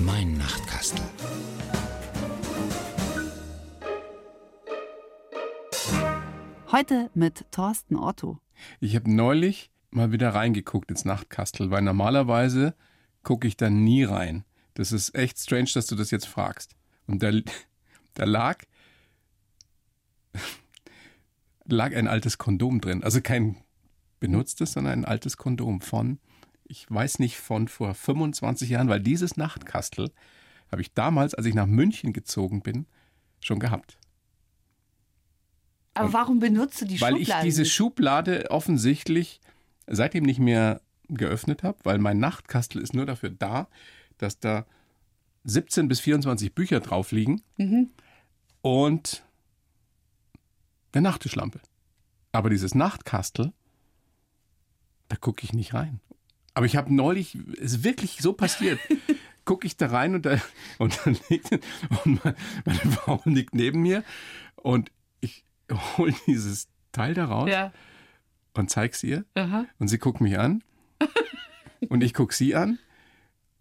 Mein 0.00 0.38
Nachtkastel. 0.38 1.04
Heute 6.70 7.10
mit 7.14 7.44
Thorsten 7.50 7.96
Otto. 7.96 8.38
Ich 8.80 8.94
habe 8.94 9.10
neulich 9.10 9.70
mal 9.90 10.12
wieder 10.12 10.34
reingeguckt 10.34 10.90
ins 10.90 11.04
Nachtkastel, 11.04 11.70
weil 11.70 11.82
normalerweise 11.82 12.74
gucke 13.22 13.48
ich 13.48 13.56
da 13.56 13.70
nie 13.70 14.04
rein. 14.04 14.44
Das 14.74 14.92
ist 14.92 15.14
echt 15.14 15.38
strange, 15.38 15.70
dass 15.74 15.86
du 15.86 15.96
das 15.96 16.10
jetzt 16.10 16.26
fragst. 16.26 16.77
Und 17.08 17.22
da, 17.22 17.32
da 18.14 18.24
lag, 18.24 18.58
lag 21.64 21.94
ein 21.94 22.06
altes 22.06 22.38
Kondom 22.38 22.80
drin. 22.80 23.02
Also 23.02 23.20
kein 23.20 23.56
benutztes, 24.20 24.72
sondern 24.72 25.00
ein 25.00 25.04
altes 25.04 25.36
Kondom 25.36 25.80
von, 25.80 26.18
ich 26.64 26.88
weiß 26.90 27.18
nicht, 27.18 27.38
von 27.38 27.66
vor 27.66 27.94
25 27.94 28.68
Jahren, 28.70 28.88
weil 28.88 29.00
dieses 29.00 29.36
Nachtkastel 29.36 30.12
habe 30.70 30.82
ich 30.82 30.92
damals, 30.92 31.34
als 31.34 31.46
ich 31.46 31.54
nach 31.54 31.66
München 31.66 32.12
gezogen 32.12 32.62
bin, 32.62 32.86
schon 33.40 33.58
gehabt. 33.58 33.98
Aber 35.94 36.12
warum 36.12 36.38
benutzt 36.38 36.80
du 36.80 36.84
die 36.84 37.00
weil 37.00 37.16
Schublade? 37.16 37.40
ich 37.40 37.44
diese? 37.44 37.64
Schublade 37.64 38.50
offensichtlich 38.50 39.40
seitdem 39.86 40.24
nicht 40.24 40.38
mehr 40.38 40.82
geöffnet 41.08 41.62
habe, 41.62 41.78
weil 41.84 41.98
mein 41.98 42.18
Nachtkastel 42.18 42.82
ist 42.82 42.94
nur 42.94 43.06
dafür 43.06 43.30
da, 43.30 43.68
dass 44.18 44.38
da 44.38 44.66
17 45.48 45.88
bis 45.88 46.00
24 46.00 46.54
Bücher 46.54 46.80
drauf 46.80 47.10
liegen 47.12 47.42
Mhm. 47.56 47.90
und 48.62 49.24
eine 50.92 51.02
Nachttischlampe. 51.02 51.60
Aber 52.32 52.50
dieses 52.50 52.74
Nachtkastel, 52.74 53.52
da 55.08 55.16
gucke 55.16 55.44
ich 55.44 55.52
nicht 55.52 55.74
rein. 55.74 56.00
Aber 56.54 56.66
ich 56.66 56.76
habe 56.76 56.92
neulich, 56.94 57.36
es 57.60 57.72
ist 57.74 57.84
wirklich 57.84 58.18
so 58.20 58.32
passiert, 58.32 58.78
gucke 59.44 59.66
ich 59.66 59.76
da 59.76 59.86
rein 59.86 60.14
und 60.14 60.26
da, 60.26 60.38
und 60.78 60.98
da 61.04 61.10
liegt, 61.30 61.52
und 62.04 62.24
meine, 62.24 62.36
meine 62.64 62.78
Frau 62.92 63.22
liegt 63.24 63.54
neben 63.54 63.80
mir 63.80 64.04
und 64.56 64.90
ich 65.20 65.44
hole 65.96 66.14
dieses 66.26 66.68
Teil 66.92 67.14
da 67.14 67.26
raus 67.26 67.48
Ja. 67.50 67.72
und 68.54 68.70
zeig's 68.70 69.02
ihr. 69.02 69.24
Aha. 69.34 69.66
Und 69.78 69.88
sie 69.88 69.98
guckt 69.98 70.20
mich 70.20 70.38
an 70.38 70.62
und 71.88 72.02
ich 72.02 72.12
gucke 72.12 72.34
sie 72.34 72.54
an 72.54 72.78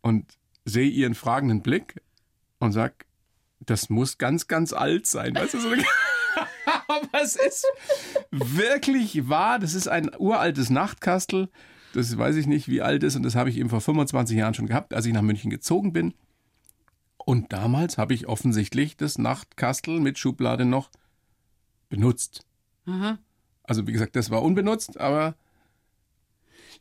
und 0.02 0.26
sehe 0.68 0.90
ihren 0.90 1.16
fragenden 1.16 1.62
Blick 1.62 2.02
und 2.60 2.74
sag, 2.74 3.06
das 3.60 3.90
muss 3.90 4.18
ganz, 4.18 4.48
ganz 4.48 4.74
alt 4.74 5.08
sein. 5.08 5.34
Weißt 5.36 5.54
du, 5.54 5.60
so 5.60 5.70
eine 5.70 5.84
Aber 6.88 7.22
es 7.22 7.36
ist 7.36 7.66
wirklich 8.32 9.30
wahr. 9.30 9.60
Das 9.60 9.74
ist 9.74 9.88
ein 9.88 10.12
uraltes 10.18 10.70
Nachtkastel. 10.70 11.50
Das 11.94 12.18
weiß 12.18 12.36
ich 12.36 12.48
nicht, 12.48 12.68
wie 12.68 12.82
alt 12.82 13.04
ist. 13.04 13.16
Und 13.16 13.24
das 13.24 13.36
habe 13.36 13.50
ich 13.50 13.58
eben 13.58 13.70
vor 13.70 13.82
25 13.82 14.38
Jahren 14.38 14.54
schon 14.54 14.68
gehabt, 14.68 14.94
als 14.94 15.06
ich 15.06 15.14
nach 15.14 15.22
München 15.22 15.50
gezogen 15.50 15.94
bin. 15.94 16.14
Und 17.18 17.52
damals 17.54 17.98
habe 17.98 18.14
ich 18.14 18.28
offensichtlich 18.28 18.98
das 18.98 19.18
Nachtkastel 19.18 20.00
mit 20.00 20.18
Schublade 20.18 20.66
noch 20.66 20.90
benutzt. 21.90 22.46
Aha. 22.86 23.18
Also 23.64 23.88
wie 23.88 23.92
gesagt, 23.92 24.16
das 24.16 24.30
war 24.30 24.44
unbenutzt, 24.44 25.00
aber 25.00 25.36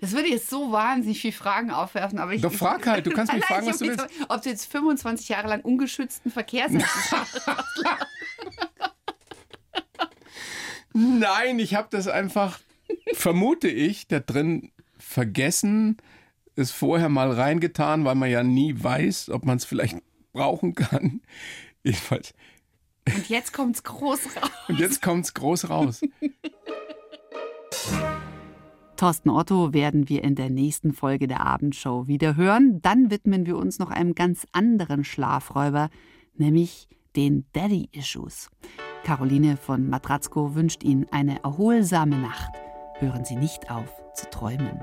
Das 0.00 0.12
würde 0.12 0.28
jetzt 0.28 0.50
so 0.50 0.72
wahnsinnig 0.72 1.20
viele 1.20 1.32
Fragen 1.32 1.70
aufwerfen, 1.70 2.18
aber 2.18 2.32
ich. 2.32 2.42
Doch, 2.42 2.52
frag 2.52 2.86
halt. 2.86 3.06
Du 3.06 3.10
kannst 3.10 3.32
mich 3.32 3.44
fragen, 3.46 3.66
was 3.66 3.78
du 3.78 3.86
mich 3.86 3.96
so- 3.98 4.06
Ob 4.28 4.42
du 4.42 4.50
jetzt 4.50 4.70
25 4.70 5.28
Jahre 5.28 5.48
lang 5.48 5.60
ungeschützten 5.62 6.30
Verkehrsnetz 6.30 6.84
Nein, 10.92 11.58
ich 11.58 11.74
habe 11.74 11.88
das 11.90 12.08
einfach, 12.08 12.58
vermute 13.12 13.68
ich, 13.68 14.06
da 14.08 14.20
drin 14.20 14.72
vergessen, 14.98 15.98
es 16.54 16.70
vorher 16.70 17.08
mal 17.10 17.30
reingetan, 17.30 18.04
weil 18.04 18.14
man 18.14 18.30
ja 18.30 18.42
nie 18.42 18.74
weiß, 18.82 19.28
ob 19.30 19.44
man 19.44 19.58
es 19.58 19.64
vielleicht 19.66 19.98
brauchen 20.32 20.74
kann. 20.74 21.20
Jedenfalls. 21.82 22.32
Und 23.14 23.28
jetzt 23.28 23.52
kommt's 23.52 23.82
groß 23.84 24.36
raus. 24.36 24.50
Und 24.68 24.78
jetzt 24.80 25.02
kommt's 25.02 25.34
groß 25.34 25.68
raus. 25.68 26.00
Thorsten 28.96 29.30
Otto 29.30 29.74
werden 29.74 30.08
wir 30.08 30.24
in 30.24 30.34
der 30.34 30.48
nächsten 30.48 30.92
Folge 30.92 31.26
der 31.26 31.44
Abendshow 31.44 32.06
wieder 32.06 32.34
hören. 32.36 32.80
Dann 32.80 33.10
widmen 33.10 33.46
wir 33.46 33.56
uns 33.56 33.78
noch 33.78 33.90
einem 33.90 34.14
ganz 34.14 34.46
anderen 34.52 35.04
Schlafräuber, 35.04 35.90
nämlich 36.34 36.88
den 37.14 37.44
Daddy 37.52 37.88
Issues. 37.92 38.50
Caroline 39.04 39.56
von 39.56 39.88
Matratzko 39.88 40.54
wünscht 40.54 40.82
Ihnen 40.82 41.06
eine 41.10 41.42
erholsame 41.44 42.16
Nacht. 42.18 42.50
Hören 42.98 43.24
Sie 43.24 43.36
nicht 43.36 43.70
auf 43.70 43.90
zu 44.14 44.28
träumen. 44.30 44.80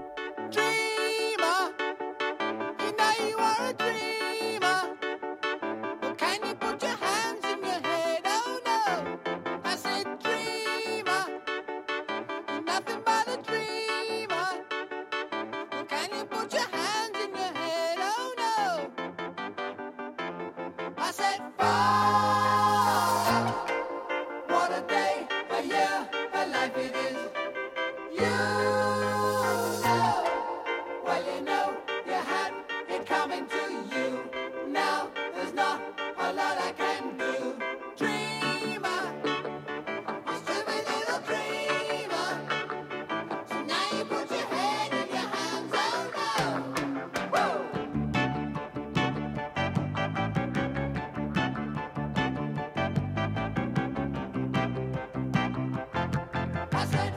Die 56.91 57.12